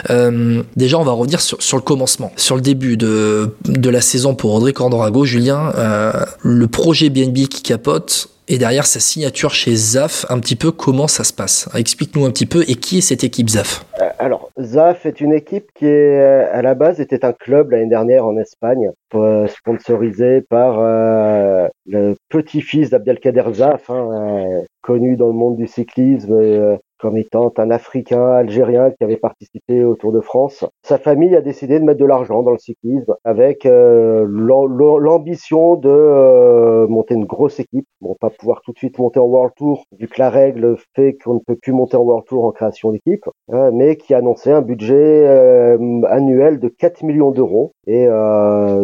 Euh, 0.09 0.63
déjà 0.75 0.97
on 0.97 1.03
va 1.03 1.11
revenir 1.11 1.41
sur, 1.41 1.77
le 1.77 1.81
commencement, 1.81 2.31
sur 2.37 2.55
le 2.55 2.61
début 2.61 2.97
de, 2.97 3.55
de 3.65 3.89
la 3.89 4.01
saison 4.01 4.35
pour 4.35 4.53
Audrey 4.53 4.73
Cordorago. 4.73 5.25
Julien, 5.25 5.73
euh, 5.77 6.13
le 6.41 6.67
projet 6.67 7.09
BNB 7.09 7.47
qui 7.47 7.61
capote, 7.61 8.29
et 8.47 8.57
derrière 8.57 8.85
sa 8.85 8.99
signature 8.99 9.53
chez 9.53 9.75
ZAF, 9.75 10.25
un 10.29 10.39
petit 10.39 10.55
peu 10.55 10.71
comment 10.71 11.07
ça 11.07 11.23
se 11.23 11.33
passe? 11.33 11.69
Explique-nous 11.75 12.25
un 12.25 12.31
petit 12.31 12.45
peu 12.45 12.63
et 12.67 12.75
qui 12.75 12.99
est 12.99 13.01
cette 13.01 13.23
équipe 13.23 13.49
ZAF? 13.49 13.85
Euh, 14.01 14.09
Alors 14.19 14.49
ZAF 14.59 15.05
est 15.05 15.21
une 15.21 15.33
équipe 15.33 15.69
qui 15.75 15.85
est 15.85 16.19
à 16.19 16.61
la 16.61 16.75
base 16.75 16.99
était 16.99 17.25
un 17.25 17.33
club 17.33 17.71
l'année 17.71 17.89
dernière 17.89 18.25
en 18.25 18.37
Espagne, 18.37 18.91
euh, 19.15 19.47
sponsorisé 19.47 20.41
par 20.41 20.79
euh, 20.79 21.67
le 21.85 22.15
petit-fils 22.29 22.89
d'Abdelkader 22.89 23.53
Zaf, 23.53 23.89
hein, 23.89 24.63
connu 24.81 25.15
dans 25.15 25.27
le 25.27 25.33
monde 25.33 25.57
du 25.57 25.67
cyclisme 25.67 26.77
comme 27.05 27.17
étant 27.17 27.53
un 27.57 27.69
Africain 27.69 28.31
algérien 28.31 28.89
qui 28.89 29.03
avait 29.03 29.15
participé 29.15 29.83
au 29.83 29.93
Tour 29.93 30.11
de 30.11 30.21
France. 30.21 30.65
Sa 30.81 30.97
famille 30.97 31.35
a 31.35 31.41
décidé 31.41 31.79
de 31.79 31.85
mettre 31.85 31.99
de 31.99 32.05
l'argent 32.05 32.41
dans 32.41 32.49
le 32.49 32.57
cyclisme 32.57 33.13
avec 33.23 33.67
euh, 33.67 34.25
l'ambition 34.27 35.75
de 35.75 35.87
euh, 35.87 36.87
monter 36.87 37.13
une 37.13 37.25
grosse 37.25 37.59
équipe. 37.59 37.85
Bon, 38.01 38.15
pas 38.19 38.31
pouvoir 38.31 38.61
tout 38.63 38.71
de 38.71 38.79
suite 38.79 38.97
monter 38.97 39.19
en 39.19 39.25
World 39.25 39.53
Tour 39.55 39.83
vu 39.99 40.07
que 40.07 40.19
la 40.19 40.31
règle 40.31 40.77
fait 40.95 41.15
qu'on 41.23 41.35
ne 41.35 41.39
peut 41.45 41.55
plus 41.55 41.73
monter 41.73 41.95
en 41.95 42.01
World 42.01 42.25
Tour 42.25 42.43
en 42.43 42.51
création 42.51 42.91
d'équipe, 42.91 43.25
hein, 43.51 43.69
mais 43.71 43.97
qui 43.97 44.15
a 44.15 44.17
annoncé 44.17 44.49
un 44.49 44.63
budget 44.63 45.27
euh, 45.27 46.01
annuel 46.07 46.59
de 46.59 46.69
4 46.69 47.03
millions 47.03 47.29
d'euros 47.29 47.73
et 47.85 48.07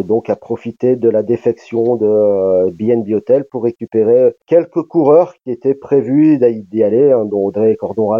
donc 0.04 0.30
a 0.30 0.36
profité 0.36 0.94
de 0.94 1.08
la 1.08 1.24
défection 1.24 1.96
de 1.96 2.70
BNB 2.70 3.14
Hotel 3.14 3.44
pour 3.50 3.64
récupérer 3.64 4.32
quelques 4.46 4.82
coureurs 4.82 5.34
qui 5.42 5.50
étaient 5.50 5.74
prévus 5.74 6.38
d'y 6.38 6.84
aller, 6.84 7.10
hein, 7.10 7.24
dont 7.24 7.46
Audrey 7.46 7.74
Cordon 7.74 8.11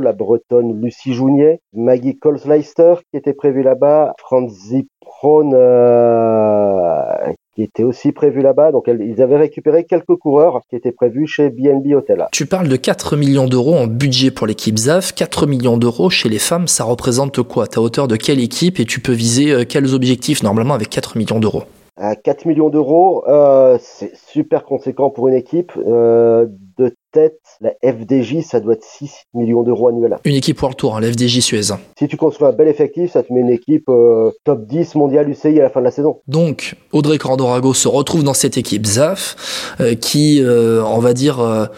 la 0.00 0.12
bretonne 0.12 0.80
Lucie 0.80 1.14
Jounier, 1.14 1.60
Maggie 1.74 2.16
Colsleister 2.18 2.94
qui 3.10 3.16
était 3.16 3.32
prévue 3.32 3.62
là-bas, 3.62 4.14
Franz 4.18 4.54
Zipron 4.54 5.50
euh, 5.52 7.32
qui 7.54 7.62
était 7.62 7.82
aussi 7.82 8.12
prévu 8.12 8.40
là-bas. 8.40 8.72
Donc 8.72 8.88
ils 8.88 9.20
avaient 9.22 9.36
récupéré 9.36 9.84
quelques 9.84 10.16
coureurs 10.16 10.60
qui 10.68 10.76
étaient 10.76 10.92
prévus 10.92 11.26
chez 11.26 11.50
BNB 11.50 11.94
Hotel. 11.94 12.26
Tu 12.32 12.46
parles 12.46 12.68
de 12.68 12.76
4 12.76 13.16
millions 13.16 13.46
d'euros 13.46 13.74
en 13.74 13.86
budget 13.86 14.30
pour 14.30 14.46
l'équipe 14.46 14.78
ZAF. 14.78 15.14
4 15.14 15.46
millions 15.46 15.76
d'euros 15.76 16.10
chez 16.10 16.28
les 16.28 16.38
femmes, 16.38 16.68
ça 16.68 16.84
représente 16.84 17.42
quoi? 17.42 17.66
À 17.74 17.80
hauteur 17.80 18.08
de 18.08 18.16
quelle 18.16 18.40
équipe 18.40 18.80
et 18.80 18.84
tu 18.84 19.00
peux 19.00 19.12
viser 19.12 19.52
euh, 19.52 19.64
quels 19.68 19.94
objectifs 19.94 20.42
normalement 20.42 20.74
avec 20.74 20.90
4 20.90 21.16
millions 21.16 21.40
d'euros? 21.40 21.64
À 22.02 22.16
4 22.16 22.46
millions 22.46 22.70
d'euros, 22.70 23.24
euh, 23.28 23.76
c'est 23.78 24.16
super 24.16 24.64
conséquent 24.64 25.10
pour 25.10 25.28
une 25.28 25.34
équipe. 25.34 25.72
Euh, 25.76 26.46
de 26.80 26.96
tête, 27.12 27.40
la 27.60 27.72
FDJ, 27.82 28.42
ça 28.42 28.60
doit 28.60 28.74
être 28.74 28.84
6 28.84 29.10
millions 29.34 29.62
d'euros 29.62 29.88
annuels. 29.88 30.16
Une 30.24 30.34
équipe 30.34 30.60
World 30.60 30.76
Tour, 30.76 30.96
hein, 30.96 31.00
la 31.00 31.12
FDJ 31.12 31.40
Suez. 31.40 31.74
Si 31.98 32.08
tu 32.08 32.16
construis 32.16 32.48
un 32.48 32.52
bel 32.52 32.68
effectif, 32.68 33.12
ça 33.12 33.22
te 33.22 33.32
met 33.32 33.40
une 33.40 33.50
équipe 33.50 33.88
euh, 33.88 34.30
top 34.44 34.66
10 34.66 34.94
mondial 34.94 35.28
UCI 35.28 35.60
à 35.60 35.64
la 35.64 35.70
fin 35.70 35.80
de 35.80 35.84
la 35.84 35.90
saison. 35.90 36.20
Donc, 36.26 36.76
Audrey 36.92 37.18
Cordorago 37.18 37.74
se 37.74 37.88
retrouve 37.88 38.24
dans 38.24 38.34
cette 38.34 38.56
équipe 38.56 38.86
ZAF, 38.86 39.74
qui, 40.00 40.42
on 40.44 40.98
va 40.98 41.12
dire 41.12 41.68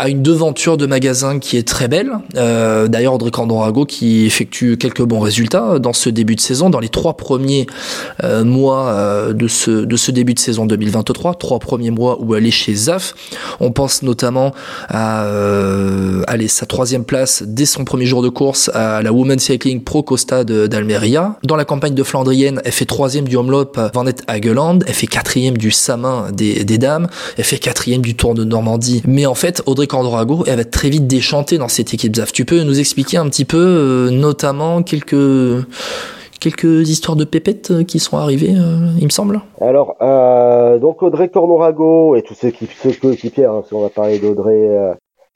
a 0.00 0.08
une 0.08 0.22
devanture 0.22 0.76
de 0.76 0.86
magasin 0.86 1.40
qui 1.40 1.56
est 1.56 1.66
très 1.66 1.88
belle. 1.88 2.12
Euh, 2.36 2.86
D'ailleurs, 2.86 3.14
Audrey 3.14 3.32
Candorago 3.32 3.84
qui 3.84 4.26
effectue 4.26 4.76
quelques 4.76 5.02
bons 5.02 5.18
résultats 5.18 5.80
dans 5.80 5.92
ce 5.92 6.08
début 6.08 6.36
de 6.36 6.40
saison, 6.40 6.70
dans 6.70 6.78
les 6.78 6.88
trois 6.88 7.16
premiers 7.16 7.66
euh, 8.22 8.44
mois 8.44 8.90
euh, 8.90 9.32
de, 9.32 9.48
ce, 9.48 10.10
début 10.12 10.34
de 10.34 10.38
saison 10.38 10.66
2023, 10.66 11.34
trois 11.34 11.58
premiers 11.58 11.90
mois 11.90 12.16
où 12.20 12.36
elle 12.36 12.46
est 12.46 12.52
chez 12.52 12.76
ZAF. 12.76 13.14
On 13.58 13.72
pense 13.72 14.04
notamment 14.04 14.54
à 14.88 15.26
aller 16.28 16.46
sa 16.46 16.64
troisième 16.64 17.04
place 17.04 17.42
dès 17.44 17.66
son 17.66 17.84
premier 17.84 18.06
jour 18.06 18.22
de 18.22 18.28
course 18.28 18.70
à 18.74 19.02
la 19.02 19.12
Women's 19.12 19.42
Cycling 19.42 19.82
Pro 19.82 20.04
Costa 20.04 20.44
d'Almeria. 20.44 21.36
Dans 21.42 21.56
la 21.56 21.64
campagne 21.64 21.94
de 21.94 22.02
Flandrienne, 22.04 22.60
elle 22.64 22.72
fait 22.72 22.84
troisième 22.84 23.26
du 23.26 23.36
Omloop 23.36 23.78
Van 23.94 24.04
Hageland, 24.28 24.78
elle 24.86 24.94
fait 24.94 25.08
quatrième 25.08 25.58
du 25.58 25.72
Samin 25.72 26.30
des, 26.32 26.64
des 26.64 26.78
dames, 26.78 27.08
elle 27.36 27.44
fait 27.44 27.58
quatrième 27.58 28.02
du 28.02 28.14
Tour 28.14 28.34
de 28.34 28.44
Normandie. 28.44 29.02
Mais 29.06 29.26
en 29.26 29.34
fait, 29.34 29.62
Audrey 29.66 29.87
Candorago, 29.88 30.44
elle 30.46 30.56
va 30.56 30.64
très 30.64 30.90
vite 30.90 31.06
déchanter 31.06 31.58
dans 31.58 31.68
cette 31.68 31.92
équipe 31.94 32.14
ZAF. 32.14 32.32
Tu 32.32 32.44
peux 32.44 32.62
nous 32.62 32.78
expliquer 32.78 33.16
un 33.16 33.28
petit 33.28 33.44
peu, 33.44 33.58
euh, 33.58 34.10
notamment 34.10 34.82
quelques 34.82 35.66
quelques 36.40 36.88
histoires 36.88 37.16
de 37.16 37.24
pépettes 37.24 37.72
euh, 37.72 37.82
qui 37.82 37.98
sont 37.98 38.16
arrivées, 38.16 38.54
euh, 38.54 38.92
il 39.00 39.04
me 39.04 39.10
semble? 39.10 39.40
Alors, 39.60 39.96
donc 40.80 41.02
Audrey 41.02 41.28
Cornorago 41.28 42.14
et 42.14 42.22
tous 42.22 42.34
ceux 42.34 42.50
qui 42.50 42.68
ceux 42.80 42.92
coéquipiers, 42.92 43.46
hein, 43.46 43.62
si 43.66 43.74
on 43.74 43.80
va 43.80 43.88
parler 43.88 44.20
d'Audrey 44.20 44.68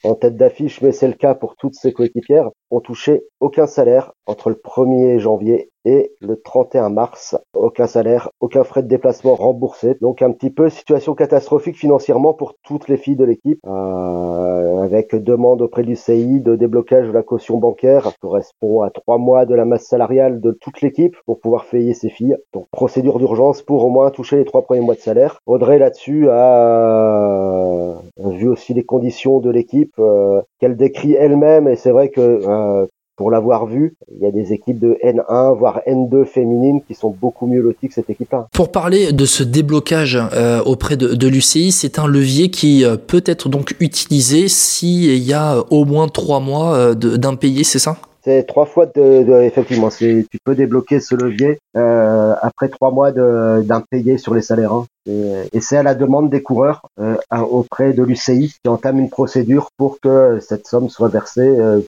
en 0.05 0.15
tête 0.15 0.37
d'affiche, 0.37 0.81
mais 0.83 0.93
c'est 0.93 1.09
le 1.09 1.15
cas 1.15 1.35
pour 1.35 1.57
toutes 1.57 1.75
ses 1.75 1.93
coéquipières, 1.93 2.51
ont 2.71 2.81
touché 2.81 3.23
aucun 3.41 3.67
salaire 3.67 4.13
entre 4.27 4.51
le 4.51 4.57
1er 4.57 5.19
janvier 5.19 5.71
et 5.85 6.13
le 6.21 6.41
31 6.41 6.91
mars. 6.91 7.37
Aucun 7.55 7.87
salaire, 7.87 8.31
aucun 8.41 8.65
frais 8.65 8.83
de 8.83 8.89
déplacement 8.89 9.35
remboursé. 9.35 9.97
Donc 10.01 10.23
un 10.23 10.31
petit 10.33 10.51
peu 10.51 10.69
situation 10.71 11.15
catastrophique 11.15 11.77
financièrement 11.77 12.35
pour 12.35 12.55
toutes 12.63 12.89
les 12.89 12.97
filles 12.97 13.17
de 13.17 13.25
l'équipe, 13.25 13.59
euh, 13.67 14.83
avec 14.83 15.15
demande 15.15 15.63
auprès 15.63 15.83
du 15.83 15.97
CI 15.97 16.41
de 16.41 16.55
déblocage 16.57 17.09
de 17.09 17.13
la 17.13 17.23
caution 17.23 17.59
bancaire, 17.59 18.13
correspond 18.21 18.83
à 18.83 18.91
trois 18.91 19.19
mois 19.19 19.47
de 19.47 19.55
la 19.55 19.65
masse 19.65 19.87
salariale 19.87 20.41
de 20.41 20.53
toute 20.53 20.81
l'équipe 20.83 21.17
pour 21.27 21.41
pouvoir 21.41 21.67
payer 21.67 21.95
ses 21.95 22.11
filles. 22.11 22.37
Donc 22.53 22.67
procédure 22.71 23.19
d'urgence 23.19 23.63
pour 23.63 23.85
au 23.85 23.91
moins 23.91 24.11
toucher 24.11 24.37
les 24.37 24.45
trois 24.45 24.63
premiers 24.63 24.81
mois 24.81 24.95
de 24.95 25.01
salaire. 25.01 25.41
Audrey 25.47 25.79
là-dessus 25.79 26.29
a 26.31 27.72
vu 28.19 28.49
aussi 28.49 28.75
les 28.75 28.85
conditions 28.85 29.41
de 29.41 29.51
l'équipe 29.51 29.95
euh, 29.99 30.41
qu'elle 30.61 30.77
décrit 30.77 31.13
elle-même 31.15 31.69
et 31.69 31.77
c'est 31.77 31.91
vrai 31.91 32.09
que 32.09 32.21
euh, 32.21 32.87
pour 33.17 33.31
l'avoir 33.31 33.67
vu, 33.67 33.95
il 34.11 34.23
y 34.23 34.27
a 34.27 34.31
des 34.31 34.53
équipes 34.53 34.79
de 34.79 34.97
N1 35.05 35.57
voire 35.57 35.81
N2 35.87 36.25
féminines 36.25 36.81
qui 36.83 36.95
sont 36.95 37.11
beaucoup 37.11 37.47
mieux 37.47 37.61
loties 37.61 37.89
que 37.89 37.95
cette 37.95 38.11
équipe-là. 38.11 38.49
Pour 38.53 38.73
parler 38.73 39.13
de 39.13 39.25
ce 39.27 39.43
déblocage 39.43 40.19
euh, 40.33 40.63
auprès 40.65 40.97
de, 40.97 41.09
de 41.15 41.29
l'UCI, 41.29 41.73
c'est 41.73 41.99
un 41.99 42.07
levier 42.07 42.51
qui 42.51 42.85
peut 43.07 43.23
être 43.27 43.49
donc 43.49 43.77
utilisé 43.81 44.49
s'il 44.49 45.19
y 45.19 45.35
a 45.35 45.63
au 45.71 45.85
moins 45.85 46.09
trois 46.09 46.41
mois 46.41 46.95
d'impayés, 46.95 47.65
c'est 47.65 47.79
ça? 47.79 47.97
C'est 48.25 48.45
trois 48.47 48.67
fois 48.67 48.87
de, 48.87 49.25
de 49.25 49.43
effectivement. 49.43 49.89
Tu 49.91 50.27
peux 50.45 50.55
débloquer 50.55 51.01
ce 51.01 51.15
levier 51.15 51.59
euh, 51.77 52.35
après 52.41 52.69
trois 52.69 52.91
mois 52.91 53.13
d'impayés 53.13 54.19
sur 54.19 54.35
les 54.35 54.43
salaires. 54.43 54.73
Hein. 54.73 54.87
Et, 55.07 55.61
c'est 55.61 55.77
à 55.77 55.83
la 55.83 55.95
demande 55.95 56.31
des 56.31 56.43
coureurs 56.43 56.83
euh, 57.01 57.17
auprès 57.31 57.93
de 57.93 58.03
l'UCI 58.03 58.55
qui 58.63 58.69
entame 58.69 58.99
une 58.99 59.11
procédure 59.11 59.69
pour 59.77 60.01
que 60.01 60.39
cette 60.41 60.67
somme 60.67 60.89
soit 60.89 61.09
versée 61.09 61.41
euh, 61.41 61.81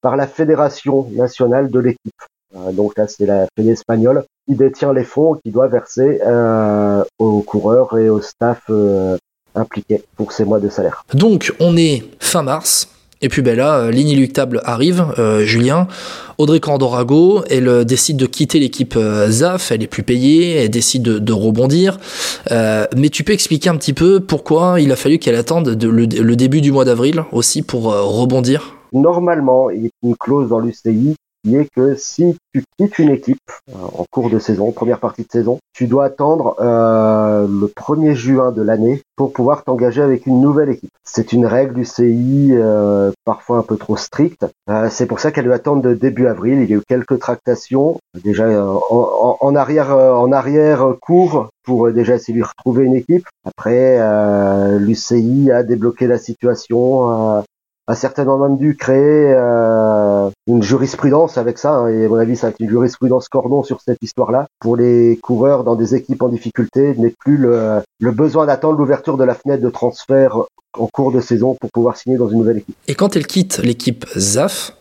par 0.00 0.16
la 0.16 0.26
fédération 0.26 1.08
nationale 1.12 1.70
de 1.70 1.78
l'équipe. 1.78 2.14
Euh, 2.56 2.72
donc 2.72 2.96
là, 2.96 3.06
c'est 3.08 3.26
la 3.26 3.46
fédération 3.56 3.72
espagnole 3.72 4.24
qui 4.46 4.54
détient 4.54 4.92
les 4.92 5.04
fonds 5.04 5.34
qui 5.42 5.50
doit 5.50 5.68
verser 5.68 6.20
euh, 6.24 7.04
aux 7.18 7.40
coureurs 7.42 7.98
et 7.98 8.08
au 8.08 8.20
staff 8.20 8.70
impliqués 9.54 10.02
pour 10.16 10.32
ces 10.32 10.44
mois 10.44 10.60
de 10.60 10.68
salaire. 10.68 11.04
Donc 11.14 11.52
on 11.60 11.76
est 11.76 12.04
fin 12.20 12.42
mars. 12.42 12.88
Et 13.20 13.28
puis 13.28 13.42
ben 13.42 13.56
là, 13.56 13.78
euh, 13.78 13.90
l'inéluctable 13.90 14.60
arrive, 14.64 15.06
euh, 15.18 15.44
Julien. 15.44 15.88
Audrey 16.38 16.60
Candorago, 16.60 17.42
elle 17.50 17.66
euh, 17.66 17.84
décide 17.84 18.16
de 18.16 18.26
quitter 18.26 18.60
l'équipe 18.60 18.96
ZAF, 19.28 19.72
elle 19.72 19.82
est 19.82 19.88
plus 19.88 20.04
payée, 20.04 20.54
elle 20.54 20.70
décide 20.70 21.02
de, 21.02 21.32
rebondir. 21.32 21.98
mais 22.50 23.08
tu 23.10 23.24
peux 23.24 23.32
expliquer 23.32 23.70
un 23.70 23.76
petit 23.76 23.92
peu 23.92 24.20
pourquoi 24.20 24.80
il 24.80 24.90
a 24.92 24.96
fallu 24.96 25.18
qu'elle 25.18 25.34
attende 25.34 25.68
le, 25.68 26.36
début 26.36 26.60
du 26.60 26.72
mois 26.72 26.84
d'avril 26.84 27.24
aussi 27.32 27.62
pour 27.62 27.84
rebondir? 27.92 28.76
Normalement, 28.92 29.70
il 29.70 29.84
y 29.84 29.86
a 29.86 29.90
une 30.02 30.16
clause 30.16 30.48
dans 30.48 30.60
l'UCI 30.60 31.14
qui 31.44 31.56
est 31.56 31.68
que 31.74 31.94
si 31.94 32.36
tu 32.52 32.62
quittes 32.76 32.98
une 32.98 33.10
équipe 33.10 33.38
euh, 33.70 33.78
en 33.78 34.04
cours 34.10 34.30
de 34.30 34.38
saison, 34.38 34.72
première 34.72 35.00
partie 35.00 35.22
de 35.22 35.30
saison, 35.30 35.58
tu 35.78 35.86
dois 35.86 36.06
attendre 36.06 36.56
euh, 36.60 37.46
le 37.46 37.66
1er 37.68 38.14
juin 38.14 38.50
de 38.50 38.62
l'année 38.62 39.02
pour 39.16 39.32
pouvoir 39.32 39.62
t'engager 39.62 40.02
avec 40.02 40.26
une 40.26 40.40
nouvelle 40.40 40.70
équipe. 40.70 40.90
C'est 41.04 41.32
une 41.32 41.46
règle 41.46 41.74
du 41.74 41.84
CI 41.84 42.50
euh, 42.52 43.12
parfois 43.24 43.58
un 43.58 43.62
peu 43.62 43.76
trop 43.76 43.96
stricte. 43.96 44.44
Euh, 44.68 44.88
c'est 44.90 45.06
pour 45.06 45.20
ça 45.20 45.30
qu'elle 45.30 45.44
doit 45.44 45.54
attendre 45.54 45.82
de 45.82 45.94
début 45.94 46.26
avril. 46.26 46.62
Il 46.62 46.70
y 46.70 46.74
a 46.74 46.76
eu 46.78 46.82
quelques 46.86 47.20
tractations 47.20 47.98
déjà 48.24 48.48
en, 48.60 48.80
en, 48.90 49.36
en, 49.40 49.54
arrière 49.54 49.90
en 49.96 50.32
arrière 50.32 50.94
cours 51.00 51.48
pour 51.64 51.92
déjà 51.92 52.16
essayer 52.16 52.38
de 52.38 52.44
retrouver 52.44 52.84
une 52.84 52.96
équipe. 52.96 53.26
Après, 53.44 53.98
l'UCI 54.78 55.50
a 55.52 55.62
débloqué 55.62 56.06
la 56.06 56.18
situation 56.18 57.44
a 57.88 57.94
certainement 57.94 58.36
même 58.36 58.58
dû 58.58 58.76
créer 58.76 59.32
euh, 59.34 60.07
une 60.46 60.62
jurisprudence 60.62 61.38
avec 61.38 61.58
ça, 61.58 61.72
hein, 61.72 61.88
et 61.88 62.04
à 62.04 62.08
mon 62.08 62.16
avis, 62.16 62.38
être 62.42 62.56
une 62.60 62.68
jurisprudence 62.68 63.28
cordon 63.28 63.62
sur 63.62 63.80
cette 63.80 64.02
histoire-là. 64.02 64.46
Pour 64.60 64.76
les 64.76 65.18
coureurs 65.22 65.64
dans 65.64 65.74
des 65.74 65.94
équipes 65.94 66.22
en 66.22 66.28
difficulté, 66.28 66.94
n'est 66.96 67.14
plus 67.18 67.36
le, 67.36 67.80
le 68.00 68.10
besoin 68.10 68.46
d'attendre 68.46 68.78
l'ouverture 68.78 69.16
de 69.16 69.24
la 69.24 69.34
fenêtre 69.34 69.62
de 69.62 69.70
transfert 69.70 70.38
en 70.78 70.86
cours 70.86 71.12
de 71.12 71.20
saison 71.20 71.56
pour 71.60 71.70
pouvoir 71.70 71.96
signer 71.96 72.16
dans 72.16 72.28
une 72.28 72.38
nouvelle 72.38 72.58
équipe. 72.58 72.76
Et 72.86 72.94
quand 72.94 73.16
elle 73.16 73.26
quitte 73.26 73.58
l'équipe 73.58 74.06
ZAF, 74.16 74.72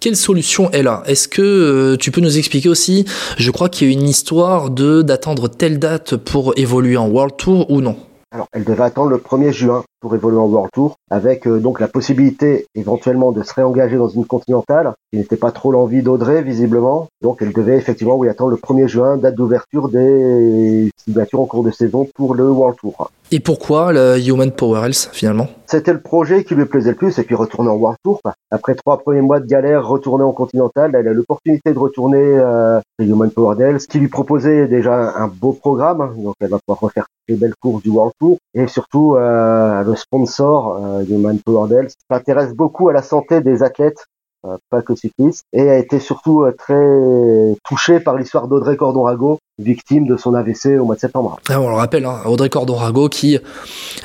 quelle 0.00 0.16
solution 0.16 0.70
est 0.70 0.82
là 0.82 1.02
Est-ce 1.06 1.26
que 1.26 1.42
euh, 1.42 1.96
tu 1.96 2.10
peux 2.10 2.20
nous 2.20 2.38
expliquer 2.38 2.68
aussi 2.68 3.04
Je 3.36 3.50
crois 3.50 3.68
qu'il 3.68 3.88
y 3.88 3.90
a 3.90 3.92
une 3.92 4.08
histoire 4.08 4.70
de 4.70 5.02
d'attendre 5.02 5.48
telle 5.48 5.78
date 5.78 6.16
pour 6.16 6.52
évoluer 6.56 6.96
en 6.96 7.08
World 7.08 7.36
Tour 7.36 7.70
ou 7.70 7.80
non? 7.80 7.96
Alors, 8.30 8.46
elle 8.52 8.64
devait 8.64 8.82
attendre 8.82 9.08
le 9.08 9.16
1er 9.16 9.52
juin 9.52 9.84
pour 10.00 10.14
évoluer 10.14 10.36
en 10.36 10.46
World 10.46 10.70
Tour, 10.72 10.96
avec 11.10 11.46
euh, 11.46 11.60
donc 11.60 11.80
la 11.80 11.88
possibilité 11.88 12.66
éventuellement 12.74 13.32
de 13.32 13.42
se 13.42 13.54
réengager 13.54 13.96
dans 13.96 14.08
une 14.08 14.26
continentale, 14.26 14.92
qui 15.10 15.18
n'était 15.18 15.36
pas 15.36 15.50
trop 15.50 15.72
l'envie 15.72 16.02
d'Audrey 16.02 16.42
visiblement. 16.42 17.08
Donc 17.22 17.38
elle 17.40 17.54
devait 17.54 17.78
effectivement 17.78 18.16
oui, 18.16 18.28
attendre 18.28 18.50
le 18.50 18.56
1er 18.56 18.86
juin, 18.86 19.16
date 19.16 19.34
d'ouverture 19.34 19.88
des 19.88 20.90
signatures 21.06 21.40
en 21.40 21.46
cours 21.46 21.64
de 21.64 21.70
saison 21.70 22.06
pour 22.14 22.34
le 22.34 22.50
World 22.50 22.76
Tour. 22.76 23.10
Et 23.30 23.40
pourquoi 23.40 23.92
le 23.92 24.18
Human 24.18 24.52
Power 24.52 24.84
Health 24.84 25.08
finalement? 25.12 25.48
C'était 25.70 25.92
le 25.92 26.00
projet 26.00 26.44
qui 26.44 26.54
lui 26.54 26.64
plaisait 26.64 26.92
le 26.92 26.96
plus 26.96 27.18
et 27.18 27.24
puis 27.24 27.34
retourner 27.34 27.68
en 27.68 27.74
World 27.74 27.98
Tour. 28.02 28.22
Après 28.50 28.74
trois 28.74 28.96
premiers 28.96 29.20
mois 29.20 29.38
de 29.38 29.44
galère, 29.44 29.86
retourner 29.86 30.24
en 30.24 30.32
Continental, 30.32 30.94
elle 30.94 31.06
a 31.06 31.12
l'opportunité 31.12 31.74
de 31.74 31.78
retourner 31.78 32.22
euh, 32.22 32.80
Human 32.98 33.30
Power 33.30 33.62
Health, 33.62 33.82
ce 33.82 33.86
qui 33.86 33.98
lui 33.98 34.08
proposait 34.08 34.66
déjà 34.66 34.94
un 34.94 35.28
beau 35.28 35.52
programme. 35.52 36.00
Hein. 36.00 36.14
Donc 36.16 36.36
elle 36.40 36.48
va 36.48 36.58
pouvoir 36.58 36.80
refaire 36.80 37.06
les 37.28 37.36
belles 37.36 37.54
courses 37.60 37.82
du 37.82 37.90
World 37.90 38.14
Tour 38.18 38.38
et 38.54 38.66
surtout 38.66 39.16
euh, 39.16 39.82
le 39.82 39.94
sponsor 39.94 40.82
euh, 40.82 41.04
Human 41.04 41.38
Power 41.38 41.70
Health 41.70 41.92
s'intéresse 42.10 42.54
beaucoup 42.54 42.88
à 42.88 42.94
la 42.94 43.02
santé 43.02 43.42
des 43.42 43.62
athlètes 43.62 44.06
euh, 44.46 44.56
pas 44.70 44.80
que 44.80 44.94
cycliste, 44.94 45.44
et 45.52 45.68
a 45.68 45.76
été 45.76 45.98
surtout 45.98 46.46
très 46.56 47.56
touché 47.64 47.98
par 47.98 48.16
l'histoire 48.16 48.46
d'Audrey 48.46 48.76
Cordon-Rago, 48.76 49.38
victime 49.58 50.06
de 50.06 50.16
son 50.16 50.34
AVC 50.34 50.78
au 50.80 50.84
mois 50.84 50.94
de 50.94 51.00
septembre. 51.00 51.38
Ah, 51.48 51.60
on 51.60 51.68
le 51.68 51.74
rappelle, 51.74 52.04
hein, 52.04 52.20
Audrey 52.26 52.48
Cordon-Rago 52.48 53.08
qui 53.08 53.38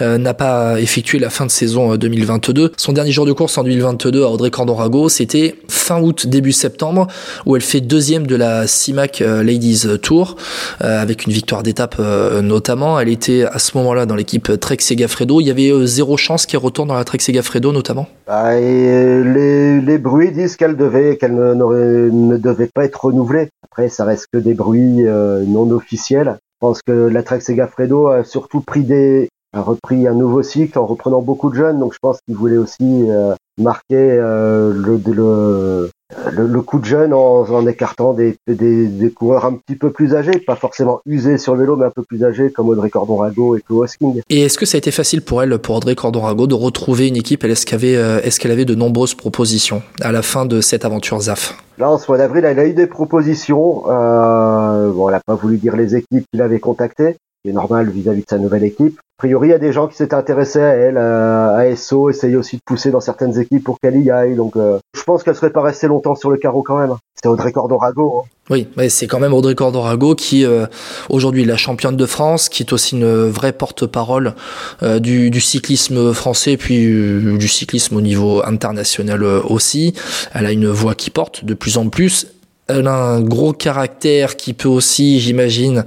euh, 0.01 0.17
n'a 0.17 0.33
pas 0.33 0.79
effectué 0.81 1.19
la 1.19 1.29
fin 1.29 1.45
de 1.45 1.51
saison 1.51 1.95
2022. 1.95 2.71
Son 2.77 2.93
dernier 2.93 3.11
jour 3.11 3.25
de 3.25 3.33
course 3.33 3.57
en 3.57 3.63
2022 3.63 4.23
à 4.23 4.29
Audrey 4.29 4.51
Cordon-Rago, 4.51 5.09
c'était 5.09 5.55
fin 5.67 6.01
août, 6.01 6.27
début 6.27 6.51
septembre, 6.51 7.07
où 7.45 7.55
elle 7.55 7.61
fait 7.61 7.81
deuxième 7.81 8.27
de 8.27 8.35
la 8.35 8.67
CIMAC 8.67 9.19
Ladies 9.19 9.85
Tour, 10.01 10.35
avec 10.79 11.25
une 11.25 11.33
victoire 11.33 11.63
d'étape 11.63 11.99
notamment. 11.99 12.99
Elle 12.99 13.09
était 13.09 13.43
à 13.43 13.59
ce 13.59 13.77
moment-là 13.77 14.05
dans 14.05 14.15
l'équipe 14.15 14.59
Trek 14.59 14.77
Segafredo. 14.79 15.41
Il 15.41 15.47
y 15.47 15.51
avait 15.51 15.71
zéro 15.85 16.17
chance 16.17 16.45
qu'elle 16.45 16.59
retourne 16.59 16.89
dans 16.89 16.95
la 16.95 17.03
Trek 17.03 17.19
Segafredo 17.19 17.71
notamment 17.71 18.07
bah, 18.27 18.57
et 18.57 19.23
les, 19.23 19.81
les 19.81 19.97
bruits 19.97 20.31
disent 20.31 20.55
qu'elle 20.55 20.77
devait, 20.77 21.17
qu'elle 21.17 21.35
ne, 21.35 21.53
ne, 21.53 22.37
devait 22.37 22.69
pas 22.73 22.85
être 22.85 23.05
renouvelée. 23.05 23.49
Après, 23.63 23.89
ça 23.89 24.05
reste 24.05 24.27
que 24.31 24.37
des 24.37 24.53
bruits 24.53 25.05
euh, 25.07 25.42
non 25.45 25.69
officiels. 25.71 26.37
Je 26.39 26.67
pense 26.67 26.81
que 26.81 26.91
la 26.91 27.23
Trek 27.23 27.41
Segafredo 27.41 28.07
a 28.07 28.23
surtout 28.23 28.61
pris 28.61 28.83
des, 28.83 29.29
a 29.53 29.61
repris 29.61 30.07
un 30.07 30.13
nouveau 30.13 30.43
cycle 30.43 30.77
en 30.79 30.85
reprenant 30.85 31.21
beaucoup 31.21 31.49
de 31.49 31.55
jeunes. 31.55 31.79
Donc, 31.79 31.93
je 31.93 31.99
pense 32.01 32.19
qu'il 32.25 32.35
voulait 32.35 32.57
aussi 32.57 33.09
euh, 33.09 33.35
marquer 33.57 33.95
euh, 33.95 34.73
le, 34.73 34.99
le, 35.11 35.89
le, 36.31 36.61
coup 36.61 36.79
de 36.79 36.85
jeune 36.85 37.13
en, 37.13 37.41
en 37.41 37.67
écartant 37.67 38.13
des, 38.13 38.35
des, 38.47 38.87
des, 38.87 39.11
coureurs 39.11 39.45
un 39.45 39.53
petit 39.53 39.75
peu 39.75 39.91
plus 39.91 40.15
âgés, 40.15 40.39
pas 40.39 40.55
forcément 40.55 41.01
usés 41.05 41.37
sur 41.37 41.53
le 41.55 41.61
vélo, 41.61 41.75
mais 41.75 41.85
un 41.85 41.91
peu 41.91 42.03
plus 42.03 42.23
âgés 42.23 42.51
comme 42.51 42.69
Audrey 42.69 42.89
Cordon-Rago 42.89 43.55
et 43.55 43.61
Chloé 43.61 43.85
Hosking. 43.85 44.21
Et 44.29 44.43
est-ce 44.43 44.57
que 44.57 44.65
ça 44.65 44.77
a 44.77 44.79
été 44.79 44.91
facile 44.91 45.21
pour 45.21 45.43
elle, 45.43 45.57
pour 45.59 45.75
Audrey 45.75 45.95
Cordon-Rago, 45.95 46.47
de 46.47 46.55
retrouver 46.55 47.07
une 47.07 47.17
équipe? 47.17 47.43
Est-ce 47.43 47.65
qu'elle 47.65 47.79
avait, 47.79 47.95
euh, 47.95 48.21
est 48.21 48.37
qu'elle 48.37 48.51
avait 48.51 48.65
de 48.65 48.75
nombreuses 48.75 49.15
propositions 49.15 49.81
à 50.01 50.11
la 50.11 50.21
fin 50.21 50.45
de 50.45 50.61
cette 50.61 50.85
aventure 50.85 51.19
ZAF? 51.19 51.57
Là, 51.77 51.89
en 51.89 51.97
ce 51.97 52.09
mois 52.09 52.17
d'avril, 52.17 52.45
elle 52.45 52.59
a 52.59 52.65
eu 52.65 52.73
des 52.73 52.87
propositions. 52.87 53.83
Euh, 53.89 54.91
bon, 54.91 55.09
elle 55.09 55.15
n'a 55.15 55.21
pas 55.25 55.35
voulu 55.35 55.57
dire 55.57 55.75
les 55.75 55.95
équipes 55.95 56.25
qu'il 56.31 56.41
avait 56.41 56.59
contactées 56.59 57.17
qui 57.43 57.49
est 57.49 57.53
normal 57.53 57.89
vis-à-vis 57.89 58.21
de 58.21 58.29
sa 58.29 58.37
nouvelle 58.37 58.63
équipe. 58.63 58.97
A 59.19 59.27
priori, 59.27 59.49
il 59.49 59.51
y 59.51 59.53
a 59.53 59.59
des 59.59 59.71
gens 59.71 59.87
qui 59.87 59.95
s'étaient 59.95 60.15
intéressés 60.15 60.61
à 60.61 60.73
elle, 60.73 60.97
à 60.97 61.75
SO, 61.75 62.09
essayer 62.09 62.35
aussi 62.35 62.57
de 62.57 62.61
pousser 62.65 62.89
dans 62.89 63.01
certaines 63.01 63.37
équipes 63.39 63.63
pour 63.63 63.79
qu'elle 63.79 63.97
y 63.97 64.09
aille. 64.09 64.35
Donc, 64.35 64.55
euh, 64.55 64.79
je 64.95 65.03
pense 65.03 65.23
qu'elle 65.23 65.35
serait 65.35 65.51
pas 65.51 65.61
restée 65.61 65.87
longtemps 65.87 66.15
sur 66.15 66.31
le 66.31 66.37
carreau 66.37 66.63
quand 66.63 66.77
même. 66.77 66.95
C'est 67.21 67.29
Audrey 67.29 67.51
Cordorago. 67.51 68.23
Hein. 68.23 68.29
Oui, 68.49 68.67
mais 68.75 68.89
c'est 68.89 69.07
quand 69.07 69.19
même 69.19 69.33
Audrey 69.33 69.55
Cordorago 69.55 70.15
qui 70.15 70.45
euh, 70.45 70.65
aujourd'hui 71.09 71.45
la 71.45 71.55
championne 71.55 71.95
de 71.95 72.05
France, 72.05 72.49
qui 72.49 72.63
est 72.63 72.73
aussi 72.73 72.95
une 72.95 73.29
vraie 73.29 73.53
porte-parole 73.53 74.35
euh, 74.81 74.99
du, 74.99 75.29
du, 75.29 75.39
cyclisme 75.39 76.13
français, 76.13 76.57
puis 76.57 76.85
euh, 76.85 77.37
du 77.37 77.47
cyclisme 77.47 77.95
au 77.95 78.01
niveau 78.01 78.43
international 78.45 79.23
aussi. 79.23 79.93
Elle 80.33 80.45
a 80.45 80.51
une 80.51 80.67
voix 80.67 80.95
qui 80.95 81.09
porte 81.09 81.45
de 81.45 81.53
plus 81.53 81.77
en 81.77 81.87
plus 81.87 82.27
elle 82.69 82.87
a 82.87 82.95
un 82.95 83.19
gros 83.19 83.51
caractère 83.51 84.37
qui 84.37 84.53
peut 84.53 84.69
aussi, 84.69 85.19
j'imagine, 85.19 85.83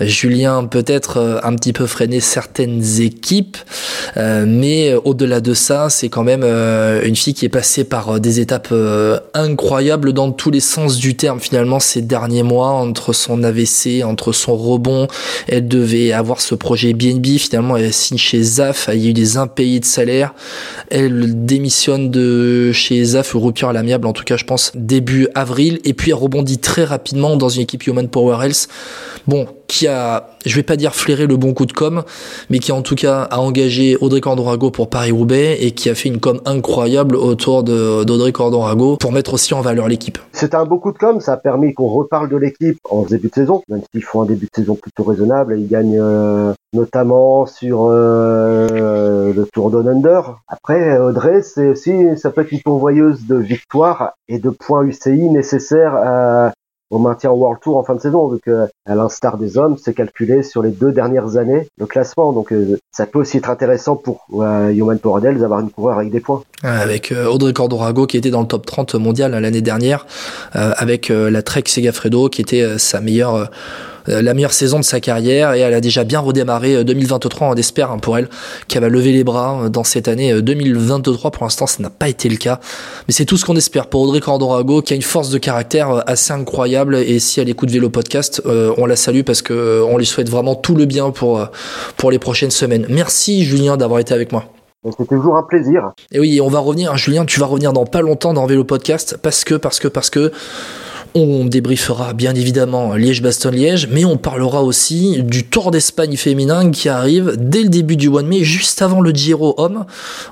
Julien, 0.00 0.64
peut-être 0.64 1.16
euh, 1.16 1.40
un 1.42 1.56
petit 1.56 1.72
peu 1.72 1.86
freiner 1.86 2.20
certaines 2.20 3.00
équipes. 3.00 3.56
Euh, 4.16 4.44
mais 4.46 4.94
au-delà 5.04 5.40
de 5.40 5.54
ça, 5.54 5.90
c'est 5.90 6.08
quand 6.08 6.22
même 6.22 6.42
euh, 6.44 7.02
une 7.04 7.16
fille 7.16 7.34
qui 7.34 7.46
est 7.46 7.50
passée 7.50 7.82
par 7.82 8.20
des 8.20 8.38
étapes 8.38 8.72
incroyables 9.34 10.12
dans 10.12 10.30
tous 10.30 10.52
les 10.52 10.60
sens 10.60 10.98
du 10.98 11.16
terme. 11.16 11.40
Finalement, 11.40 11.80
ces 11.80 12.00
derniers 12.00 12.44
mois, 12.44 12.68
entre 12.68 13.12
son 13.12 13.42
AVC, 13.42 14.04
entre 14.04 14.30
son 14.32 14.56
rebond, 14.56 15.08
elle 15.48 15.66
devait 15.66 16.12
avoir 16.12 16.40
ce 16.40 16.54
projet 16.54 16.92
BNB. 16.92 17.38
Finalement, 17.38 17.76
elle 17.76 17.92
signe 17.92 18.18
chez 18.18 18.40
ZAF. 18.40 18.88
Il 18.92 19.00
y 19.00 19.06
a 19.08 19.10
eu 19.10 19.14
des 19.14 19.36
impayés 19.36 19.80
de 19.80 19.84
salaire. 19.84 20.32
Elle 20.90 21.44
démissionne 21.44 22.10
de 22.10 22.70
chez 22.70 23.02
ZAF, 23.02 23.32
rupture 23.34 23.70
à 23.70 23.72
l'amiable, 23.72 24.06
en 24.06 24.12
tout 24.12 24.24
cas, 24.24 24.36
je 24.36 24.44
pense, 24.44 24.70
début 24.76 25.26
avril. 25.34 25.80
Et 25.84 25.92
puis, 25.92 26.12
rebondit 26.20 26.58
très 26.58 26.84
rapidement 26.84 27.36
dans 27.36 27.48
une 27.48 27.62
équipe 27.62 27.86
Human 27.86 28.08
Power 28.08 28.44
Health. 28.44 28.68
Bon, 29.26 29.46
qui 29.70 29.86
a, 29.86 30.26
je 30.44 30.56
vais 30.56 30.64
pas 30.64 30.74
dire 30.74 30.96
flairé 30.96 31.28
le 31.28 31.36
bon 31.36 31.54
coup 31.54 31.64
de 31.64 31.72
com, 31.72 32.02
mais 32.50 32.58
qui 32.58 32.72
en 32.72 32.82
tout 32.82 32.96
cas 32.96 33.22
a 33.30 33.40
engagé 33.40 33.96
Audrey 34.00 34.20
Cordorago 34.20 34.72
pour 34.72 34.90
Paris-Roubaix 34.90 35.58
et 35.60 35.70
qui 35.70 35.88
a 35.88 35.94
fait 35.94 36.08
une 36.08 36.18
com 36.18 36.40
incroyable 36.44 37.14
autour 37.14 37.62
d'Audrey 37.62 38.32
Cordorago 38.32 38.96
pour 38.96 39.12
mettre 39.12 39.32
aussi 39.32 39.54
en 39.54 39.60
valeur 39.60 39.86
l'équipe. 39.86 40.18
C'était 40.32 40.56
un 40.56 40.64
beau 40.64 40.78
coup 40.78 40.90
de 40.90 40.98
com, 40.98 41.20
ça 41.20 41.34
a 41.34 41.36
permis 41.36 41.72
qu'on 41.72 41.86
reparle 41.86 42.28
de 42.28 42.36
l'équipe 42.36 42.78
en 42.90 43.02
début 43.02 43.28
de 43.28 43.34
saison, 43.34 43.62
même 43.68 43.82
s'ils 43.92 44.02
font 44.02 44.22
un 44.22 44.26
début 44.26 44.46
de 44.46 44.56
saison 44.56 44.74
plutôt 44.74 45.04
raisonnable. 45.04 45.56
Ils 45.56 45.68
gagnent 45.68 46.00
euh, 46.00 46.52
notamment 46.72 47.46
sur 47.46 47.86
euh, 47.88 49.32
le 49.32 49.46
Tour 49.52 49.70
Down 49.70 49.88
Under. 49.88 50.40
Après, 50.48 50.98
Audrey, 50.98 51.42
c'est 51.42 51.68
aussi, 51.68 51.92
ça 52.16 52.30
peut 52.30 52.40
être 52.40 52.50
une 52.50 52.62
pourvoyeuse 52.62 53.24
de 53.28 53.36
victoires 53.36 54.14
et 54.26 54.40
de 54.40 54.50
points 54.50 54.82
UCI 54.82 55.30
nécessaires 55.30 55.94
à, 55.94 56.50
au 56.90 56.98
maintien 56.98 57.30
World 57.30 57.60
Tour 57.60 57.76
en 57.76 57.84
fin 57.84 57.94
de 57.94 58.00
saison, 58.00 58.28
vu 58.28 58.38
que 58.44 58.68
à 58.86 58.94
l'instar 58.94 59.38
des 59.38 59.56
hommes, 59.56 59.76
c'est 59.82 59.94
calculé 59.94 60.42
sur 60.42 60.62
les 60.62 60.70
deux 60.70 60.92
dernières 60.92 61.36
années 61.36 61.68
le 61.78 61.86
classement. 61.86 62.32
Donc 62.32 62.52
euh, 62.52 62.78
ça 62.92 63.06
peut 63.06 63.20
aussi 63.20 63.36
être 63.36 63.48
intéressant 63.48 63.96
pour 63.96 64.26
euh, 64.34 64.70
Human 64.70 64.98
d'avoir 64.98 65.60
une 65.60 65.70
coureur 65.70 65.98
avec 65.98 66.10
des 66.10 66.20
points. 66.20 66.42
Avec 66.62 67.12
euh, 67.12 67.26
Audrey 67.26 67.52
Cordorago 67.52 68.06
qui 68.06 68.16
était 68.16 68.30
dans 68.30 68.40
le 68.40 68.46
top 68.46 68.66
30 68.66 68.96
mondial 68.96 69.30
l'année 69.30 69.62
dernière, 69.62 70.06
euh, 70.56 70.72
avec 70.76 71.08
la 71.08 71.42
Trek 71.42 71.64
Segafredo 71.66 72.28
qui 72.28 72.40
était 72.40 72.78
sa 72.78 73.00
meilleure 73.00 73.48
la 74.06 74.34
meilleure 74.34 74.52
saison 74.52 74.78
de 74.78 74.84
sa 74.84 75.00
carrière 75.00 75.54
et 75.54 75.60
elle 75.60 75.74
a 75.74 75.80
déjà 75.80 76.04
bien 76.04 76.20
redémarré 76.20 76.84
2023. 76.84 77.48
On 77.48 77.54
espère 77.54 77.90
hein, 77.90 77.98
pour 77.98 78.18
elle 78.18 78.28
qu'elle 78.68 78.82
va 78.82 78.88
lever 78.88 79.12
les 79.12 79.24
bras 79.24 79.62
euh, 79.64 79.68
dans 79.68 79.84
cette 79.84 80.08
année 80.08 80.40
2023. 80.40 81.28
Euh, 81.28 81.30
pour 81.30 81.44
l'instant, 81.44 81.66
ça 81.66 81.82
n'a 81.82 81.90
pas 81.90 82.08
été 82.08 82.28
le 82.28 82.36
cas, 82.36 82.60
mais 83.08 83.14
c'est 83.14 83.24
tout 83.24 83.36
ce 83.36 83.44
qu'on 83.44 83.56
espère 83.56 83.86
pour 83.86 84.02
Audrey 84.02 84.20
Cordorago 84.20 84.82
qui 84.82 84.92
a 84.92 84.96
une 84.96 85.02
force 85.02 85.30
de 85.30 85.38
caractère 85.38 86.02
assez 86.06 86.32
incroyable 86.32 86.96
et 86.96 87.18
si 87.18 87.40
elle 87.40 87.48
écoute 87.48 87.70
Vélo 87.70 87.90
Podcast, 87.90 88.42
on 88.46 88.86
la 88.86 88.96
salue 88.96 89.22
parce 89.22 89.42
que 89.42 89.82
on 89.88 89.98
lui 89.98 90.06
souhaite 90.06 90.28
vraiment 90.28 90.54
tout 90.54 90.74
le 90.74 90.86
bien 90.86 91.10
pour 91.10 91.46
pour 91.96 92.10
les 92.10 92.18
prochaines 92.18 92.50
semaines. 92.50 92.86
Merci 92.88 93.44
Julien 93.44 93.76
d'avoir 93.76 94.00
été 94.00 94.14
avec 94.14 94.32
moi. 94.32 94.44
C'est 94.96 95.06
toujours 95.06 95.36
un 95.36 95.42
plaisir. 95.42 95.92
Et 96.10 96.18
oui, 96.18 96.40
on 96.40 96.48
va 96.48 96.58
revenir, 96.58 96.96
Julien, 96.96 97.26
tu 97.26 97.38
vas 97.38 97.44
revenir 97.44 97.74
dans 97.74 97.84
pas 97.84 98.00
longtemps 98.00 98.32
dans 98.32 98.46
Vélo 98.46 98.64
Podcast 98.64 99.18
parce 99.22 99.44
que, 99.44 99.54
parce 99.54 99.78
que, 99.78 99.88
parce 99.88 100.08
que, 100.08 100.32
On 101.14 101.44
débriefera 101.44 102.12
bien 102.12 102.36
évidemment 102.36 102.94
Liège-Bastogne-Liège, 102.94 103.88
mais 103.90 104.04
on 104.04 104.16
parlera 104.16 104.62
aussi 104.62 105.22
du 105.24 105.44
Tour 105.44 105.72
d'Espagne 105.72 106.16
féminin 106.16 106.70
qui 106.70 106.88
arrive 106.88 107.34
dès 107.36 107.64
le 107.64 107.68
début 107.68 107.96
du 107.96 108.08
mois 108.08 108.22
de 108.22 108.28
mai, 108.28 108.44
juste 108.44 108.80
avant 108.80 109.00
le 109.00 109.10
Giro 109.10 109.54
homme. 109.56 109.86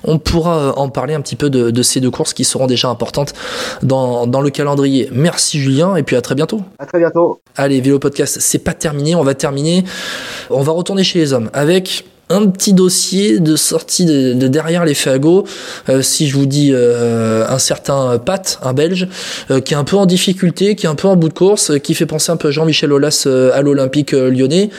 On 0.04 0.18
pourra 0.20 0.78
en 0.78 0.88
parler 0.88 1.14
un 1.14 1.20
petit 1.20 1.34
peu 1.34 1.50
de, 1.50 1.72
de 1.72 1.82
ces 1.82 2.00
deux 2.00 2.12
courses 2.12 2.32
qui 2.32 2.44
seront 2.44 2.68
déjà 2.68 2.88
importantes 2.88 3.34
dans, 3.82 4.28
dans 4.28 4.40
le 4.40 4.50
calendrier. 4.50 5.08
Merci 5.10 5.58
Julien, 5.58 5.96
et 5.96 6.04
puis 6.04 6.14
à 6.14 6.20
très 6.20 6.36
bientôt. 6.36 6.62
À 6.78 6.86
très 6.86 7.00
bientôt. 7.00 7.40
Allez, 7.56 7.80
Vélo 7.80 7.98
Podcast, 7.98 8.38
c'est 8.40 8.60
pas 8.60 8.74
terminé, 8.74 9.16
on 9.16 9.24
va 9.24 9.34
terminer. 9.34 9.82
On 10.48 10.62
va 10.62 10.70
retourner 10.70 11.02
chez 11.02 11.18
les 11.18 11.32
hommes 11.32 11.50
avec 11.54 12.04
un 12.30 12.46
petit 12.46 12.72
dossier 12.72 13.40
de 13.40 13.56
sortie 13.56 14.04
de, 14.04 14.32
de 14.34 14.48
derrière 14.48 14.84
les 14.84 14.94
fagots. 14.94 15.44
Euh, 15.88 16.02
si 16.02 16.28
je 16.28 16.36
vous 16.36 16.46
dis 16.46 16.70
euh, 16.72 17.46
un 17.48 17.58
certain 17.58 18.18
Pat, 18.18 18.58
un 18.62 18.72
Belge, 18.72 19.08
euh, 19.50 19.60
qui 19.60 19.74
est 19.74 19.76
un 19.76 19.84
peu 19.84 19.96
en 19.96 20.06
difficulté, 20.06 20.74
qui 20.74 20.86
est 20.86 20.88
un 20.88 20.94
peu 20.94 21.08
en 21.08 21.16
bout 21.16 21.28
de 21.28 21.34
course, 21.34 21.72
qui 21.82 21.94
fait 21.94 22.06
penser 22.06 22.32
un 22.32 22.36
peu 22.36 22.50
Jean-Michel 22.50 22.92
Aulas 22.92 23.24
euh, 23.26 23.50
à 23.54 23.62
l'Olympique 23.62 24.14
euh, 24.14 24.30
lyonnais. 24.30 24.70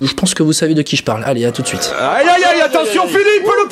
Je 0.00 0.14
pense 0.14 0.32
que 0.32 0.42
vous 0.42 0.54
savez 0.54 0.74
de 0.74 0.82
qui 0.82 0.96
je 0.96 1.04
parle. 1.04 1.22
Allez, 1.26 1.44
à 1.44 1.52
tout 1.52 1.60
de 1.60 1.66
suite. 1.66 1.92
Attention 2.64 3.06
le 3.62 3.68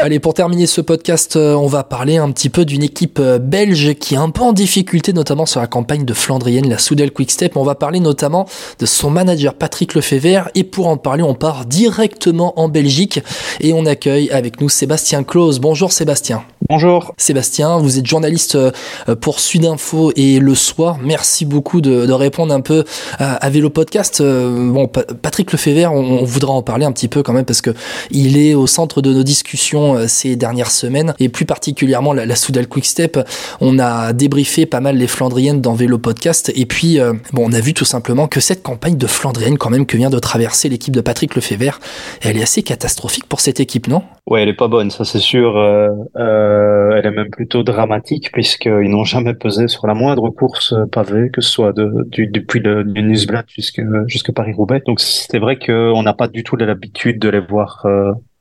Allez, 0.00 0.20
pour 0.20 0.32
terminer 0.32 0.66
ce 0.66 0.80
podcast, 0.80 1.34
euh, 1.34 1.54
on 1.54 1.66
va 1.66 1.82
parler 1.82 2.18
un 2.18 2.30
petit 2.30 2.50
peu 2.50 2.64
d'une 2.64 2.84
équipe 2.84 3.18
euh, 3.18 3.40
belge 3.40 3.94
qui 3.94 4.14
est 4.14 4.18
un 4.18 4.30
peu 4.30 4.42
en 4.42 4.52
difficulté, 4.52 5.12
notamment 5.12 5.44
sur 5.44 5.60
la 5.60 5.66
campagne 5.66 6.04
de 6.04 6.14
Flandrienne, 6.14 6.68
la 6.68 6.78
Soudal 6.78 7.10
Quickstep. 7.10 7.56
On 7.56 7.64
va 7.64 7.74
parler 7.74 7.98
notamment 7.98 8.46
de 8.78 8.86
son 8.86 9.10
manager 9.10 9.54
Patrick 9.54 9.94
Lefebvre. 9.94 10.50
Et 10.54 10.62
pour 10.62 10.86
en 10.86 10.98
parler, 10.98 11.24
on 11.24 11.34
part 11.34 11.64
directement 11.64 12.58
en 12.60 12.68
Belgique 12.68 13.20
et 13.60 13.72
on 13.72 13.86
accueille 13.86 14.30
avec 14.30 14.60
nous 14.60 14.68
Sébastien 14.68 15.24
Claus. 15.24 15.58
Bonjour 15.58 15.90
Sébastien. 15.90 16.44
Bonjour. 16.68 17.12
Sébastien, 17.16 17.78
vous 17.78 17.98
êtes 17.98 18.06
journaliste 18.06 18.54
euh, 18.54 18.70
pour 19.20 19.40
Sudinfo 19.40 20.12
et 20.14 20.38
Le 20.38 20.54
Soir. 20.54 20.98
Merci 21.02 21.44
beaucoup 21.44 21.80
de, 21.80 22.06
de 22.06 22.12
répondre 22.12 22.54
un 22.54 22.60
peu 22.60 22.84
à, 23.18 23.34
à 23.34 23.50
Vélo 23.50 23.68
Podcast. 23.68 24.22
Bon, 24.22 24.86
Pa- 24.86 25.02
Patrick 25.20 25.50
Lefebvre, 25.50 25.92
on, 25.92 26.20
on 26.20 26.24
voudra 26.24 26.52
en 26.52 26.62
parler 26.62 26.84
un 26.86 26.92
petit 26.92 27.08
peu 27.08 27.24
quand 27.24 27.32
même 27.32 27.44
parce 27.44 27.62
que 27.62 27.70
il 28.12 28.38
est 28.38 28.54
au 28.54 28.68
centre 28.68 29.02
de 29.02 29.12
nos 29.12 29.24
discussions 29.24 29.87
euh, 29.94 30.06
ces 30.06 30.36
dernières 30.36 30.70
semaines 30.70 31.14
et 31.18 31.28
plus 31.28 31.44
particulièrement 31.44 32.12
la, 32.12 32.36
Soudal 32.36 32.66
Quickstep. 32.66 33.18
On 33.60 33.78
a 33.78 34.12
débriefé 34.12 34.66
pas 34.66 34.80
mal 34.80 34.96
les 34.96 35.06
Flandriennes 35.06 35.60
dans 35.60 35.74
Vélo 35.74 35.98
Podcast 35.98 36.52
et 36.54 36.66
puis 36.66 37.00
euh, 37.00 37.14
bon, 37.32 37.46
on 37.48 37.52
a 37.52 37.60
vu 37.60 37.74
tout 37.74 37.84
simplement 37.84 38.28
que 38.28 38.40
cette 38.40 38.62
campagne 38.62 38.96
de 38.96 39.06
Flandrienne 39.06 39.58
quand 39.58 39.70
même 39.70 39.86
que 39.86 39.96
vient 39.96 40.10
de 40.10 40.18
traverser 40.18 40.68
l'équipe 40.68 40.94
de 40.94 41.00
Patrick 41.00 41.34
Lefebvre, 41.34 41.78
elle 42.22 42.36
est 42.36 42.42
assez 42.42 42.62
catastrophique 42.62 43.26
pour 43.26 43.40
cette 43.40 43.60
équipe, 43.60 43.88
non? 43.88 44.02
Ouais, 44.26 44.42
elle 44.42 44.48
est 44.50 44.54
pas 44.54 44.68
bonne, 44.68 44.90
ça 44.90 45.04
c'est 45.04 45.18
sûr. 45.18 45.56
Euh, 45.56 45.90
elle 46.16 47.06
est 47.06 47.10
même 47.10 47.30
plutôt 47.30 47.62
dramatique 47.62 48.30
puisqu'ils 48.32 48.90
n'ont 48.90 49.04
jamais 49.04 49.34
pesé 49.34 49.68
sur 49.68 49.86
la 49.86 49.94
moindre 49.94 50.28
course 50.30 50.74
pavée, 50.92 51.30
que 51.30 51.40
ce 51.40 51.50
soit 51.50 51.72
depuis 51.74 52.60
le 52.60 52.84
du 52.84 53.02
Newsblad 53.02 53.46
jusque 53.48 53.80
jusque 54.06 54.32
Paris-Roubaix. 54.32 54.82
Donc 54.86 55.00
c'est 55.00 55.38
vrai 55.38 55.58
qu'on 55.58 56.02
n'a 56.02 56.12
pas 56.12 56.28
du 56.28 56.44
tout 56.44 56.56
l'habitude 56.56 57.18
de 57.18 57.28
les 57.28 57.40
voir 57.40 57.86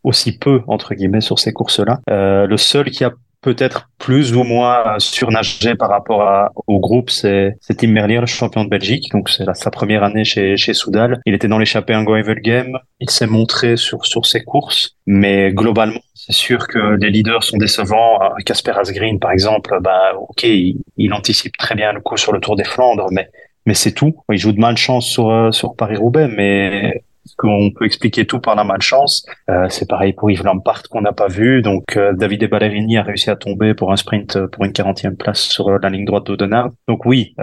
aussi 0.08 0.38
peu 0.38 0.62
entre 0.67 0.93
guillemets 0.96 1.22
sur 1.22 1.39
ces 1.39 1.54
courses-là. 1.54 2.00
Euh, 2.10 2.48
le 2.48 2.58
seul 2.58 2.89
qui 2.89 3.04
a 3.04 3.12
peut-être 3.41 3.89
plus 4.00 4.36
ou 4.36 4.43
moins 4.43 4.78
euh, 4.88 5.00
surnagé 5.00 5.76
par 5.76 5.89
rapport 5.89 6.22
à, 6.24 6.52
au 6.65 6.80
groupe, 6.80 7.10
c'est 7.10 7.58
Tim 7.78 7.89
Merlier, 7.89 8.20
le 8.20 8.26
champion 8.26 8.63
de 8.63 8.70
Belgique. 8.70 9.12
Donc 9.12 9.30
c'est 9.30 9.46
sa 9.54 9.70
première 9.70 10.04
année 10.04 10.24
chez 10.24 10.58
chez 10.58 10.74
Soudal. 10.74 11.20
Il 11.26 11.34
était 11.34 11.48
dans 11.48 11.60
l'échappée 11.60 11.93
un 11.93 12.04
Gravel 12.04 12.41
Game. 12.41 12.80
Il 13.00 13.10
s'est 13.10 13.28
montré 13.28 13.78
sur 13.78 14.06
sur 14.06 14.26
ses 14.26 14.43
courses, 14.43 14.98
mais 15.06 15.52
globalement, 15.52 16.02
c'est 16.13 16.34
sûr 16.34 16.67
que 16.67 16.98
les 17.00 17.10
leaders 17.10 17.43
sont 17.43 17.58
décevants. 17.58 18.22
Euh, 18.22 18.30
Casper 18.46 18.74
Asgreen, 18.80 19.20
par 19.20 19.32
exemple, 19.32 19.78
bah 19.82 20.13
ok, 20.17 20.43
il, 20.43 20.82
il 20.98 21.13
anticipe 21.13 21.56
très 21.58 21.76
bien 21.76 21.91
le 21.93 22.02
coup 22.02 22.17
sur 22.17 22.32
le 22.32 22.39
Tour 22.39 22.56
des 22.56 22.65
Flandres, 22.65 23.10
mais 23.12 23.30
mais 23.67 23.74
c'est 23.74 23.91
tout. 23.91 24.15
Il 24.32 24.38
joue 24.38 24.54
de 24.54 24.60
malchance 24.60 25.06
sur 25.06 25.30
euh, 25.30 25.52
sur 25.52 25.76
Paris 25.76 25.98
Roubaix, 25.98 26.30
mais 26.30 27.04
qu'on 27.36 27.72
peut 27.72 27.86
expliquer 27.86 28.26
tout 28.26 28.40
par 28.40 28.56
la 28.56 28.63
malchance 28.63 29.26
Euh, 29.50 29.68
C'est 29.70 29.88
pareil 29.88 30.13
pour 30.13 30.32
Yves 30.32 30.44
Lampart 30.44 30.84
qu'on 30.90 31.02
n'a 31.02 31.13
pas 31.13 31.28
vu. 31.28 31.62
Donc 31.62 31.98
euh, 31.98 32.13
David 32.13 32.50
Ballerini 32.50 32.98
a 32.98 33.04
réussi 33.04 33.30
à 33.30 33.36
tomber 33.36 33.74
pour 33.74 33.92
un 33.92 33.98
sprint 33.98 34.36
euh, 34.36 34.48
pour 34.48 34.66
une 34.66 34.72
40e 34.72 35.16
place 35.16 35.42
sur 35.42 35.70
la 35.70 35.90
ligne 35.90 36.06
droite 36.06 36.26
d'Audenard. 36.26 36.70
Donc 36.88 37.06
oui, 37.06 37.34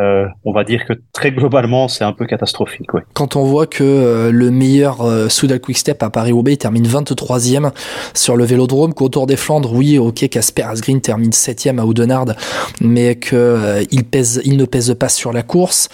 on 0.44 0.52
va 0.52 0.64
dire 0.64 0.84
que 0.86 0.94
très 1.12 1.32
globalement 1.32 1.88
c'est 1.88 2.04
un 2.04 2.12
peu 2.12 2.26
catastrophique. 2.26 2.88
Quand 3.14 3.36
on 3.36 3.44
voit 3.44 3.66
que 3.66 4.30
le 4.30 4.50
meilleur 4.50 5.30
Soudal 5.30 5.60
Quickstep 5.60 6.02
à 6.02 6.10
Paris-Roubaix 6.10 6.56
termine 6.56 6.86
23e 6.86 7.70
sur 8.14 8.36
le 8.36 8.44
Vélodrome, 8.44 8.94
qu'au 8.94 9.08
Tour 9.08 9.26
des 9.26 9.36
Flandres, 9.36 9.72
oui, 9.72 9.98
ok, 9.98 10.28
Casper 10.28 10.62
Asgreen 10.62 11.00
termine 11.00 11.30
7e 11.30 11.78
à 11.78 11.84
Oudenarde, 11.84 12.36
mais 12.80 13.16
que 13.16 13.36
euh, 13.36 13.84
il 13.90 14.04
pèse, 14.04 14.40
il 14.44 14.56
ne 14.56 14.64
pèse 14.64 14.94
pas 14.94 15.08
sur 15.08 15.32
la 15.32 15.42
course. 15.42 15.88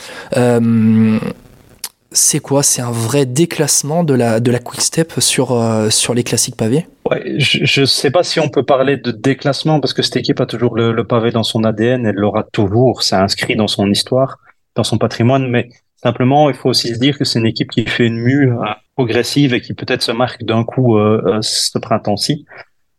C'est 2.12 2.40
quoi? 2.40 2.62
C'est 2.62 2.82
un 2.82 2.90
vrai 2.90 3.24
déclassement 3.26 4.02
de 4.04 4.14
la 4.14 4.40
de 4.40 4.50
la 4.50 4.58
Quickstep 4.58 5.20
sur 5.20 5.52
euh, 5.52 5.90
sur 5.90 6.14
les 6.14 6.24
classiques 6.24 6.56
pavés? 6.56 6.86
Ouais, 7.08 7.34
je, 7.38 7.64
je 7.64 7.84
sais 7.84 8.10
pas 8.10 8.22
si 8.22 8.40
on 8.40 8.48
peut 8.48 8.64
parler 8.64 8.96
de 8.96 9.10
déclassement 9.10 9.80
parce 9.80 9.94
que 9.94 10.02
cette 10.02 10.16
équipe 10.16 10.40
a 10.40 10.46
toujours 10.46 10.76
le, 10.76 11.04
pavé 11.04 11.30
dans 11.30 11.42
son 11.42 11.64
ADN, 11.64 12.06
elle 12.06 12.16
l'aura 12.16 12.42
toujours, 12.42 13.02
c'est 13.02 13.16
inscrit 13.16 13.56
dans 13.56 13.68
son 13.68 13.88
histoire, 13.90 14.38
dans 14.74 14.84
son 14.84 14.98
patrimoine, 14.98 15.48
mais 15.48 15.68
simplement 15.96 16.50
il 16.50 16.56
faut 16.56 16.68
aussi 16.68 16.94
se 16.94 16.98
dire 16.98 17.16
que 17.16 17.24
c'est 17.24 17.38
une 17.38 17.46
équipe 17.46 17.70
qui 17.70 17.86
fait 17.86 18.06
une 18.06 18.18
mue 18.18 18.52
euh, 18.52 18.64
progressive 18.96 19.54
et 19.54 19.60
qui 19.60 19.74
peut-être 19.74 20.02
se 20.02 20.12
marque 20.12 20.42
d'un 20.44 20.64
coup 20.64 20.98
euh, 20.98 21.38
ce 21.42 21.78
printemps-ci. 21.78 22.44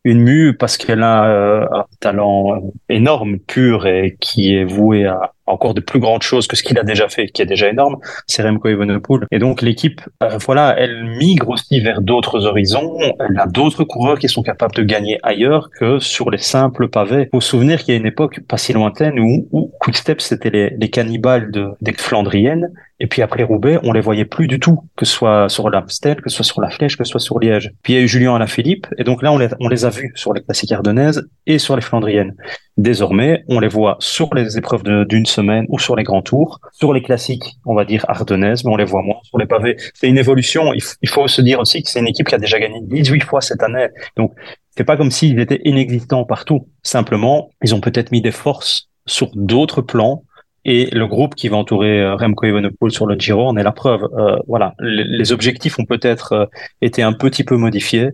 Une 0.04 0.22
mue 0.22 0.58
parce 0.58 0.78
qu'elle 0.78 1.04
a 1.04 1.68
un 1.72 1.86
talent 2.00 2.74
énorme, 2.90 3.38
pur 3.38 3.86
et 3.86 4.18
qui 4.20 4.56
est 4.56 4.66
voué 4.66 5.06
à 5.06 5.34
encore 5.46 5.74
de 5.74 5.82
plus 5.82 6.00
grandes 6.00 6.22
choses 6.22 6.48
que 6.48 6.56
ce 6.56 6.64
qu'il 6.64 6.78
a 6.80 6.84
déjà 6.84 7.10
fait, 7.10 7.28
qui 7.28 7.42
est 7.42 7.46
déjà 7.46 7.70
énorme, 7.70 7.98
c'est 8.28 8.44
Remco 8.44 8.70
Evenepoel. 8.70 9.26
Et 9.32 9.40
donc 9.40 9.62
l'équipe, 9.62 10.02
euh, 10.24 10.38
voilà, 10.46 10.76
elle 10.78 11.04
migre 11.04 11.50
aussi 11.50 11.80
vers 11.80 12.02
d'autres 12.02 12.46
horizons. 12.46 12.98
Elle 13.20 13.40
a 13.40 13.48
d'autres 13.48 13.84
coureurs 13.84 14.20
qui 14.20 14.30
sont 14.30 14.44
capables 14.44 14.76
de 14.76 14.84
gagner 14.84 15.20
ailleurs 15.24 15.70
que 15.78 16.00
sur 16.00 16.30
les 16.30 16.38
simples 16.38 16.88
pavés. 16.90 17.30
Faut 17.32 17.42
se 17.42 17.50
souvenir 17.50 17.80
qu'il 17.80 17.94
y 17.94 17.98
a 17.98 18.00
une 18.00 18.06
époque 18.06 18.40
pas 18.48 18.58
si 18.58 18.74
lointaine 18.74 19.20
où, 19.20 19.48
où 19.52 19.72
Quickstep 19.80 20.22
c'était 20.22 20.50
les, 20.50 20.70
les 20.70 20.90
cannibales 20.90 21.52
de, 21.52 21.70
des 21.82 21.94
Flandriennes. 21.94 22.72
Et 23.02 23.08
puis 23.08 23.24
après 23.24 23.42
Roubaix, 23.42 23.80
on 23.82 23.94
les 23.94 24.00
voyait 24.00 24.26
plus 24.26 24.46
du 24.46 24.60
tout, 24.60 24.84
que 24.96 25.06
ce 25.06 25.14
soit 25.14 25.50
sur 25.50 25.72
l'Amstel, 25.72 26.22
que 26.22 26.30
ce 26.30 26.36
soit 26.36 26.46
sur 26.46 26.62
la 26.62 26.70
Flèche, 26.70 26.98
que 26.98 27.04
ce 27.04 27.10
soit 27.10 27.20
sur 27.20 27.40
Liège. 27.40 27.72
Puis 27.82 27.94
il 27.94 27.96
y 27.96 28.00
a 28.00 28.04
eu 28.04 28.08
Julien 28.08 28.36
Alaphilippe, 28.36 28.86
et 29.00 29.04
donc 29.04 29.24
là 29.24 29.34
on 29.34 29.40
les, 29.40 29.48
on 29.60 29.70
les 29.70 29.86
a 29.86 29.90
vus 29.90 30.12
sur 30.14 30.34
les 30.34 30.42
classiques 30.42 30.72
ardennaises 30.72 31.28
et 31.48 31.58
sur 31.58 31.76
les 31.76 31.82
Flandriennes. 31.82 32.36
Désormais, 32.78 33.44
on 33.50 33.60
les 33.60 33.68
voit 33.68 33.98
sur 34.00 34.34
les 34.34 34.58
épreuves 34.58 34.84
d'une 35.06 35.26
semaine 35.26 35.66
ou 35.70 35.78
sur 35.78 35.96
les 35.96 36.04
grands 36.04 36.22
tours, 36.22 36.60
sur 36.72 36.94
les 36.94 37.02
classiques, 37.02 37.58
on 37.66 37.76
va 37.76 37.84
dire 37.84 38.06
ardennaises, 38.08 38.64
mais 38.64 38.72
on 38.72 38.78
les 38.78 38.86
voit 38.86 39.02
moins 39.02 39.20
sur 39.24 39.38
les 39.38 39.46
pavés. 39.46 39.76
C'est 39.94 40.08
une 40.08 40.18
évolution. 40.18 40.74
Il, 40.74 41.10
faut 41.10 41.28
se 41.28 41.42
dire 41.42 41.60
aussi 41.60 41.84
que 41.84 41.90
c'est 41.90 42.00
une 42.00 42.08
équipe 42.08 42.28
qui 42.28 42.36
a 42.36 42.38
déjà 42.38 42.60
gagné 42.60 42.80
18 42.82 43.24
fois 43.24 43.42
cette 43.42 43.62
année. 43.62 43.88
Donc, 44.16 44.34
c'est 44.78 44.86
pas 44.86 44.96
comme 44.96 45.12
s'ils 45.12 45.40
étaient 45.40 45.60
inexistants 45.66 46.24
partout. 46.24 46.68
Simplement, 46.82 47.50
ils 47.62 47.76
ont 47.76 47.82
peut-être 47.82 48.12
mis 48.12 48.22
des 48.22 48.32
forces 48.32 48.90
sur 49.06 49.30
d'autres 49.36 49.82
plans. 49.82 50.24
Et 50.64 50.90
le 50.92 51.08
groupe 51.08 51.34
qui 51.34 51.50
va 51.50 51.58
entourer 51.58 52.02
euh, 52.02 52.16
Remco 52.16 52.46
Evenepoel 52.46 52.92
sur 52.92 53.08
le 53.08 53.16
Giro 53.16 53.48
en 53.48 53.58
est 53.58 53.64
la 53.64 53.72
preuve. 53.72 54.08
Euh, 54.16 54.38
voilà, 54.48 54.76
les, 54.80 55.04
les 55.04 55.32
objectifs 55.32 55.80
ont 55.80 55.86
peut-être 55.86 56.34
euh, 56.34 56.46
été 56.82 57.02
un 57.02 57.14
petit 57.14 57.44
peu 57.44 57.58
modifiés 57.58 58.12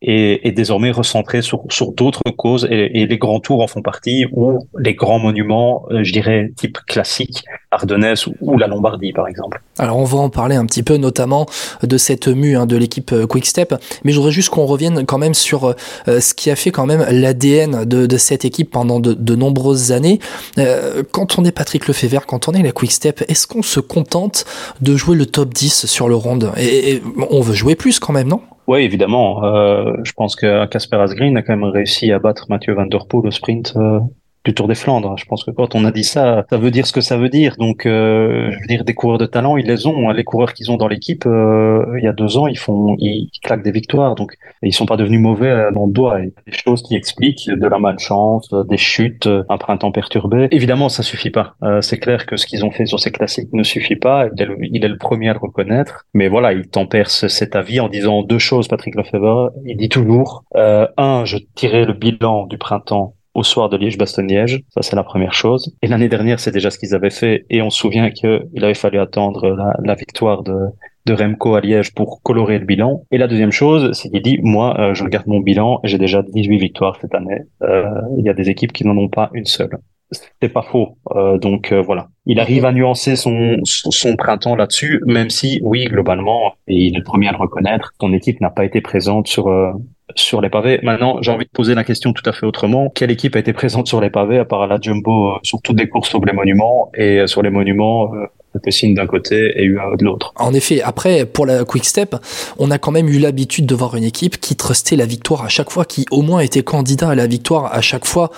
et, 0.00 0.46
et 0.46 0.52
désormais 0.52 0.90
recentré 0.90 1.42
sur, 1.42 1.64
sur 1.70 1.92
d'autres 1.92 2.22
causes 2.36 2.68
et, 2.70 3.00
et 3.00 3.06
les 3.06 3.18
grands 3.18 3.40
tours 3.40 3.62
en 3.62 3.66
font 3.66 3.82
partie 3.82 4.26
ou 4.32 4.60
les 4.78 4.94
grands 4.94 5.18
monuments, 5.18 5.86
euh, 5.90 6.04
je 6.04 6.12
dirais 6.12 6.52
type 6.56 6.78
classique, 6.86 7.44
Ardennes 7.70 8.14
ou, 8.26 8.52
ou 8.52 8.58
la 8.58 8.68
Lombardie 8.68 9.12
par 9.12 9.26
exemple. 9.26 9.60
Alors 9.78 9.96
on 9.96 10.04
va 10.04 10.18
en 10.18 10.30
parler 10.30 10.54
un 10.54 10.66
petit 10.66 10.84
peu 10.84 10.96
notamment 10.96 11.46
de 11.82 11.98
cette 11.98 12.28
mue 12.28 12.56
hein, 12.56 12.66
de 12.66 12.76
l'équipe 12.76 13.12
euh, 13.12 13.26
Quickstep, 13.26 13.74
mais 14.04 14.12
je 14.12 14.18
voudrais 14.18 14.32
juste 14.32 14.50
qu'on 14.50 14.66
revienne 14.66 15.04
quand 15.04 15.18
même 15.18 15.34
sur 15.34 15.74
euh, 16.08 16.20
ce 16.20 16.32
qui 16.32 16.50
a 16.50 16.56
fait 16.56 16.70
quand 16.70 16.86
même 16.86 17.04
l'ADN 17.10 17.84
de, 17.84 18.06
de 18.06 18.16
cette 18.16 18.44
équipe 18.44 18.70
pendant 18.70 19.00
de, 19.00 19.14
de 19.14 19.34
nombreuses 19.34 19.90
années. 19.90 20.20
Euh, 20.58 21.02
quand 21.10 21.38
on 21.38 21.44
est 21.44 21.52
Patrick 21.52 21.88
Lefebvre, 21.88 22.24
quand 22.26 22.48
on 22.48 22.52
est 22.52 22.62
la 22.62 22.72
Quickstep, 22.72 23.24
est-ce 23.28 23.46
qu'on 23.46 23.62
se 23.62 23.80
contente 23.80 24.44
de 24.80 24.96
jouer 24.96 25.16
le 25.16 25.26
top 25.26 25.52
10 25.52 25.86
sur 25.86 26.08
le 26.08 26.14
ronde 26.14 26.52
et, 26.56 26.92
et 26.92 27.02
on 27.30 27.40
veut 27.40 27.54
jouer 27.54 27.74
plus 27.74 27.98
quand 27.98 28.12
même, 28.12 28.28
non? 28.28 28.40
Oui, 28.68 28.80
évidemment. 28.80 29.42
Euh, 29.44 29.94
je 30.04 30.12
pense 30.12 30.36
que 30.36 30.66
Casper 30.66 30.98
Asgreen 30.98 31.38
a 31.38 31.42
quand 31.42 31.56
même 31.56 31.70
réussi 31.70 32.12
à 32.12 32.18
battre 32.18 32.46
Mathieu 32.50 32.74
Van 32.74 32.86
au 32.86 33.30
sprint 33.30 33.72
euh, 33.76 33.98
du 34.48 34.54
Tour 34.54 34.66
des 34.66 34.74
Flandres. 34.74 35.14
Je 35.18 35.26
pense 35.26 35.44
que 35.44 35.50
quand 35.50 35.74
on 35.74 35.84
a 35.84 35.92
dit 35.92 36.04
ça, 36.04 36.46
ça 36.48 36.56
veut 36.56 36.70
dire 36.70 36.86
ce 36.86 36.92
que 36.92 37.02
ça 37.10 37.16
veut 37.22 37.28
dire. 37.28 37.52
Donc, 37.58 37.84
euh, 37.84 38.50
je 38.50 38.58
veux 38.60 38.66
dire, 38.66 38.82
des 38.90 38.94
coureurs 38.94 39.18
de 39.18 39.26
talent, 39.26 39.58
ils 39.58 39.66
les 39.66 39.86
ont. 39.86 40.08
Les 40.10 40.24
coureurs 40.24 40.54
qu'ils 40.54 40.70
ont 40.72 40.78
dans 40.78 40.88
l'équipe, 40.88 41.24
euh, 41.26 41.84
il 41.98 42.04
y 42.04 42.08
a 42.08 42.14
deux 42.14 42.38
ans, 42.38 42.46
ils 42.46 42.58
font, 42.58 42.96
ils 42.98 43.30
claquent 43.44 43.62
des 43.62 43.72
victoires. 43.72 44.14
Donc, 44.14 44.30
ils 44.62 44.72
sont 44.72 44.86
pas 44.86 44.96
devenus 44.96 45.20
mauvais 45.20 45.50
euh, 45.50 45.70
dans 45.70 45.86
le 45.86 45.92
doigt. 45.92 46.20
Il 46.20 46.24
y 46.24 46.28
a 46.28 46.42
des 46.50 46.56
choses 46.64 46.82
qui 46.82 46.94
expliquent 46.96 47.50
de 47.50 47.66
la 47.66 47.78
malchance, 47.78 48.48
euh, 48.54 48.64
des 48.64 48.78
chutes, 48.78 49.26
euh, 49.26 49.44
un 49.50 49.58
printemps 49.58 49.92
perturbé. 49.92 50.48
Évidemment, 50.50 50.88
ça 50.88 51.02
suffit 51.02 51.30
pas. 51.30 51.56
Euh, 51.62 51.82
c'est 51.82 51.98
clair 51.98 52.24
que 52.24 52.36
ce 52.38 52.46
qu'ils 52.46 52.64
ont 52.64 52.70
fait 52.70 52.86
sur 52.86 53.00
ces 53.00 53.12
classiques 53.12 53.52
ne 53.52 53.62
suffit 53.62 53.96
pas. 53.96 54.28
Il 54.34 54.42
est, 54.42 54.46
le, 54.46 54.56
il 54.62 54.82
est 54.82 54.88
le 54.88 54.96
premier 54.96 55.28
à 55.28 55.34
le 55.34 55.38
reconnaître. 55.38 56.06
Mais 56.14 56.28
voilà, 56.28 56.54
il 56.54 56.68
tempère 56.68 57.10
ce- 57.10 57.28
cet 57.28 57.54
avis 57.54 57.80
en 57.80 57.88
disant 57.88 58.22
deux 58.22 58.38
choses, 58.38 58.66
Patrick 58.66 58.94
Lefebvre. 58.94 59.50
Il 59.66 59.76
dit 59.76 59.90
toujours, 59.90 60.44
un, 60.54 61.24
je 61.26 61.36
tirais 61.54 61.84
le 61.84 61.92
bilan 61.92 62.46
du 62.46 62.56
printemps 62.56 63.14
au 63.38 63.44
soir 63.44 63.68
de 63.68 63.76
Liège-Bastogne-Liège. 63.76 64.64
Ça, 64.70 64.82
c'est 64.82 64.96
la 64.96 65.04
première 65.04 65.32
chose. 65.32 65.72
Et 65.82 65.86
l'année 65.86 66.08
dernière, 66.08 66.40
c'est 66.40 66.50
déjà 66.50 66.70
ce 66.70 66.78
qu'ils 66.78 66.94
avaient 66.94 67.16
fait. 67.22 67.46
Et 67.50 67.62
on 67.62 67.70
se 67.70 67.78
souvient 67.78 68.10
qu'il 68.10 68.64
avait 68.64 68.74
fallu 68.74 68.98
attendre 68.98 69.56
la, 69.84 69.94
victoire 69.94 70.42
de, 70.42 70.72
Remco 71.08 71.54
à 71.54 71.60
Liège 71.60 71.94
pour 71.94 72.20
colorer 72.22 72.58
le 72.58 72.66
bilan. 72.66 73.04
Et 73.12 73.18
la 73.18 73.28
deuxième 73.28 73.52
chose, 73.52 73.92
c'est 73.92 74.10
qu'il 74.10 74.22
dit, 74.22 74.38
moi, 74.42 74.78
euh, 74.78 74.94
je 74.94 75.04
regarde 75.04 75.26
mon 75.26 75.40
bilan 75.40 75.80
j'ai 75.84 75.96
déjà 75.96 76.22
18 76.22 76.58
victoires 76.58 76.98
cette 77.00 77.14
année. 77.14 77.40
Euh, 77.62 77.84
il 78.18 78.24
y 78.24 78.28
a 78.28 78.34
des 78.34 78.50
équipes 78.50 78.72
qui 78.72 78.84
n'en 78.84 78.96
ont 78.96 79.08
pas 79.08 79.30
une 79.32 79.46
seule. 79.46 79.78
C'est 80.10 80.48
pas 80.48 80.62
faux. 80.62 80.96
Euh, 81.14 81.36
donc 81.38 81.70
euh, 81.70 81.82
voilà, 81.82 82.08
il 82.24 82.40
arrive 82.40 82.64
à 82.64 82.72
nuancer 82.72 83.14
son, 83.14 83.58
son, 83.64 84.16
printemps 84.16 84.56
là-dessus, 84.56 85.02
même 85.04 85.28
si, 85.28 85.60
oui, 85.62 85.84
globalement, 85.84 86.54
et 86.66 86.76
il 86.76 86.94
est 86.94 86.98
le 86.98 87.04
premier 87.04 87.28
à 87.28 87.32
le 87.32 87.36
reconnaître, 87.36 87.92
ton 87.98 88.12
équipe 88.14 88.40
n'a 88.40 88.48
pas 88.48 88.64
été 88.64 88.80
présente 88.80 89.28
sur 89.28 89.48
euh, 89.48 89.72
sur 90.14 90.40
les 90.40 90.48
pavés. 90.48 90.80
Maintenant, 90.82 91.20
j'ai 91.20 91.30
envie 91.30 91.44
de 91.44 91.50
poser 91.50 91.74
la 91.74 91.84
question 91.84 92.14
tout 92.14 92.22
à 92.28 92.32
fait 92.32 92.46
autrement. 92.46 92.88
Quelle 92.88 93.10
équipe 93.10 93.36
a 93.36 93.38
été 93.38 93.52
présente 93.52 93.86
sur 93.86 94.00
les 94.00 94.08
pavés 94.08 94.38
à 94.38 94.46
part 94.46 94.66
la 94.66 94.80
Jumbo 94.80 95.38
sur 95.42 95.60
toutes 95.60 95.78
les 95.78 95.88
courses 95.88 96.08
sur 96.08 96.24
les 96.24 96.32
monuments 96.32 96.90
et 96.94 97.26
sur 97.26 97.42
les 97.42 97.50
monuments 97.50 98.10
signe 98.70 98.94
d'un 98.94 99.06
côté 99.06 99.52
et 99.56 99.68
de 99.68 100.04
l'autre. 100.04 100.32
En 100.36 100.52
effet, 100.54 100.82
après, 100.82 101.24
pour 101.24 101.46
la 101.46 101.64
Quick 101.64 101.84
Step, 101.84 102.16
on 102.58 102.70
a 102.70 102.78
quand 102.78 102.90
même 102.90 103.08
eu 103.08 103.18
l'habitude 103.18 103.66
de 103.66 103.74
voir 103.74 103.96
une 103.96 104.04
équipe 104.04 104.40
qui 104.40 104.56
trustait 104.56 104.96
la 104.96 105.06
victoire 105.06 105.44
à 105.44 105.48
chaque 105.48 105.70
fois, 105.70 105.84
qui 105.84 106.04
au 106.10 106.22
moins 106.22 106.40
était 106.40 106.62
candidat 106.62 107.10
à 107.10 107.14
la 107.14 107.26
victoire 107.26 107.72
à 107.72 107.80
chaque 107.80 108.06
fois 108.06 108.30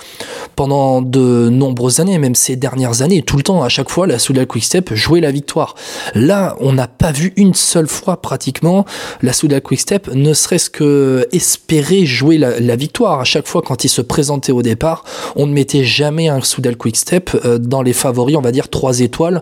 pendant 0.55 1.01
de 1.01 1.49
nombreuses 1.49 1.99
années, 1.99 2.17
même 2.17 2.35
ces 2.35 2.55
dernières 2.55 3.01
années, 3.01 3.21
tout 3.21 3.37
le 3.37 3.43
temps, 3.43 3.63
à 3.63 3.69
chaque 3.69 3.89
fois, 3.89 4.07
la 4.07 4.19
Soudal 4.19 4.47
Quick 4.47 4.63
Step 4.63 4.93
jouait 4.93 5.21
la 5.21 5.31
victoire. 5.31 5.75
Là, 6.15 6.55
on 6.59 6.73
n'a 6.73 6.87
pas 6.87 7.11
vu 7.11 7.33
une 7.35 7.53
seule 7.53 7.87
fois 7.87 8.21
pratiquement 8.21 8.85
la 9.21 9.33
Soudal 9.33 9.61
Quick 9.61 9.79
Step, 9.79 10.09
ne 10.13 10.33
serait-ce 10.33 10.69
que 10.69 11.27
espérer 11.31 12.05
jouer 12.05 12.37
la, 12.37 12.59
la, 12.59 12.75
victoire. 12.75 13.19
À 13.19 13.23
chaque 13.23 13.47
fois, 13.47 13.61
quand 13.61 13.83
il 13.83 13.89
se 13.89 14.01
présentait 14.01 14.51
au 14.51 14.61
départ, 14.61 15.03
on 15.35 15.47
ne 15.47 15.53
mettait 15.53 15.83
jamais 15.83 16.27
un 16.27 16.41
Soudal 16.41 16.77
Quick 16.77 16.97
Step 16.97 17.31
euh, 17.45 17.57
dans 17.57 17.81
les 17.81 17.93
favoris, 17.93 18.35
on 18.35 18.41
va 18.41 18.51
dire 18.51 18.69
trois 18.69 18.99
étoiles, 18.99 19.41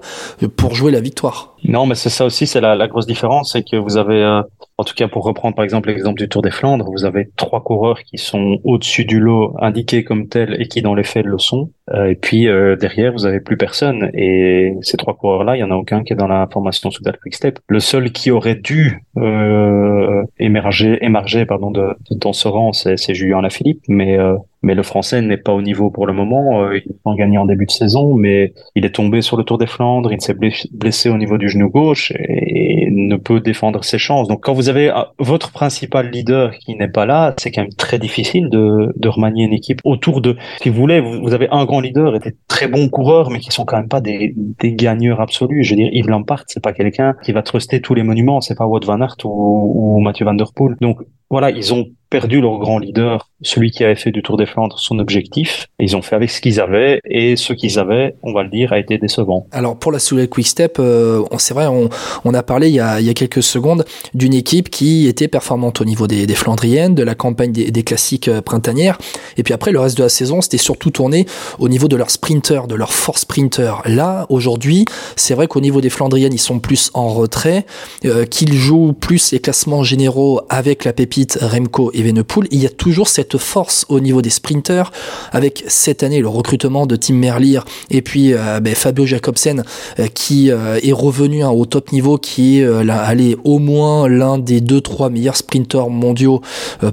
pour 0.55 0.68
jouer 0.74 0.91
la 0.91 1.01
victoire. 1.01 1.55
Non, 1.63 1.86
mais 1.86 1.95
c'est 1.95 2.09
ça 2.09 2.26
aussi, 2.26 2.47
c'est 2.47 2.61
la, 2.61 2.76
la, 2.76 2.88
grosse 2.88 3.05
différence, 3.07 3.51
c'est 3.53 3.63
que 3.63 3.76
vous 3.76 3.97
avez, 3.97 4.24
euh, 4.24 4.41
en 4.80 4.86
tout 4.86 4.93
cas 4.95 5.09
pour 5.09 5.25
reprendre 5.25 5.55
par 5.55 5.65
exemple 5.65 5.89
l'exemple 5.89 6.17
du 6.17 6.30
Tour 6.30 6.41
des 6.41 6.51
Flandres, 6.51 6.89
vous 6.89 7.03
avez 7.03 7.32
trois 7.36 7.61
coureurs 7.61 8.01
qui 8.03 8.17
sont 8.17 8.59
au-dessus 8.63 9.03
du 9.03 9.19
lot, 9.19 9.53
indiqués 9.59 10.05
comme 10.05 10.30
tels 10.30 10.55
et 10.57 10.69
qui 10.69 10.82
dans 10.82 10.95
les 10.95 11.03
faits 11.03 11.25
le 11.25 11.38
sont. 11.38 11.69
Euh, 11.93 12.11
et 12.11 12.15
puis 12.15 12.47
euh, 12.47 12.75
derrière, 12.75 13.11
vous 13.11 13.25
avez 13.25 13.41
plus 13.41 13.57
personne. 13.57 14.09
Et 14.13 14.75
ces 14.82 14.95
trois 14.95 15.15
coureurs-là, 15.15 15.57
il 15.57 15.59
y 15.59 15.63
en 15.63 15.71
a 15.71 15.75
aucun 15.75 16.03
qui 16.03 16.13
est 16.13 16.15
dans 16.15 16.27
la 16.27 16.47
formation 16.51 16.91
Soudal 16.91 17.17
Quickstep. 17.21 17.59
Le 17.67 17.80
seul 17.80 18.11
qui 18.11 18.32
aurait 18.32 18.55
dû 18.55 19.03
euh, 19.17 20.23
émerger, 20.39 20.97
émerger 21.01 21.45
pardon, 21.45 21.71
de, 21.71 21.95
de, 22.09 22.17
dans 22.17 22.34
ce 22.34 22.47
rang, 22.47 22.71
c'est 22.71 23.13
Julien 23.13 23.41
Lafilippe, 23.41 23.84
mais 23.89 24.17
mais 24.61 24.75
le 24.75 24.84
français 24.84 25.21
n'est 25.21 25.38
pas 25.38 25.53
au 25.53 25.61
niveau 25.61 25.89
pour 25.89 26.05
le 26.05 26.11
moment. 26.11 26.69
il 26.73 26.84
a 27.05 27.15
gagné 27.15 27.38
en 27.38 27.45
début 27.45 27.65
de 27.65 27.71
saison, 27.71 28.13
mais 28.13 28.53
il 28.75 28.86
est 28.86 28.93
tombé 28.93 29.21
sur 29.21 29.38
le 29.38 29.43
Tour 29.43 29.57
des 29.57 29.67
Flandres, 29.67 30.11
il 30.11 30.19
s'est 30.19 30.36
blessé 30.71 31.09
au 31.09 31.17
niveau 31.17 31.38
du 31.38 31.47
genou 31.47 31.69
gauche 31.69 32.11
et 32.17 32.89
ne 32.91 33.15
peut 33.15 33.39
défendre 33.39 33.84
ses 33.84 33.97
chances. 33.97 34.27
Donc 34.27 34.41
quand 34.43 34.53
vous 34.53 34.68
avez 34.70 34.91
votre 35.17 35.51
principal 35.51 36.09
leader 36.09 36.51
qui 36.57 36.76
n'est 36.76 36.88
pas 36.88 37.05
là, 37.05 37.34
c'est 37.38 37.51
quand 37.51 37.61
même 37.61 37.74
très 37.74 37.99
difficile 37.99 38.49
de, 38.49 38.93
de 38.95 39.07
remanier 39.09 39.43
une 39.45 39.53
équipe 39.53 39.82
autour 39.84 40.22
de, 40.22 40.38
si 40.61 40.70
vous 40.70 40.80
voulez, 40.80 41.01
vous, 41.01 41.22
vous 41.22 41.34
avez 41.34 41.47
un 41.51 41.65
grand 41.65 41.82
leaders 41.82 42.15
étaient 42.15 42.36
très 42.47 42.67
bons 42.67 42.89
coureurs, 42.89 43.30
mais 43.30 43.39
qui 43.39 43.51
sont 43.51 43.65
quand 43.65 43.78
même 43.78 43.89
pas 43.89 44.01
des, 44.01 44.34
des 44.36 44.74
gagneurs 44.74 45.22
absolus. 45.22 45.63
Je 45.63 45.72
veux 45.72 45.76
dire, 45.76 45.89
Yves 45.91 46.09
Lampard, 46.09 46.43
c'est 46.47 46.63
pas 46.63 46.74
quelqu'un 46.74 47.15
qui 47.24 47.32
va 47.32 47.41
truster 47.41 47.82
tous 47.82 47.93
les 47.93 48.03
monuments, 48.03 48.41
c'est 48.41 48.55
pas 48.55 48.65
Wout 48.65 48.86
van 48.86 49.01
Aert 49.01 49.17
ou, 49.24 49.97
ou 49.97 49.99
Mathieu 49.99 50.26
Van 50.26 50.34
Der 50.34 50.53
Poel. 50.55 50.76
Donc 50.82 50.99
voilà, 51.30 51.51
ils 51.51 51.73
ont 51.73 51.88
perdu 52.09 52.41
leur 52.41 52.57
grand 52.57 52.80
leader, 52.80 53.30
celui 53.41 53.69
qui 53.69 53.84
avait 53.84 53.95
fait 53.95 54.11
du 54.11 54.23
Tour 54.23 54.36
des 54.36 54.47
Flandres 54.47 54.80
son 54.80 54.97
objectif. 54.97 55.67
Ils 55.80 55.95
ont 55.95 56.01
fait 56.01 56.15
avec 56.15 56.32
ce 56.32 56.41
qu'ils 56.41 56.59
avaient, 56.59 57.01
et 57.05 57.36
ce 57.36 57.53
qu'ils 57.53 57.77
avaient, 57.77 58.15
on 58.23 58.34
va 58.34 58.43
le 58.43 58.49
dire, 58.49 58.73
a 58.73 58.80
été 58.80 58.97
décevant. 58.97 59.45
Alors 59.51 59.77
pour 59.77 59.91
la 59.91 59.99
Souley 59.99 60.27
Quick 60.27 60.47
Step, 60.47 60.77
euh, 60.80 61.23
c'est 61.38 61.53
vrai, 61.53 61.67
on, 61.67 61.89
on, 62.25 62.34
a 62.34 62.41
parlé 62.41 62.69
il 62.69 62.75
y 62.75 62.80
a, 62.80 62.99
il 62.99 63.05
y 63.05 63.09
a 63.09 63.13
quelques 63.13 63.43
secondes 63.43 63.86
d'une 64.15 64.34
équipe 64.34 64.69
qui 64.69 65.07
était 65.07 65.27
performante 65.27 65.82
au 65.82 65.86
niveau 65.86 66.07
des, 66.07 66.25
des 66.25 66.34
Flandriennes, 66.34 66.95
de 66.95 67.03
la 67.03 67.13
campagne 67.13 67.51
des, 67.51 67.69
des, 67.69 67.84
classiques 67.84 68.27
euh, 68.27 68.41
printanières, 68.41 68.97
et 69.38 69.43
puis 69.43 69.53
après 69.53 69.71
le 69.71 69.80
reste 69.80 69.97
de 69.97 70.03
la 70.03 70.09
saison, 70.09 70.41
c'était 70.41 70.57
surtout 70.57 70.89
tourné 70.89 71.27
au 71.59 71.69
niveau 71.69 71.88
de 71.88 71.95
leurs 71.95 72.09
sprinters, 72.09 72.67
de 72.67 72.75
leurs 72.75 72.93
force 72.93 73.21
sprinters. 73.21 73.84
Là, 73.86 74.25
aujourd'hui, 74.30 74.86
c'est 75.15 75.36
vrai 75.36 75.47
qu'au 75.47 75.61
niveau 75.61 75.82
des 75.82 75.89
Flandriennes, 75.89 76.34
ils 76.34 76.39
sont 76.39 76.59
plus 76.59 76.89
en 76.95 77.09
retrait, 77.09 77.65
euh, 78.05 78.25
qu'ils 78.25 78.53
jouent 78.53 78.93
plus 78.93 79.32
les 79.32 79.39
classements 79.39 79.84
généraux 79.84 80.41
avec 80.49 80.86
la 80.86 80.93
pépite 80.93 81.18
Remco 81.41 81.91
Evenepoel, 81.93 82.47
il 82.51 82.61
y 82.61 82.65
a 82.65 82.70
toujours 82.70 83.07
cette 83.07 83.38
force 83.38 83.86
au 83.89 83.99
niveau 83.99 84.22
des 84.22 84.30
sprinters, 84.30 84.91
avec 85.32 85.63
cette 85.67 86.03
année 86.03 86.22
le 86.22 86.28
recrutement 86.28 86.86
de 86.86 86.95
Tim 86.95 87.15
Merlier 87.15 87.59
et 87.89 88.01
puis 88.01 88.34
euh, 88.34 88.59
ben, 88.59 88.76
Fabio 88.76 89.05
Jacobsen 89.05 89.63
euh, 89.99 90.07
qui 90.07 90.51
euh, 90.51 90.80
est 90.82 90.91
revenu 90.91 91.43
hein, 91.43 91.49
au 91.49 91.65
top 91.65 91.91
niveau, 91.91 92.17
qui 92.17 92.59
est 92.59 92.89
allé 92.89 93.38
au 93.43 93.59
moins 93.59 94.07
l'un 94.07 94.38
des 94.38 94.61
deux 94.61 94.82
trois 94.82 95.09
meilleurs 95.09 95.38
sprinters 95.38 95.89
mondiaux, 95.89 96.41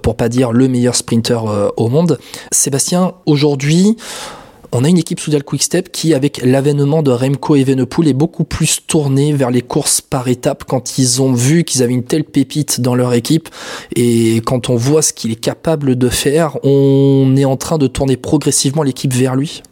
pour 0.02 0.16
pas 0.16 0.28
dire 0.28 0.52
le 0.52 0.68
meilleur 0.68 0.94
sprinter 0.94 1.72
au 1.76 1.88
monde. 1.88 2.18
Sébastien, 2.52 3.12
aujourd'hui, 3.26 3.96
on 4.72 4.84
a 4.84 4.88
une 4.88 4.98
équipe 4.98 5.20
Soudal 5.20 5.44
Quickstep 5.44 5.90
qui, 5.90 6.14
avec 6.14 6.40
l'avènement 6.42 7.02
de 7.02 7.10
Remco 7.10 7.56
Evenepoel, 7.56 8.08
est 8.08 8.14
beaucoup 8.14 8.44
plus 8.44 8.86
tournée 8.86 9.32
vers 9.32 9.50
les 9.50 9.62
courses 9.62 10.00
par 10.00 10.28
étapes 10.28 10.64
quand 10.64 10.98
ils 10.98 11.22
ont 11.22 11.32
vu 11.32 11.64
qu'ils 11.64 11.82
avaient 11.82 11.92
une 11.92 12.04
telle 12.04 12.24
pépite 12.24 12.80
dans 12.80 12.94
leur 12.94 13.14
équipe 13.14 13.48
et 13.94 14.40
quand 14.44 14.70
on 14.70 14.76
voit 14.76 15.02
ce 15.02 15.12
qu'il 15.12 15.32
est 15.32 15.40
capable 15.40 15.96
de 15.96 16.08
faire, 16.08 16.58
on 16.64 17.34
est 17.36 17.44
en 17.44 17.56
train 17.56 17.78
de 17.78 17.86
tourner 17.86 18.16
progressivement 18.16 18.82
l'équipe 18.82 19.12
vers 19.12 19.36
lui. 19.36 19.62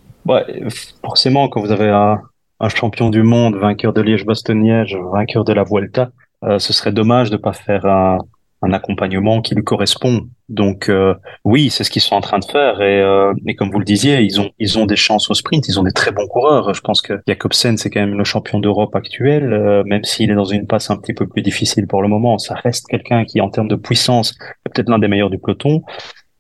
Forcément, 1.03 1.49
quand 1.49 1.61
vous 1.61 1.73
avez 1.73 1.89
un, 1.89 2.21
champion 2.69 3.11
du 3.11 3.23
monde, 3.23 3.57
vainqueur 3.57 3.93
de 3.93 4.01
Liège-Bastogne-Liège, 4.01 4.97
vainqueur 5.13 5.45
de 5.45 5.53
la 5.53 5.65
Vuelta, 5.65 6.11
euh, 6.45 6.59
ce 6.59 6.73
serait 6.73 6.93
dommage 6.93 7.31
de 7.31 7.37
pas 7.37 7.53
faire 7.53 7.85
un 7.85 8.73
accompagnement 8.73 9.43
qui 9.43 9.55
lui 9.55 9.65
correspond. 9.65 10.27
Donc 10.49 10.89
euh, 10.89 11.15
oui, 11.45 11.71
c'est 11.71 11.85
ce 11.85 11.91
qu'ils 11.91 12.03
sont 12.03 12.15
en 12.15 12.21
train 12.21 12.39
de 12.39 12.45
faire 12.45 12.83
et, 12.83 13.01
euh, 13.01 13.33
et, 13.47 13.55
comme 13.55 13.71
vous 13.71 13.79
le 13.79 13.85
disiez, 13.85 14.21
ils 14.21 14.41
ont 14.41 14.51
ils 14.59 14.79
ont 14.79 14.85
des 14.85 14.97
chances 14.97 15.31
au 15.31 15.35
sprint, 15.35 15.67
ils 15.69 15.81
ont 15.81 15.83
des 15.83 15.93
très 15.93 16.11
bons 16.13 16.27
coureurs. 16.27 16.75
Je 16.75 16.81
pense 16.83 17.01
que 17.01 17.15
Jacobsen 17.27 17.79
c'est 17.79 17.89
quand 17.89 18.01
même 18.01 18.19
le 18.19 18.25
champion 18.25 18.59
d'Europe 18.59 18.95
actuel, 18.95 19.53
euh, 19.53 19.83
même 19.85 20.05
s'il 20.05 20.31
est 20.31 20.35
dans 20.35 20.45
une 20.45 20.67
passe 20.67 20.91
un 20.91 20.97
petit 20.97 21.15
peu 21.15 21.27
plus 21.27 21.41
difficile 21.41 21.87
pour 21.87 22.03
le 22.03 22.09
moment, 22.09 22.37
ça 22.39 22.55
reste 22.55 22.87
quelqu'un 22.89 23.25
qui 23.25 23.41
en 23.41 23.49
termes 23.49 23.69
de 23.69 23.77
puissance 23.77 24.35
est 24.67 24.69
peut-être 24.75 24.91
l'un 24.91 24.99
des 24.99 25.09
meilleurs 25.09 25.31
du 25.31 25.39
peloton. 25.39 25.83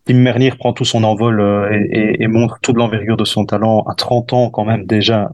Tim 0.06 0.16
Merlier 0.16 0.50
prend 0.50 0.74
tout 0.74 0.84
son 0.84 1.02
envol 1.02 1.40
et, 1.72 1.98
et, 1.98 2.22
et, 2.22 2.26
montre 2.26 2.58
toute 2.60 2.76
l'envergure 2.76 3.16
de 3.16 3.24
son 3.24 3.46
talent 3.46 3.84
à 3.88 3.94
30 3.94 4.34
ans 4.34 4.50
quand 4.50 4.66
même 4.66 4.84
déjà 4.84 5.30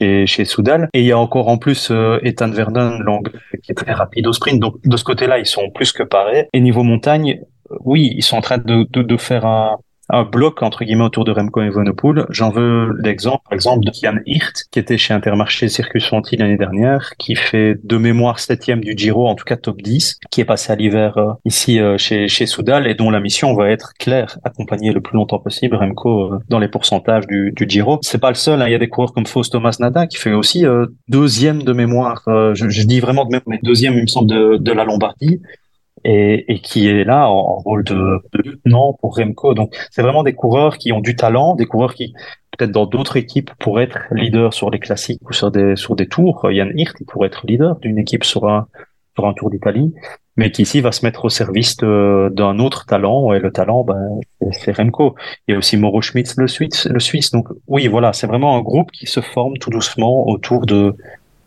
chez, 0.00 0.26
chez 0.26 0.44
Soudal. 0.44 0.88
Et 0.92 1.00
il 1.00 1.06
y 1.06 1.12
a 1.12 1.18
encore 1.18 1.48
en 1.48 1.58
plus 1.58 1.90
euh, 1.90 2.18
Ethan 2.22 2.50
Vernon, 2.50 2.98
l'anglais, 3.00 3.32
qui 3.62 3.72
est 3.72 3.74
très 3.74 3.92
rapide 3.92 4.26
au 4.26 4.32
sprint. 4.32 4.60
Donc 4.60 4.76
de 4.84 4.96
ce 4.96 5.04
côté-là, 5.04 5.38
ils 5.38 5.46
sont 5.46 5.70
plus 5.70 5.92
que 5.92 6.02
parés. 6.02 6.48
Et 6.52 6.60
niveau 6.60 6.82
montagne, 6.82 7.40
euh, 7.40 7.44
oui, 7.84 8.12
ils 8.16 8.22
sont 8.22 8.36
en 8.36 8.40
train 8.40 8.58
de, 8.58 8.86
de, 8.90 9.02
de 9.02 9.16
faire 9.16 9.46
un, 9.46 9.78
un 10.08 10.24
bloc 10.24 10.62
entre 10.62 10.84
guillemets 10.84 11.04
autour 11.04 11.24
de 11.24 11.32
Remco 11.32 11.60
Evenepoel. 11.62 12.26
J'en 12.30 12.50
veux 12.50 12.92
l'exemple, 13.02 13.42
par 13.44 13.54
exemple, 13.54 13.84
de 13.84 13.92
Jan 13.92 14.16
Hirt, 14.26 14.64
qui 14.70 14.78
était 14.78 14.98
chez 14.98 15.14
Intermarché 15.14 15.68
Circus 15.68 16.06
Fanti 16.06 16.36
l'année 16.36 16.56
dernière, 16.56 17.12
qui 17.18 17.34
fait 17.34 17.76
de 17.82 17.96
mémoire 17.96 18.38
septième 18.38 18.80
du 18.80 18.94
Giro, 18.96 19.26
en 19.26 19.34
tout 19.34 19.44
cas 19.44 19.56
top 19.56 19.82
10, 19.82 20.20
qui 20.30 20.40
est 20.40 20.44
passé 20.44 20.72
à 20.72 20.76
l'hiver 20.76 21.18
euh, 21.18 21.32
ici 21.44 21.80
euh, 21.80 21.98
chez, 21.98 22.28
chez 22.28 22.46
Soudal 22.46 22.86
et 22.86 22.94
dont 22.94 23.10
la 23.10 23.20
mission 23.20 23.54
va 23.54 23.70
être 23.70 23.92
claire, 23.98 24.38
accompagner 24.44 24.92
le 24.92 25.00
plus 25.00 25.16
longtemps 25.16 25.38
possible 25.38 25.76
Remco 25.76 26.34
euh, 26.34 26.38
dans 26.48 26.58
les 26.58 26.68
pourcentages 26.68 27.26
du, 27.26 27.52
du 27.52 27.68
Giro. 27.68 27.98
C'est 28.02 28.20
pas 28.20 28.30
le 28.30 28.36
seul, 28.36 28.62
hein. 28.62 28.68
il 28.68 28.72
y 28.72 28.74
a 28.74 28.78
des 28.78 28.88
coureurs 28.88 29.12
comme 29.12 29.26
Faust 29.26 29.52
Thomas 29.52 29.76
Nada 29.80 30.06
qui 30.06 30.16
fait 30.16 30.32
aussi 30.32 30.64
deuxième 31.08 31.62
de 31.62 31.72
mémoire, 31.72 32.22
je, 32.26 32.68
je, 32.68 32.82
dis 32.82 33.00
vraiment 33.00 33.24
de 33.24 33.30
mémoire, 33.30 33.44
mais 33.46 33.58
deuxième 33.62 33.94
il 33.94 34.02
me 34.02 34.06
semble 34.06 34.28
de, 34.28 34.56
de 34.56 34.72
la 34.72 34.84
Lombardie 34.84 35.40
et, 36.06 36.52
et, 36.52 36.60
qui 36.60 36.88
est 36.88 37.02
là 37.04 37.28
en, 37.28 37.58
rôle 37.58 37.82
de, 37.82 38.22
de, 38.32 38.42
lieutenant 38.42 38.92
pour 38.92 39.16
Remco. 39.16 39.54
Donc 39.54 39.74
c'est 39.90 40.02
vraiment 40.02 40.22
des 40.22 40.34
coureurs 40.34 40.78
qui 40.78 40.92
ont 40.92 41.00
du 41.00 41.16
talent, 41.16 41.56
des 41.56 41.66
coureurs 41.66 41.94
qui 41.94 42.14
peut-être 42.56 42.70
dans 42.70 42.86
d'autres 42.86 43.16
équipes 43.16 43.50
pourraient 43.58 43.84
être 43.84 43.98
leaders 44.12 44.54
sur 44.54 44.70
les 44.70 44.78
classiques 44.78 45.28
ou 45.28 45.32
sur 45.32 45.50
des 45.50 45.74
sur 45.74 45.96
des 45.96 46.06
tours. 46.06 46.48
Yann 46.50 46.70
Hirt 46.76 46.96
il 47.00 47.06
pourrait 47.06 47.26
être 47.26 47.44
leader 47.46 47.76
d'une 47.80 47.98
équipe 47.98 48.22
sur 48.22 48.48
un 48.48 48.68
sur 49.16 49.26
un 49.26 49.32
Tour 49.32 49.50
d'Italie, 49.50 49.94
mais 50.36 50.50
qui 50.52 50.62
ici 50.62 50.82
va 50.82 50.92
se 50.92 51.04
mettre 51.04 51.24
au 51.24 51.30
service 51.30 51.78
d'un 51.78 52.58
autre 52.58 52.84
talent 52.84 53.32
et 53.32 53.40
le 53.40 53.50
talent 53.50 53.82
ben 53.82 54.20
c'est 54.52 54.76
Remco. 54.76 55.16
Il 55.48 55.52
y 55.52 55.54
a 55.54 55.58
aussi 55.58 55.76
Mauro 55.76 56.02
Schmitz 56.02 56.36
le 56.36 56.46
Suisse 56.46 56.86
le 56.86 57.00
Suisse. 57.00 57.32
Donc 57.32 57.48
oui 57.66 57.88
voilà 57.88 58.12
c'est 58.12 58.28
vraiment 58.28 58.56
un 58.56 58.62
groupe 58.62 58.92
qui 58.92 59.06
se 59.06 59.20
forme 59.20 59.58
tout 59.58 59.70
doucement 59.70 60.28
autour 60.28 60.66
de 60.66 60.94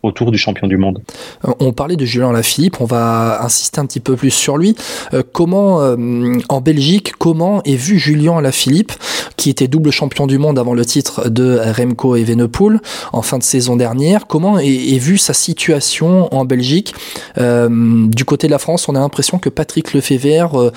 autour 0.02 0.30
du 0.30 0.38
champion 0.38 0.66
du 0.66 0.76
monde. 0.76 1.02
Euh, 1.46 1.52
on 1.60 1.72
parlait 1.72 1.96
de 1.96 2.04
Julien 2.04 2.32
Lafilippe, 2.32 2.80
on 2.80 2.84
va 2.84 3.42
insister 3.42 3.80
un 3.80 3.86
petit 3.86 4.00
peu 4.00 4.16
plus 4.16 4.30
sur 4.30 4.56
lui. 4.56 4.74
Euh, 5.12 5.22
comment, 5.32 5.82
euh, 5.82 6.38
en 6.48 6.60
Belgique, 6.60 7.12
comment 7.18 7.62
est 7.64 7.76
vu 7.76 7.98
Julien 7.98 8.40
Lafilippe, 8.40 8.92
qui 9.36 9.50
était 9.50 9.68
double 9.68 9.90
champion 9.90 10.26
du 10.26 10.38
monde 10.38 10.58
avant 10.58 10.74
le 10.74 10.84
titre 10.84 11.28
de 11.28 11.60
Remco 11.76 12.16
Evenepoel 12.16 12.80
en 13.12 13.22
fin 13.22 13.38
de 13.38 13.42
saison 13.42 13.76
dernière, 13.76 14.26
comment 14.26 14.58
est, 14.58 14.68
est 14.68 14.98
vue 14.98 15.18
sa 15.18 15.34
situation 15.34 16.32
en 16.34 16.44
Belgique? 16.44 16.94
Du 17.36 18.24
côté 18.24 18.46
de 18.46 18.52
la 18.52 18.58
France, 18.58 18.88
on 18.88 18.94
a 18.94 19.00
l'impression 19.00 19.38
que 19.38 19.48
Patrick 19.48 19.92
Lefebvre 19.94 20.72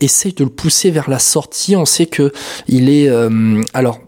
essaie 0.00 0.32
de 0.32 0.44
le 0.44 0.50
pousser 0.50 0.90
vers 0.90 1.10
la 1.10 1.18
sortie. 1.18 1.76
On 1.76 1.84
sait 1.84 2.06
que 2.06 2.32
il 2.68 2.88
est, 2.88 3.10
alors 3.72 3.98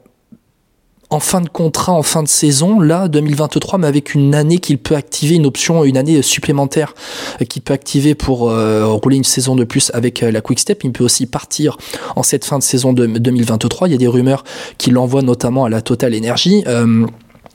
en 1.11 1.20
fin 1.20 1.40
de 1.40 1.48
contrat, 1.48 1.92
en 1.92 2.02
fin 2.02 2.22
de 2.22 2.28
saison, 2.28 2.80
là, 2.80 3.09
2023, 3.09 3.78
mais 3.78 3.86
avec 3.86 4.14
une 4.14 4.34
année 4.34 4.59
qu'il 4.59 4.78
peut 4.78 4.96
activer, 4.96 5.36
une 5.36 5.46
option, 5.46 5.84
une 5.84 5.96
année 5.96 6.20
supplémentaire 6.22 6.94
euh, 7.40 7.44
qu'il 7.44 7.62
peut 7.62 7.74
activer 7.74 8.14
pour 8.14 8.50
euh, 8.50 8.86
rouler 8.86 9.16
une 9.16 9.24
saison 9.24 9.54
de 9.54 9.64
plus 9.64 9.90
avec 9.94 10.22
euh, 10.22 10.30
la 10.30 10.40
Quick 10.40 10.59
Step. 10.59 10.82
Il 10.82 10.92
peut 10.92 11.04
aussi 11.04 11.26
partir 11.26 11.78
en 12.16 12.22
cette 12.22 12.44
fin 12.44 12.59
de 12.59 12.62
saison 12.62 12.92
de 12.92 13.07
2023. 13.07 13.88
Il 13.88 13.92
y 13.92 13.94
a 13.94 13.98
des 13.98 14.09
rumeurs 14.09 14.42
qui 14.78 14.90
l'envoient 14.90 15.22
notamment 15.22 15.64
à 15.64 15.68
la 15.68 15.80
Total 15.80 16.14
Energy. 16.16 16.64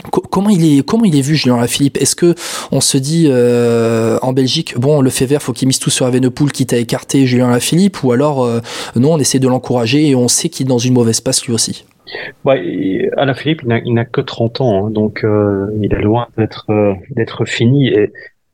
Comment 0.09 0.49
il 0.49 1.15
est 1.15 1.21
vu 1.21 1.35
Julien 1.35 1.65
Philippe 1.67 1.97
Est-ce 1.97 2.15
que 2.15 2.33
on 2.71 2.81
se 2.81 2.97
dit 2.97 3.29
en 3.29 4.33
Belgique 4.33 4.77
bon 4.79 5.01
le 5.01 5.09
fait 5.09 5.27
vert 5.27 5.43
faut 5.43 5.53
qu'il 5.53 5.67
mise 5.67 5.77
tout 5.77 5.91
sur 5.91 6.07
Evenepoel 6.07 6.51
qui 6.51 6.65
t'a 6.65 6.77
écarté 6.77 7.27
Julien 7.27 7.59
Philippe 7.59 8.03
ou 8.03 8.11
alors 8.11 8.47
non 8.95 9.13
on 9.13 9.17
essaie 9.19 9.39
de 9.39 9.47
l'encourager 9.47 10.07
et 10.07 10.15
on 10.15 10.27
sait 10.27 10.49
qu'il 10.49 10.65
est 10.65 10.69
dans 10.69 10.79
une 10.79 10.93
mauvaise 10.93 11.21
passe 11.21 11.45
lui 11.45 11.53
aussi? 11.53 11.85
Ouais, 12.45 13.09
Alain 13.17 13.33
Philippe, 13.33 13.61
il 13.63 13.93
n'a 13.93 14.05
que 14.05 14.21
30 14.21 14.61
ans, 14.61 14.87
hein, 14.87 14.89
donc 14.89 15.23
euh, 15.23 15.71
il 15.81 15.93
est 15.93 16.01
loin 16.01 16.27
d'être 16.37 16.65
euh, 16.69 16.93
d'être 17.11 17.45
fini 17.45 17.87
et 17.87 18.11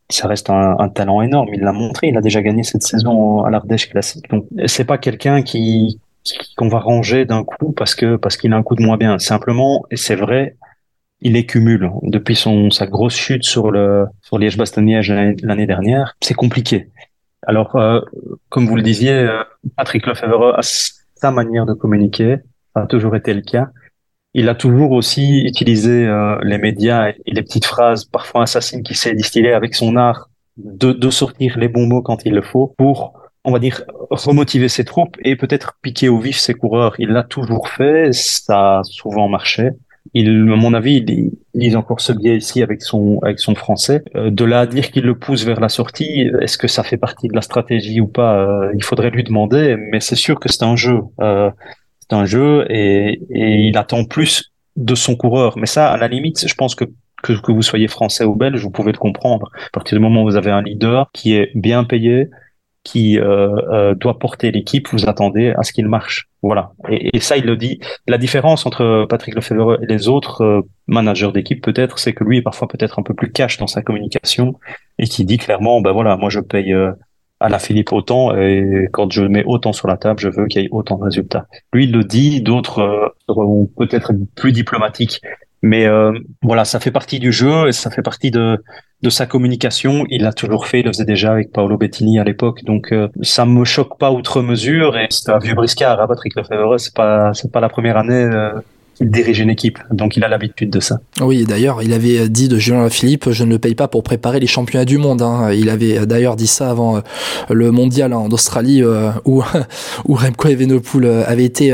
ça 0.09 0.27
reste 0.27 0.49
un, 0.49 0.75
un 0.79 0.89
talent 0.89 1.21
énorme. 1.21 1.49
Il 1.53 1.61
l'a 1.61 1.73
montré, 1.73 2.07
il 2.07 2.17
a 2.17 2.21
déjà 2.21 2.41
gagné 2.41 2.63
cette 2.63 2.83
saison 2.83 3.43
à 3.43 3.49
l'Ardèche 3.49 3.89
classique. 3.89 4.29
Donc 4.29 4.45
c'est 4.65 4.85
pas 4.85 4.97
quelqu'un 4.97 5.41
qui 5.41 5.99
qu'on 6.57 6.67
va 6.67 6.79
ranger 6.79 7.25
d'un 7.25 7.43
coup 7.43 7.71
parce 7.71 7.95
que 7.95 8.17
parce 8.17 8.37
qu'il 8.37 8.53
a 8.53 8.57
un 8.57 8.63
coup 8.63 8.75
de 8.75 8.83
moins 8.83 8.97
bien. 8.97 9.17
Simplement, 9.19 9.85
et 9.91 9.95
c'est 9.97 10.15
vrai, 10.15 10.55
il 11.21 11.33
les 11.33 11.45
cumule 11.45 11.91
depuis 12.03 12.35
son 12.35 12.69
sa 12.69 12.85
grosse 12.87 13.15
chute 13.15 13.43
sur 13.43 13.71
le 13.71 14.05
sur 14.21 14.37
Liège-Bastogne-Liège 14.37 15.11
l'année 15.43 15.67
dernière. 15.67 16.15
C'est 16.21 16.35
compliqué. 16.35 16.89
Alors, 17.45 17.75
euh, 17.77 18.01
comme 18.49 18.67
vous 18.67 18.75
le 18.75 18.81
disiez, 18.81 19.27
Patrick 19.77 20.05
Lefebvre 20.05 20.55
a 20.57 20.61
sa 20.61 21.31
manière 21.31 21.65
de 21.65 21.73
communiquer 21.73 22.37
a 22.83 22.87
toujours 22.87 23.15
été 23.15 23.33
le 23.33 23.41
cas. 23.41 23.67
Il 24.33 24.49
a 24.49 24.55
toujours 24.55 24.91
aussi 24.91 25.41
utilisé 25.41 26.05
euh, 26.05 26.37
les 26.43 26.57
médias 26.57 27.09
et, 27.09 27.15
les 27.25 27.41
petites 27.41 27.65
phrases 27.65 28.05
parfois 28.05 28.43
assassines 28.43 28.83
qu'il 28.83 28.95
sait 28.95 29.15
distiller 29.15 29.51
avec 29.51 29.73
son 29.73 29.95
art 29.95 30.29
de, 30.57 31.09
sortir 31.09 31.57
les 31.57 31.67
bons 31.67 31.87
mots 31.87 32.01
quand 32.01 32.25
il 32.25 32.33
le 32.33 32.41
faut 32.41 32.73
pour, 32.77 33.13
on 33.43 33.51
va 33.51 33.59
dire, 33.59 33.83
remotiver 34.09 34.69
ses 34.69 34.85
troupes 34.85 35.17
et 35.23 35.35
peut-être 35.35 35.77
piquer 35.81 36.09
au 36.09 36.19
vif 36.19 36.37
ses 36.37 36.53
coureurs. 36.53 36.95
Il 36.99 37.09
l'a 37.09 37.23
toujours 37.23 37.69
fait, 37.69 38.13
ça 38.13 38.79
a 38.79 38.83
souvent 38.83 39.27
marché. 39.27 39.69
Il, 40.13 40.29
à 40.29 40.55
mon 40.55 40.73
avis, 40.73 41.03
il, 41.07 41.31
il 41.53 41.77
encore 41.77 41.99
ce 41.99 42.13
biais 42.13 42.37
ici 42.37 42.61
avec 42.63 42.81
son 42.81 43.19
avec 43.23 43.39
son 43.39 43.55
français. 43.55 44.03
Euh, 44.15 44.29
de 44.29 44.45
là 44.45 44.61
à 44.61 44.65
dire 44.65 44.91
qu'il 44.91 45.03
le 45.03 45.17
pousse 45.17 45.43
vers 45.45 45.59
la 45.59 45.69
sortie, 45.69 46.29
est-ce 46.41 46.57
que 46.57 46.67
ça 46.67 46.83
fait 46.83 46.97
partie 46.97 47.27
de 47.27 47.35
la 47.35 47.41
stratégie 47.41 48.01
ou 48.01 48.07
pas 48.07 48.37
euh, 48.37 48.71
Il 48.75 48.83
faudrait 48.83 49.09
lui 49.09 49.23
demander, 49.23 49.75
mais 49.77 49.99
c'est 49.99 50.15
sûr 50.15 50.39
que 50.39 50.49
c'est 50.49 50.63
un 50.63 50.75
jeu. 50.75 50.99
C'est 52.09 52.15
un 52.15 52.25
jeu 52.25 52.65
et, 52.69 53.21
et, 53.29 53.67
il 53.67 53.77
attend 53.77 54.05
plus 54.05 54.51
de 54.75 54.95
son 54.95 55.15
coureur. 55.15 55.57
Mais 55.57 55.65
ça, 55.65 55.91
à 55.91 55.97
la 55.97 56.07
limite, 56.07 56.47
je 56.47 56.53
pense 56.55 56.75
que, 56.75 56.85
que, 57.23 57.33
que 57.33 57.51
vous 57.51 57.61
soyez 57.61 57.87
français 57.87 58.23
ou 58.25 58.35
belge, 58.35 58.61
vous 58.61 58.71
pouvez 58.71 58.91
le 58.91 58.97
comprendre. 58.97 59.49
À 59.55 59.69
partir 59.73 59.97
du 59.97 60.01
moment 60.01 60.23
où 60.23 60.25
vous 60.25 60.35
avez 60.35 60.51
un 60.51 60.61
leader 60.61 61.09
qui 61.13 61.35
est 61.35 61.51
bien 61.55 61.83
payé, 61.83 62.29
qui 62.87 63.19
euh, 63.19 63.49
euh, 63.73 63.95
doit 63.95 64.17
porter 64.17 64.49
l'équipe, 64.51 64.87
vous 64.93 65.09
attendez 65.09 65.53
à 65.57 65.63
ce 65.63 65.73
qu'il 65.73 65.87
marche. 65.89 66.29
Voilà. 66.41 66.71
Et, 66.89 67.17
et, 67.17 67.19
ça, 67.19 67.35
il 67.35 67.43
le 67.43 67.57
dit. 67.57 67.79
La 68.07 68.17
différence 68.17 68.65
entre 68.65 69.05
Patrick 69.09 69.35
Lefebvre 69.35 69.83
et 69.83 69.87
les 69.87 70.07
autres 70.07 70.41
euh, 70.41 70.61
managers 70.87 71.31
d'équipe, 71.33 71.61
peut-être, 71.61 71.99
c'est 71.99 72.13
que 72.13 72.23
lui 72.23 72.37
est 72.37 72.41
parfois 72.41 72.69
peut-être 72.69 72.97
un 72.97 73.03
peu 73.03 73.13
plus 73.13 73.29
cash 73.29 73.57
dans 73.57 73.67
sa 73.67 73.81
communication 73.81 74.53
et 74.99 75.07
qui 75.07 75.25
dit 75.25 75.37
clairement, 75.37 75.81
ben 75.81 75.91
voilà, 75.91 76.15
moi 76.15 76.29
je 76.29 76.39
paye 76.39 76.71
euh, 76.73 76.93
à 77.39 77.49
la 77.49 77.59
Philippe 77.59 77.91
autant 77.91 78.35
et 78.35 78.87
quand 78.91 79.11
je 79.11 79.23
mets 79.23 79.43
autant 79.45 79.73
sur 79.73 79.87
la 79.87 79.97
table, 79.97 80.19
je 80.19 80.29
veux 80.29 80.47
qu'il 80.47 80.61
y 80.61 80.65
ait 80.65 80.69
autant 80.71 80.97
de 80.97 81.03
résultats. 81.03 81.45
Lui, 81.73 81.85
il 81.85 81.91
le 81.91 82.03
dit, 82.03 82.41
d'autres 82.41 82.79
euh, 82.79 83.07
seront 83.27 83.69
peut-être 83.77 84.13
plus 84.35 84.51
diplomatiques, 84.51 85.21
mais 85.61 85.85
euh, 85.85 86.11
voilà, 86.41 86.65
ça 86.65 86.79
fait 86.79 86.91
partie 86.91 87.19
du 87.19 87.31
jeu 87.31 87.67
et 87.67 87.71
ça 87.71 87.91
fait 87.91 88.01
partie 88.01 88.31
de 88.31 88.63
de 89.03 89.11
sa 89.11 89.27
communication. 89.27 90.05
Il 90.09 90.23
l'a 90.23 90.33
toujours 90.33 90.65
fait, 90.65 90.79
il 90.79 90.85
le 90.85 90.91
faisait 90.91 91.05
déjà 91.05 91.31
avec 91.31 91.51
Paolo 91.51 91.77
Bettini 91.77 92.17
à 92.19 92.23
l'époque, 92.23 92.63
donc 92.63 92.91
euh, 92.91 93.09
ça 93.21 93.45
me 93.45 93.63
choque 93.63 93.99
pas 93.99 94.11
outre 94.11 94.41
mesure. 94.41 94.97
Et 94.97 95.05
c'est 95.11 95.31
un 95.31 95.37
vieux 95.37 95.53
briscard, 95.53 96.01
hein, 96.01 96.07
Patrick 96.07 96.35
Lefebvre, 96.35 96.79
c'est 96.79 96.95
pas 96.95 97.31
c'est 97.35 97.51
pas 97.51 97.59
la 97.59 97.69
première 97.69 97.97
année. 97.97 98.27
Il 98.99 99.11
dirige 99.11 99.39
une 99.39 99.51
équipe, 99.51 99.77
donc 99.91 100.17
il 100.17 100.23
a 100.23 100.27
l'habitude 100.27 100.71
de 100.71 100.79
ça. 100.79 100.99
Oui, 101.21 101.45
d'ailleurs, 101.45 101.83
il 101.83 101.93
avait 101.93 102.29
dit 102.29 102.47
de 102.47 102.57
Julien 102.57 102.89
Philippe, 102.89 103.31
je 103.31 103.43
ne 103.43 103.51
le 103.51 103.59
paye 103.59 103.75
pas 103.75 103.87
pour 103.87 104.01
préparer 104.01 104.39
les 104.39 104.47
championnats 104.47 104.85
du 104.85 104.97
monde. 104.97 105.21
Hein. 105.21 105.51
Il 105.53 105.69
avait 105.69 106.05
d'ailleurs 106.07 106.35
dit 106.35 106.47
ça 106.47 106.71
avant 106.71 106.97
euh, 106.97 107.01
le 107.49 107.71
mondial 107.71 108.13
en 108.13 108.29
Australie 108.29 108.81
euh, 108.81 109.11
où, 109.25 109.43
où 110.07 110.15
Remco 110.15 110.47
Evenepoel 110.47 111.05
euh, 111.05 111.23
avait 111.27 111.45
été, 111.45 111.71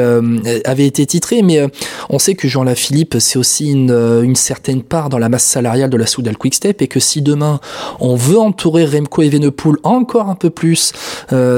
avait 0.66 0.86
été 0.86 1.06
titré. 1.06 1.42
Mais 1.44 1.62
on 2.10 2.20
sait 2.20 2.36
que 2.36 2.48
Julien 2.48 2.76
Philippe, 2.76 3.16
c'est 3.20 3.40
aussi 3.40 3.72
une, 3.72 3.92
une 4.24 4.36
certaine 4.36 4.84
part 4.84 5.08
dans 5.08 5.18
la 5.18 5.30
masse 5.30 5.46
salariale 5.46 5.90
de 5.90 5.98
la 5.98 6.06
Soudal 6.06 6.38
Quickstep 6.38 6.82
et 6.82 6.88
que 6.88 7.00
si 7.00 7.22
demain 7.22 7.60
on 8.00 8.16
veut 8.16 8.40
entourer 8.40 8.86
Remco 8.86 9.22
Evenepoel 9.22 9.76
encore 9.84 10.30
un 10.30 10.36
peu 10.36 10.50
plus 10.50 10.92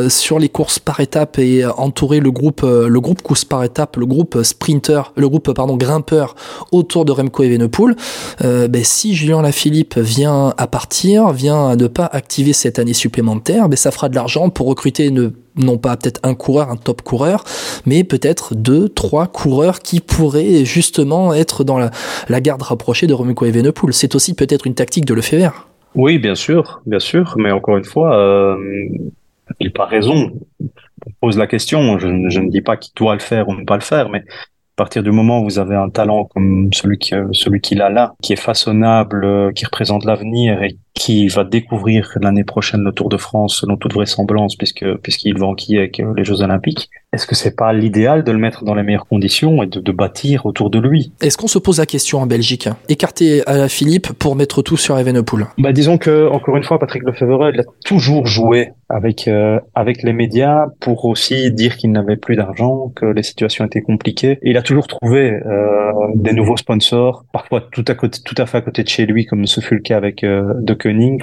sur 0.09 0.39
les 0.39 0.49
courses 0.49 0.79
par 0.79 0.99
étapes 0.99 1.39
et 1.39 1.65
entourer 1.65 2.19
le 2.19 2.31
groupe, 2.31 2.61
le 2.63 2.99
groupe 2.99 3.21
course 3.21 3.45
par 3.45 3.63
étape, 3.63 3.97
le 3.97 4.05
groupe 4.05 4.43
sprinter, 4.43 5.13
le 5.15 5.27
groupe 5.27 5.54
pardon, 5.55 5.75
grimpeur 5.77 6.35
autour 6.71 7.05
de 7.05 7.11
Remco 7.11 7.41
Evenepoel, 7.41 7.95
euh, 8.43 8.67
ben, 8.67 8.83
si 8.83 9.15
Julien 9.15 9.41
Lafilippe 9.41 9.97
vient 9.97 10.53
à 10.57 10.67
partir, 10.67 11.31
vient 11.31 11.69
à 11.69 11.75
ne 11.75 11.87
pas 11.87 12.05
activer 12.05 12.53
cette 12.53 12.77
année 12.77 12.93
supplémentaire, 12.93 13.67
ben, 13.67 13.75
ça 13.75 13.89
fera 13.89 14.09
de 14.09 14.15
l'argent 14.15 14.49
pour 14.49 14.67
recruter 14.67 15.09
non 15.57 15.77
pas 15.77 15.95
peut-être 15.97 16.19
un 16.23 16.35
coureur, 16.35 16.69
un 16.69 16.75
top 16.75 17.01
coureur, 17.01 17.43
mais 17.85 18.03
peut-être 18.03 18.55
deux, 18.55 18.89
trois 18.89 19.27
coureurs 19.27 19.79
qui 19.79 19.99
pourraient 19.99 20.65
justement 20.65 21.33
être 21.33 21.63
dans 21.63 21.79
la, 21.79 22.41
garde 22.41 22.61
rapprochée 22.61 23.07
de 23.07 23.13
Remco 23.13 23.45
Evenepoel. 23.45 23.93
C'est 23.93 24.15
aussi 24.15 24.35
peut-être 24.35 24.67
une 24.67 24.75
tactique 24.75 25.05
de 25.05 25.13
le 25.13 25.21
faire. 25.21 25.67
Oui, 25.95 26.19
bien 26.19 26.35
sûr, 26.35 26.81
bien 26.85 26.99
sûr, 26.99 27.35
mais 27.37 27.51
encore 27.51 27.77
une 27.77 27.85
fois, 27.85 28.17
euh, 28.17 28.57
il 29.59 29.67
n'a 29.67 29.71
pas 29.71 29.85
raison. 29.85 30.31
On 30.61 31.11
pose 31.21 31.37
la 31.37 31.47
question, 31.47 31.97
je, 31.99 32.07
je 32.29 32.39
ne 32.39 32.49
dis 32.49 32.61
pas 32.61 32.75
qu'il 32.75 32.93
doit 32.95 33.13
le 33.13 33.21
faire 33.21 33.47
ou 33.47 33.55
ne 33.55 33.63
pas 33.63 33.75
le 33.75 33.81
faire, 33.81 34.09
mais 34.09 34.23
à 34.75 34.83
partir 34.83 35.03
du 35.03 35.11
moment 35.11 35.39
où 35.39 35.45
vous 35.45 35.57
avez 35.57 35.75
un 35.75 35.89
talent 35.89 36.25
comme 36.25 36.69
celui 36.73 36.97
qui, 36.97 37.15
celui 37.31 37.61
qu'il 37.61 37.81
a 37.81 37.89
là, 37.89 38.13
qui 38.21 38.33
est 38.33 38.35
façonnable, 38.35 39.23
euh, 39.23 39.51
qui 39.53 39.63
représente 39.63 40.03
l'avenir 40.03 40.61
et 40.63 40.77
qui 40.93 41.29
va 41.29 41.45
découvrir 41.45 42.11
l'année 42.19 42.43
prochaine 42.43 42.81
le 42.81 42.91
Tour 42.91 43.07
de 43.07 43.15
France 43.15 43.61
selon 43.61 43.77
toute 43.77 43.93
vraisemblance 43.93 44.57
puisque 44.57 44.85
puisqu'il 44.97 45.37
va 45.39 45.45
enquiller 45.45 45.79
avec 45.79 46.01
euh, 46.01 46.13
les 46.17 46.25
Jeux 46.25 46.41
Olympiques. 46.41 46.89
Est-ce 47.15 47.27
que 47.27 47.33
c'est 47.33 47.55
pas 47.55 47.71
l'idéal 47.71 48.25
de 48.25 48.31
le 48.33 48.37
mettre 48.37 48.65
dans 48.65 48.75
les 48.75 48.83
meilleures 48.83 49.07
conditions 49.07 49.63
et 49.63 49.67
de, 49.67 49.79
de 49.79 49.91
bâtir 49.93 50.45
autour 50.45 50.69
de 50.69 50.79
lui? 50.79 51.13
Est-ce 51.21 51.37
qu'on 51.37 51.47
se 51.47 51.59
pose 51.59 51.79
la 51.79 51.85
question 51.85 52.19
en 52.19 52.25
Belgique? 52.25 52.67
Écarter 52.89 53.41
à 53.47 53.69
Philippe 53.69 54.11
pour 54.11 54.35
mettre 54.35 54.61
tout 54.61 54.75
sur 54.75 54.99
Evenepoel 54.99 55.45
Bah 55.57 55.71
disons 55.71 55.97
que 55.97 56.27
encore 56.27 56.57
une 56.57 56.63
fois 56.65 56.77
Patrick 56.77 57.03
Lefebvre 57.03 57.51
il 57.53 57.61
a 57.61 57.63
toujours 57.85 58.27
joué 58.27 58.73
avec 58.89 59.27
euh, 59.27 59.59
avec 59.73 60.03
les 60.03 60.13
médias 60.13 60.67
pour 60.79 61.05
aussi 61.05 61.51
dire 61.51 61.77
qu'il 61.77 61.91
n'avait 61.91 62.17
plus 62.17 62.35
d'argent, 62.35 62.91
que 62.95 63.05
les 63.05 63.23
situations 63.23 63.65
étaient 63.65 63.81
compliquées. 63.81 64.37
Et 64.41 64.51
il 64.51 64.57
a 64.57 64.61
toujours 64.61 64.87
trouvé 64.87 65.31
euh, 65.31 65.91
des 66.15 66.33
nouveaux 66.33 66.57
sponsors, 66.57 67.25
parfois 67.31 67.61
tout 67.61 67.85
à 67.87 67.95
côté, 67.95 68.19
tout 68.23 68.35
à 68.37 68.45
fait 68.45 68.57
à 68.57 68.61
côté 68.61 68.83
de 68.83 68.89
chez 68.89 69.05
lui, 69.05 69.25
comme 69.25 69.47
ce 69.47 69.61
fut 69.61 69.75
le 69.75 69.81
cas 69.81 69.97
avec 69.97 70.23
euh, 70.23 70.53
De 70.59 70.75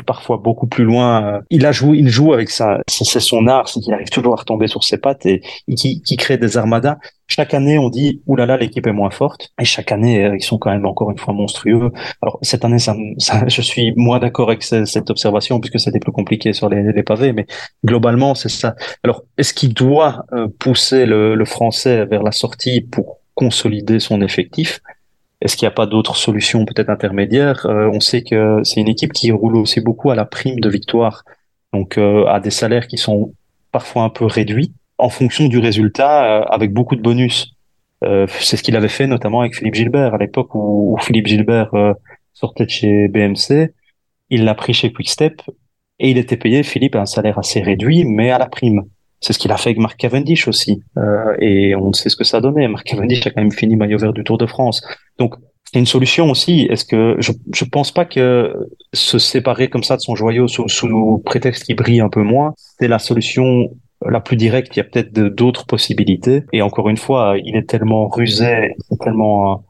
parfois 0.02 0.38
beaucoup 0.38 0.66
plus 0.66 0.84
loin. 0.84 1.40
Il 1.50 1.66
a 1.66 1.72
joué, 1.72 1.98
il 1.98 2.08
joue 2.08 2.32
avec 2.32 2.50
ça. 2.50 2.80
C'est 2.88 3.20
son 3.20 3.46
art, 3.46 3.68
c'est 3.68 3.80
qu'il 3.80 3.92
arrive 3.92 4.08
toujours 4.08 4.34
à 4.34 4.36
retomber 4.36 4.66
sur 4.66 4.82
ses 4.82 4.98
pattes 4.98 5.26
et, 5.26 5.42
qui, 5.82 5.90
qui 6.06 6.16
crée 6.16 6.38
des 6.38 6.56
armadas. 6.62 6.96
Chaque 7.26 7.52
année, 7.58 7.76
on 7.78 7.90
dit 7.98 8.10
oulala, 8.26 8.56
l'équipe 8.56 8.86
est 8.86 8.98
moins 9.02 9.14
forte. 9.22 9.42
Et 9.60 9.66
chaque 9.74 9.90
année, 9.96 10.16
euh, 10.24 10.36
ils 10.40 10.46
sont 10.50 10.58
quand 10.62 10.72
même 10.76 10.86
encore 10.92 11.10
une 11.10 11.18
fois 11.24 11.34
monstrueux. 11.34 11.90
Alors 12.22 12.38
cette 12.50 12.64
année, 12.66 12.78
ça, 12.86 12.94
ça 13.18 13.34
je 13.56 13.62
suis 13.70 13.86
moins 14.06 14.18
d'accord 14.24 14.48
avec 14.50 14.62
cette 14.62 15.10
observation 15.14 15.54
puisque 15.60 15.80
c'était 15.84 16.02
plus 16.06 16.12
compliqué 16.20 16.52
sur 16.52 16.68
les, 16.72 16.82
les 16.98 17.04
pavés. 17.10 17.32
Mais 17.32 17.46
globalement, 17.84 18.34
c'est 18.40 18.54
ça. 18.60 18.74
Alors, 19.04 19.18
est-ce 19.38 19.52
qu'il 19.58 19.72
doit 19.74 20.12
euh, 20.32 20.48
pousser 20.64 21.02
le, 21.12 21.20
le 21.34 21.46
français 21.56 22.06
vers 22.12 22.22
la 22.22 22.32
sortie 22.32 22.78
pour 22.94 23.06
consolider 23.34 23.98
son 24.08 24.18
effectif? 24.28 24.80
Est-ce 25.40 25.56
qu'il 25.56 25.66
n'y 25.66 25.72
a 25.72 25.78
pas 25.82 25.86
d'autres 25.86 26.16
solutions 26.26 26.64
peut-être 26.68 26.90
intermédiaires? 26.90 27.60
Euh, 27.66 27.90
On 27.96 28.00
sait 28.08 28.22
que 28.22 28.60
c'est 28.62 28.80
une 28.84 28.92
équipe 28.96 29.12
qui 29.18 29.32
roule 29.40 29.56
aussi 29.56 29.80
beaucoup 29.80 30.10
à 30.10 30.14
la 30.14 30.26
prime 30.36 30.60
de 30.60 30.70
victoire, 30.78 31.16
donc 31.72 31.90
euh, 31.98 32.34
à 32.34 32.38
des 32.46 32.54
salaires 32.60 32.86
qui 32.86 32.98
sont 33.06 33.20
parfois 33.72 34.02
un 34.08 34.12
peu 34.18 34.26
réduits 34.38 34.72
en 35.02 35.08
fonction 35.08 35.48
du 35.48 35.58
résultat, 35.58 36.24
euh, 36.24 36.44
avec 36.44 36.72
beaucoup 36.72 36.96
de 36.96 37.02
bonus. 37.02 37.54
c'est 38.28 38.56
ce 38.56 38.62
qu'il 38.64 38.76
avait 38.76 38.88
fait 38.88 39.06
notamment 39.06 39.40
avec 39.42 39.54
Philippe 39.54 39.76
Gilbert 39.76 40.14
à 40.14 40.18
l'époque 40.18 40.54
où, 40.54 40.96
Philippe 41.00 41.28
Gilbert 41.28 41.70
sortait 42.32 42.64
de 42.64 42.70
chez 42.70 43.08
BMC. 43.08 43.72
il 44.28 44.44
l'a 44.44 44.54
pris 44.54 44.74
chez 44.74 44.92
Quickstep 44.92 45.40
et 46.02 46.10
il 46.10 46.18
était 46.18 46.36
payé, 46.36 46.64
Philippe, 46.64 46.96
un 46.96 47.06
salaire 47.06 47.38
assez 47.38 47.60
réduit, 47.60 48.04
mais 48.04 48.30
à 48.30 48.38
la 48.38 48.46
prime. 48.46 48.82
C'est 49.20 49.32
ce 49.32 49.38
qu'il 49.38 49.52
a 49.52 49.56
fait 49.56 49.70
avec 49.70 49.78
Mark 49.78 49.96
Cavendish 49.96 50.48
aussi. 50.48 50.82
Euh, 50.98 51.36
et 51.38 51.76
on 51.76 51.92
sait 51.92 52.08
ce 52.08 52.16
que 52.16 52.24
ça 52.24 52.38
a 52.38 52.40
donné. 52.40 52.66
Mark 52.66 52.84
Cavendish 52.84 53.24
a 53.24 53.30
quand 53.30 53.40
même 53.40 53.52
fini 53.52 53.76
maillot 53.76 53.98
vert 53.98 54.12
du 54.12 54.24
Tour 54.24 54.36
de 54.36 54.46
France. 54.46 54.82
Donc, 55.18 55.36
c'est 55.72 55.78
une 55.78 55.86
solution 55.86 56.28
aussi. 56.28 56.66
Est-ce 56.68 56.84
que 56.84 57.14
je 57.20 57.30
je 57.52 57.64
pense 57.64 57.92
pas 57.92 58.04
que 58.04 58.52
se 58.92 59.20
séparer 59.20 59.68
comme 59.68 59.84
ça 59.84 59.96
de 59.96 60.00
son 60.00 60.16
joyau 60.16 60.48
sous, 60.48 60.68
sous 60.68 61.22
prétexte 61.24 61.64
qu'il 61.64 61.76
brille 61.76 62.00
un 62.00 62.08
peu 62.08 62.22
moins, 62.22 62.52
c'est 62.56 62.88
la 62.88 62.98
solution 62.98 63.70
la 64.08 64.20
plus 64.20 64.36
directe. 64.36 64.76
Il 64.76 64.78
y 64.78 64.80
a 64.80 64.84
peut-être 64.84 65.12
d'autres 65.12 65.66
possibilités. 65.66 66.44
Et 66.52 66.62
encore 66.62 66.88
une 66.88 66.96
fois, 66.96 67.36
il 67.42 67.56
est 67.56 67.68
tellement 67.68 68.08
rusé, 68.08 68.74
tellement, 69.00 69.64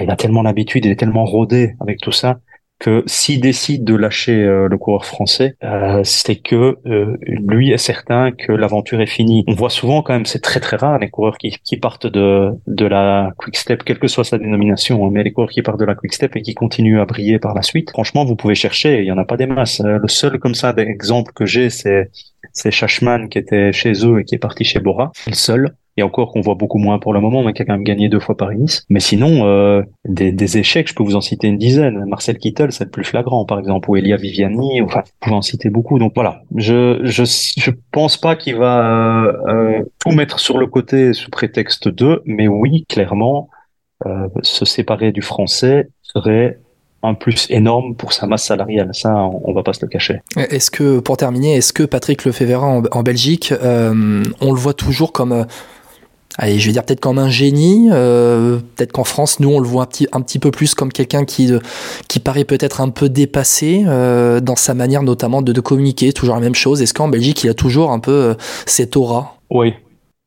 il 0.00 0.10
a 0.10 0.16
tellement 0.16 0.42
l'habitude, 0.42 0.84
il 0.84 0.90
est 0.90 0.96
tellement 0.96 1.24
rodé 1.24 1.74
avec 1.80 2.00
tout 2.00 2.12
ça 2.12 2.40
que 2.80 3.04
s'il 3.06 3.40
décide 3.40 3.84
de 3.84 3.94
lâcher 3.94 4.42
euh, 4.42 4.66
le 4.66 4.78
coureur 4.78 5.04
français, 5.04 5.54
euh, 5.62 6.00
c'est 6.02 6.36
que 6.36 6.78
euh, 6.86 7.16
lui 7.26 7.70
est 7.70 7.78
certain 7.78 8.32
que 8.32 8.52
l'aventure 8.52 9.00
est 9.00 9.06
finie. 9.06 9.44
On 9.46 9.52
voit 9.52 9.70
souvent 9.70 10.02
quand 10.02 10.14
même, 10.14 10.26
c'est 10.26 10.40
très 10.40 10.60
très 10.60 10.78
rare 10.78 10.98
les 10.98 11.10
coureurs 11.10 11.36
qui, 11.36 11.56
qui 11.62 11.76
partent 11.76 12.06
de 12.06 12.50
de 12.66 12.86
la 12.86 13.32
quick 13.36 13.56
step, 13.56 13.84
quelle 13.84 13.98
que 13.98 14.08
soit 14.08 14.24
sa 14.24 14.38
dénomination, 14.38 15.04
hein, 15.04 15.10
mais 15.12 15.22
les 15.22 15.32
coureurs 15.32 15.50
qui 15.50 15.62
partent 15.62 15.78
de 15.78 15.84
la 15.84 15.94
quick 15.94 16.14
step 16.14 16.34
et 16.36 16.42
qui 16.42 16.54
continuent 16.54 17.00
à 17.00 17.04
briller 17.04 17.38
par 17.38 17.54
la 17.54 17.62
suite. 17.62 17.90
Franchement, 17.90 18.24
vous 18.24 18.34
pouvez 18.34 18.54
chercher, 18.54 19.00
il 19.00 19.04
y 19.04 19.12
en 19.12 19.18
a 19.18 19.26
pas 19.26 19.36
des 19.36 19.46
masses. 19.46 19.82
le 19.84 20.08
seul 20.08 20.38
comme 20.38 20.54
ça 20.54 20.72
d'exemple 20.72 21.32
que 21.34 21.44
j'ai, 21.44 21.68
c'est 21.68 22.10
c'est 22.52 22.70
Shashman 22.70 23.28
qui 23.28 23.38
était 23.38 23.72
chez 23.72 23.92
eux 24.06 24.20
et 24.20 24.24
qui 24.24 24.34
est 24.34 24.38
parti 24.38 24.64
chez 24.64 24.80
Bora. 24.80 25.12
Le 25.26 25.34
seul 25.34 25.74
et 25.96 26.02
encore 26.02 26.32
qu'on 26.32 26.40
voit 26.40 26.54
beaucoup 26.54 26.78
moins 26.78 26.98
pour 26.98 27.12
le 27.12 27.20
moment, 27.20 27.42
mais 27.42 27.52
qui 27.52 27.62
a 27.62 27.64
quand 27.64 27.72
même 27.72 27.84
gagné 27.84 28.08
deux 28.08 28.20
fois 28.20 28.36
Paris-Nice. 28.36 28.84
Mais 28.88 29.00
sinon, 29.00 29.46
euh, 29.46 29.82
des, 30.04 30.32
des, 30.32 30.58
échecs, 30.58 30.88
je 30.88 30.94
peux 30.94 31.02
vous 31.02 31.16
en 31.16 31.20
citer 31.20 31.48
une 31.48 31.58
dizaine. 31.58 32.04
Marcel 32.06 32.38
Kittel, 32.38 32.72
c'est 32.72 32.84
le 32.84 32.90
plus 32.90 33.04
flagrant, 33.04 33.44
par 33.44 33.58
exemple, 33.58 33.90
ou 33.90 33.96
Elia 33.96 34.16
Viviani, 34.16 34.80
enfin, 34.82 35.02
vous 35.04 35.12
pouvez 35.20 35.36
en 35.36 35.42
citer 35.42 35.70
beaucoup. 35.70 35.98
Donc 35.98 36.12
voilà, 36.14 36.42
je 36.56 37.00
je, 37.02 37.24
je 37.24 37.70
pense 37.92 38.16
pas 38.16 38.36
qu'il 38.36 38.56
va 38.56 38.86
euh, 38.86 39.32
euh, 39.48 39.84
tout 39.98 40.10
mettre 40.10 40.38
sur 40.38 40.58
le 40.58 40.66
côté 40.66 41.12
sous 41.12 41.30
prétexte 41.30 41.88
de, 41.88 42.22
mais 42.24 42.48
oui, 42.48 42.84
clairement, 42.88 43.48
euh, 44.06 44.28
se 44.42 44.64
séparer 44.64 45.12
du 45.12 45.22
français 45.22 45.88
serait 46.02 46.58
un 47.02 47.14
plus 47.14 47.46
énorme 47.50 47.94
pour 47.94 48.12
sa 48.12 48.26
masse 48.26 48.44
salariale. 48.44 48.90
Ça, 48.92 49.14
on, 49.14 49.52
va 49.52 49.62
pas 49.62 49.72
se 49.72 49.80
le 49.82 49.88
cacher. 49.88 50.20
Est-ce 50.36 50.70
que, 50.70 51.00
pour 51.00 51.16
terminer, 51.16 51.56
est-ce 51.56 51.72
que 51.72 51.82
Patrick 51.82 52.24
Lefebvre 52.24 52.62
en, 52.62 52.82
en 52.90 53.02
Belgique, 53.02 53.52
euh, 53.52 54.22
on 54.40 54.52
le 54.52 54.58
voit 54.58 54.74
toujours 54.74 55.12
comme 55.12 55.32
euh, 55.32 55.44
allez, 56.38 56.58
je 56.58 56.66
vais 56.66 56.72
dire 56.72 56.84
peut-être 56.84 57.00
comme 57.00 57.18
un 57.18 57.30
génie. 57.30 57.88
Euh, 57.90 58.58
peut-être 58.76 58.92
qu'en 58.92 59.04
France, 59.04 59.40
nous, 59.40 59.50
on 59.50 59.60
le 59.60 59.66
voit 59.66 59.82
un 59.82 59.86
petit, 59.86 60.06
un 60.12 60.20
petit 60.20 60.38
peu 60.38 60.50
plus 60.50 60.74
comme 60.74 60.92
quelqu'un 60.92 61.24
qui, 61.24 61.52
qui 62.08 62.20
paraît 62.20 62.44
peut-être 62.44 62.80
un 62.80 62.90
peu 62.90 63.08
dépassé 63.08 63.84
euh, 63.86 64.40
dans 64.40 64.56
sa 64.56 64.74
manière 64.74 65.02
notamment 65.02 65.42
de, 65.42 65.52
de, 65.52 65.60
communiquer. 65.60 66.12
Toujours 66.12 66.34
la 66.34 66.40
même 66.40 66.54
chose. 66.54 66.82
Est-ce 66.82 66.94
qu'en 66.94 67.08
Belgique, 67.08 67.44
il 67.44 67.50
a 67.50 67.54
toujours 67.54 67.90
un 67.92 68.00
peu 68.00 68.12
euh, 68.12 68.34
cette 68.66 68.96
aura? 68.96 69.36
Oui, 69.50 69.74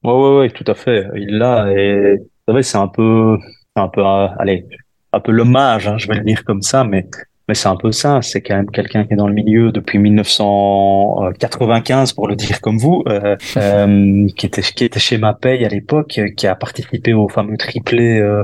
oui, 0.03 0.11
oui, 0.13 0.39
oui, 0.39 0.51
tout 0.51 0.69
à 0.69 0.75
fait. 0.75 1.07
Il 1.15 1.37
l'a 1.37 1.71
et 1.71 2.17
vous 2.45 2.51
savez, 2.51 2.63
c'est 2.63 2.77
un 2.77 2.89
peu, 2.89 3.37
un 3.77 3.87
peu, 3.87 4.01
euh, 4.01 4.27
allez, 4.37 4.65
un 5.13 5.19
peu 5.21 5.31
l'hommage, 5.31 5.87
hein, 5.87 5.97
je 5.97 6.09
vais 6.09 6.15
le 6.15 6.25
dire 6.25 6.43
comme 6.43 6.61
ça, 6.61 6.83
mais 6.83 7.07
mais 7.47 7.55
c'est 7.55 7.67
un 7.67 7.75
peu 7.75 7.91
ça, 7.91 8.21
c'est 8.21 8.41
quand 8.41 8.55
même 8.55 8.71
quelqu'un 8.71 9.03
qui 9.05 9.13
est 9.13 9.17
dans 9.17 9.27
le 9.27 9.33
milieu 9.33 9.71
depuis 9.71 9.97
1995, 9.99 12.13
pour 12.13 12.27
le 12.27 12.35
dire 12.35 12.61
comme 12.61 12.77
vous, 12.77 13.03
euh, 13.07 13.35
euh, 13.57 14.27
qui, 14.37 14.45
était, 14.45 14.61
qui 14.61 14.85
était 14.85 14.99
chez 14.99 15.17
Mapei 15.17 15.65
à 15.65 15.69
l'époque, 15.69 16.21
qui 16.37 16.47
a 16.47 16.55
participé 16.55 17.13
au 17.13 17.27
fameux 17.27 17.57
triplé 17.57 18.19
euh, 18.19 18.43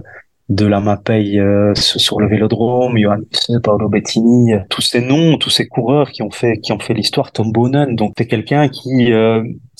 de 0.50 0.66
la 0.66 0.82
Mapei 0.82 1.39
euh, 1.39 1.74
sur 1.76 2.20
le 2.20 2.28
Vélodrome, 2.28 2.97
Johan 2.97 3.20
Paolo 3.64 3.88
Bettini, 3.88 4.54
tous 4.70 4.82
ces 4.82 5.02
noms, 5.02 5.38
tous 5.38 5.52
ces 5.52 5.68
coureurs 5.68 6.12
qui 6.12 6.24
ont 6.24 6.32
fait 6.32 6.58
qui 6.58 6.74
ont 6.74 6.80
fait 6.80 6.93
l'histoire, 6.93 7.32
Tom 7.32 7.52
Bonen, 7.52 7.95
donc 7.95 8.14
c'est 8.18 8.28
quelqu'un 8.28 8.68
qui 8.68 9.14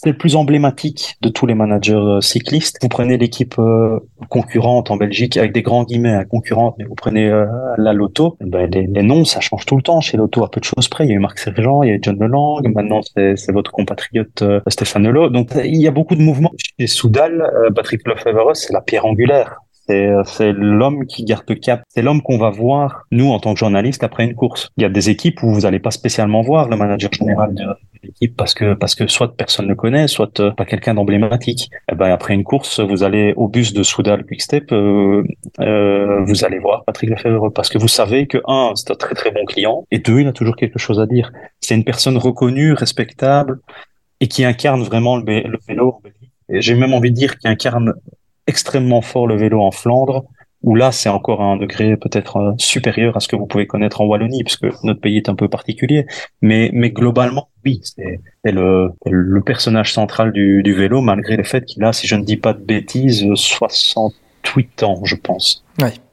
c'est 0.02 0.12
le 0.12 0.18
plus 0.18 0.38
emblématique 0.38 1.18
de 1.22 1.28
tous 1.28 1.45
les 1.45 1.56
managers 1.56 1.93
euh, 1.93 2.22
cyclistes. 2.22 2.78
Vous 2.82 2.88
prenez 2.88 3.18
l'équipe 3.18 3.56
euh, 3.60 4.00
concurrente 4.30 4.91
en 4.91 4.95
Belgique 4.95 5.36
avec 5.36 5.52
des 5.52 5.62
grands 5.62 5.84
guillemets 5.84 6.14
hein, 6.14 6.24
concurrente, 6.24 6.76
mais 6.80 6.86
vous 6.86 6.95
prenez 6.95 7.28
euh, 7.28 7.45
la 7.78 7.91
Lotto, 7.91 8.38
eh 8.39 8.45
ben, 8.45 8.70
les, 8.72 8.88
les, 8.88 9.04
noms 9.04 9.26
ça 9.26 9.41
change 9.41 9.66
tout 9.66 9.76
le 9.76 9.82
temps 9.82 10.00
chez 10.00 10.16
Lotto 10.16 10.45
à 10.45 10.50
peu 10.50 10.62
de 10.62 10.66
choses 10.66 10.88
près. 10.88 11.06
Il 11.06 11.10
y 11.10 11.12
a 11.12 11.16
eu 11.16 11.20
Marc 11.20 11.38
Sergent, 11.38 11.84
il 11.84 11.89
y 11.89 11.91
a 11.91 11.95
eu 11.95 12.00
John 12.02 12.18
Lelang, 12.18 12.62
maintenant 12.74 13.02
c'est 13.14 13.52
votre 13.52 13.72
compatriote 13.72 14.41
Stéphane 14.70 15.04
Lelot. 15.04 15.30
Donc 15.30 15.50
il 15.62 15.82
y 15.82 15.88
a 15.88 15.91
beaucoup 15.91 16.16
de 16.16 16.22
mouvements. 16.22 16.54
Chez 16.58 16.88
Soudal, 16.88 17.52
Patrick 17.76 18.08
Lefebvre, 18.08 18.56
c'est 18.56 18.72
la 18.72 18.82
pierre 18.82 19.06
angulaire. 19.06 19.60
C'est 20.26 20.52
l'homme 20.54 21.06
qui 21.08 21.24
garde 21.24 21.46
le 21.50 21.56
cap. 21.56 21.82
C'est 21.90 22.02
l'homme 22.02 22.22
qu'on 22.22 22.38
va 22.38 22.50
voir, 22.50 23.06
nous, 23.12 23.32
en 23.32 23.40
tant 23.40 23.54
que 23.54 23.60
journalistes, 23.60 24.04
après 24.04 24.24
une 24.24 24.36
course. 24.36 24.70
Il 24.78 24.84
y 24.84 24.86
a 24.86 24.90
des 24.90 25.10
équipes 25.10 25.42
où 25.44 25.52
vous 25.52 25.62
n'allez 25.62 25.80
pas 25.80 25.92
spécialement 25.92 26.42
voir 26.42 26.70
le 26.70 26.78
manager 26.78 27.12
général 27.12 27.56
de, 27.56 27.66
l'équipe 28.04 28.36
parce 28.36 28.54
que 28.54 28.74
parce 28.74 28.96
que 28.96 29.08
soit 29.08 29.36
personne 29.36 29.68
ne 29.68 29.74
connaît, 29.74 30.08
soit 30.08 30.40
euh, 30.40 30.52
pas 30.52 30.66
quelqu'un 30.66 30.94
d'emblématique. 30.94 31.70
Et 31.72 31.94
eh 31.94 31.96
ben 31.96 32.12
après 32.12 32.34
une 32.34 32.44
course, 32.44 32.80
vous 32.80 33.04
allez 33.04 33.34
au 33.36 33.48
bus 33.48 33.74
de 33.74 33.84
Soudal 33.84 34.26
Quickstep, 34.26 34.72
euh, 34.72 35.24
euh, 35.60 36.24
vous 36.26 36.46
allez 36.46 36.60
voir 36.60 36.84
Patrick 36.86 37.10
Lefebvre 37.10 37.50
parce 37.50 37.70
que 37.70 37.78
vous 37.78 37.88
savez 37.88 38.28
que 38.28 38.38
un, 38.48 38.74
c'est 38.76 38.92
un 38.92 38.96
très 38.96 39.16
très 39.16 39.32
bon 39.32 39.46
client 39.46 39.86
et 39.92 40.00
deux, 40.00 40.20
il 40.22 40.28
a 40.28 40.34
toujours 40.34 40.56
quelque 40.56 40.80
chose 40.80 41.00
à 41.00 41.06
dire. 41.06 41.32
C'est 41.62 41.76
une 41.76 41.84
personne 41.84 42.18
reconnue, 42.18 42.74
respectable 42.74 43.60
et 44.20 44.28
qui 44.28 44.44
incarne 44.44 44.82
vraiment 44.84 45.18
le, 45.18 45.24
le 45.26 45.60
vélo. 45.68 46.02
J'ai 46.50 46.76
même 46.76 46.94
envie 46.94 47.12
de 47.12 47.16
dire 47.16 47.38
qu'il 47.38 47.50
incarne 47.50 47.94
extrêmement 48.50 49.02
fort 49.02 49.28
le 49.28 49.38
vélo 49.38 49.62
en 49.62 49.72
Flandre 49.72 50.26
où 50.62 50.76
là 50.76 50.91
c'est 50.91 51.10
encore 51.10 51.41
un 51.41 51.58
degré 51.58 51.95
peut-être 51.95 52.38
euh, 52.38 52.52
supérieur 52.58 53.16
à 53.16 53.20
ce 53.20 53.28
que 53.28 53.36
vous 53.36 53.45
pouvez 53.45 53.66
connaître 53.66 54.02
en 54.02 54.06
Wallonie, 54.06 54.43
puisque 54.43 54.68
notre 54.84 55.00
pays 55.00 55.18
est 55.18 55.30
un 55.30 55.36
peu 55.36 55.47
particulier. 55.47 56.06
Mais, 56.41 56.70
mais 56.74 56.89
globalement, 56.89 57.50
oui, 57.66 57.82
c'est 57.84 58.20
le, 58.43 58.91
personnage 59.41 59.93
central 59.93 60.32
du, 60.34 60.62
du 60.64 60.74
vélo, 60.74 61.02
malgré 61.02 61.38
le 61.38 61.43
fait 61.43 61.64
qu'il 61.64 61.84
a, 61.84 61.93
si 61.93 62.08
je 62.08 62.16
ne 62.16 62.24
dis 62.24 62.38
pas 62.38 62.54
de 62.54 62.62
bêtises, 62.62 63.26
68 63.34 64.84
ans, 64.84 65.02
je 65.06 65.16
pense. 65.16 65.64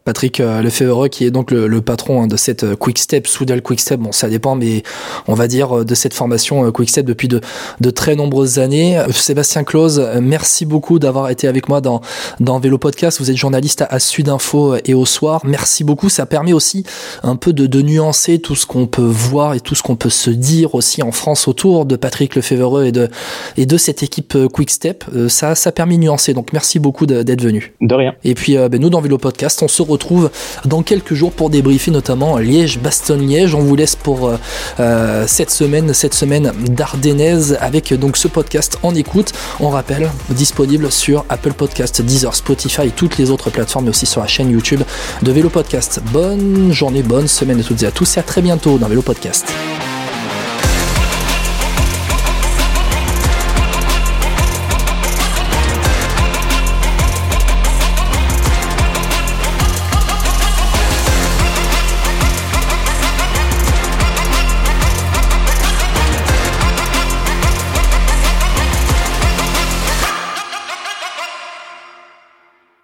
Patrick 0.06 0.38
euh, 0.38 0.62
Lefebvre, 0.62 1.08
qui 1.08 1.24
est 1.24 1.32
donc 1.32 1.50
le, 1.50 1.66
le 1.66 1.80
patron 1.82 2.22
hein, 2.22 2.26
de 2.28 2.36
cette 2.36 2.62
euh, 2.62 2.76
Quick 2.76 2.96
Step, 2.96 3.26
Soudal 3.26 3.60
Quick 3.60 3.80
Step, 3.80 3.98
bon 3.98 4.12
ça 4.12 4.28
dépend, 4.28 4.54
mais 4.54 4.84
on 5.26 5.34
va 5.34 5.48
dire 5.48 5.80
euh, 5.80 5.84
de 5.84 5.96
cette 5.96 6.14
formation 6.14 6.70
Quick 6.70 6.88
Step 6.88 7.04
depuis 7.04 7.26
de, 7.26 7.40
de 7.80 7.90
très 7.90 8.14
nombreuses 8.14 8.60
années. 8.60 9.02
Sébastien 9.10 9.64
Claus, 9.64 10.00
merci 10.22 10.64
beaucoup 10.64 11.00
d'avoir 11.00 11.28
été 11.30 11.48
avec 11.48 11.68
moi 11.68 11.80
dans, 11.80 12.02
dans 12.38 12.60
Vélo 12.60 12.78
Podcast. 12.78 13.18
Vous 13.18 13.32
êtes 13.32 13.36
journaliste 13.36 13.84
à, 13.90 13.98
Sud 13.98 14.28
Info 14.28 14.76
et 14.84 14.94
au 14.94 15.04
soir. 15.04 15.40
Merci 15.44 15.82
beaucoup. 15.82 16.08
Ça 16.08 16.24
permet 16.24 16.52
aussi 16.52 16.84
un 17.24 17.34
peu 17.34 17.52
de, 17.52 17.66
de 17.66 17.82
nuancer 17.82 18.38
tout 18.38 18.54
ce 18.54 18.64
qu'on 18.64 18.86
peut 18.86 19.02
voir 19.02 19.54
et 19.54 19.60
tout 19.60 19.74
ce 19.74 19.82
qu'on 19.82 19.96
peut 19.96 20.10
se 20.10 20.30
dire 20.30 20.76
aussi 20.76 21.02
en 21.02 21.10
France 21.10 21.48
autour 21.48 21.84
de 21.84 21.96
Patrick 21.96 22.36
Lefebvre 22.36 22.84
et 22.84 22.92
de, 22.92 23.08
et 23.56 23.66
de 23.66 23.76
cette 23.76 24.04
équipe 24.04 24.38
Quick 24.52 24.70
Step. 24.70 25.04
Ça, 25.28 25.56
ça 25.56 25.72
permet 25.72 25.96
de 25.96 26.02
nuancer. 26.02 26.32
Donc 26.32 26.52
merci 26.52 26.78
beaucoup 26.78 27.06
d'être 27.06 27.42
venu. 27.42 27.74
De 27.80 27.94
rien. 27.94 28.14
Et 28.22 28.34
puis 28.34 28.54
ben, 28.56 28.80
nous 28.80 28.90
dans 28.90 29.00
Vélo 29.00 29.18
Podcast, 29.18 29.62
on 29.62 29.68
se 29.68 29.82
retrouve 29.82 29.95
retrouve 29.96 30.30
dans 30.64 30.82
quelques 30.82 31.14
jours 31.14 31.32
pour 31.32 31.50
débriefer 31.50 31.90
notamment 31.90 32.38
Liège-Bastogne-Liège. 32.38 33.54
On 33.54 33.60
vous 33.60 33.76
laisse 33.76 33.96
pour 33.96 34.28
euh, 34.28 34.36
euh, 34.80 35.24
cette 35.26 35.50
semaine, 35.50 35.92
cette 35.94 36.14
semaine 36.14 36.52
d'Ardennaise 36.68 37.58
avec 37.60 37.92
donc 37.94 38.16
ce 38.16 38.28
podcast 38.28 38.78
en 38.82 38.94
écoute. 38.94 39.32
On 39.60 39.70
rappelle, 39.70 40.10
disponible 40.30 40.92
sur 40.92 41.24
Apple 41.28 41.52
Podcast, 41.52 42.02
Deezer, 42.02 42.34
Spotify 42.34 42.82
et 42.82 42.90
toutes 42.90 43.18
les 43.18 43.30
autres 43.30 43.50
plateformes, 43.50 43.86
mais 43.86 43.90
aussi 43.90 44.06
sur 44.06 44.20
la 44.20 44.26
chaîne 44.26 44.50
YouTube 44.50 44.82
de 45.22 45.32
Vélo 45.32 45.48
Podcast. 45.48 46.00
Bonne 46.12 46.72
journée, 46.72 47.02
bonne 47.02 47.28
semaine 47.28 47.60
à 47.60 47.62
toutes 47.62 47.82
et 47.82 47.86
à 47.86 47.90
tous 47.90 48.16
et 48.16 48.20
à 48.20 48.22
très 48.22 48.42
bientôt 48.42 48.78
dans 48.78 48.88
Vélo 48.88 49.02
Podcast. 49.02 49.46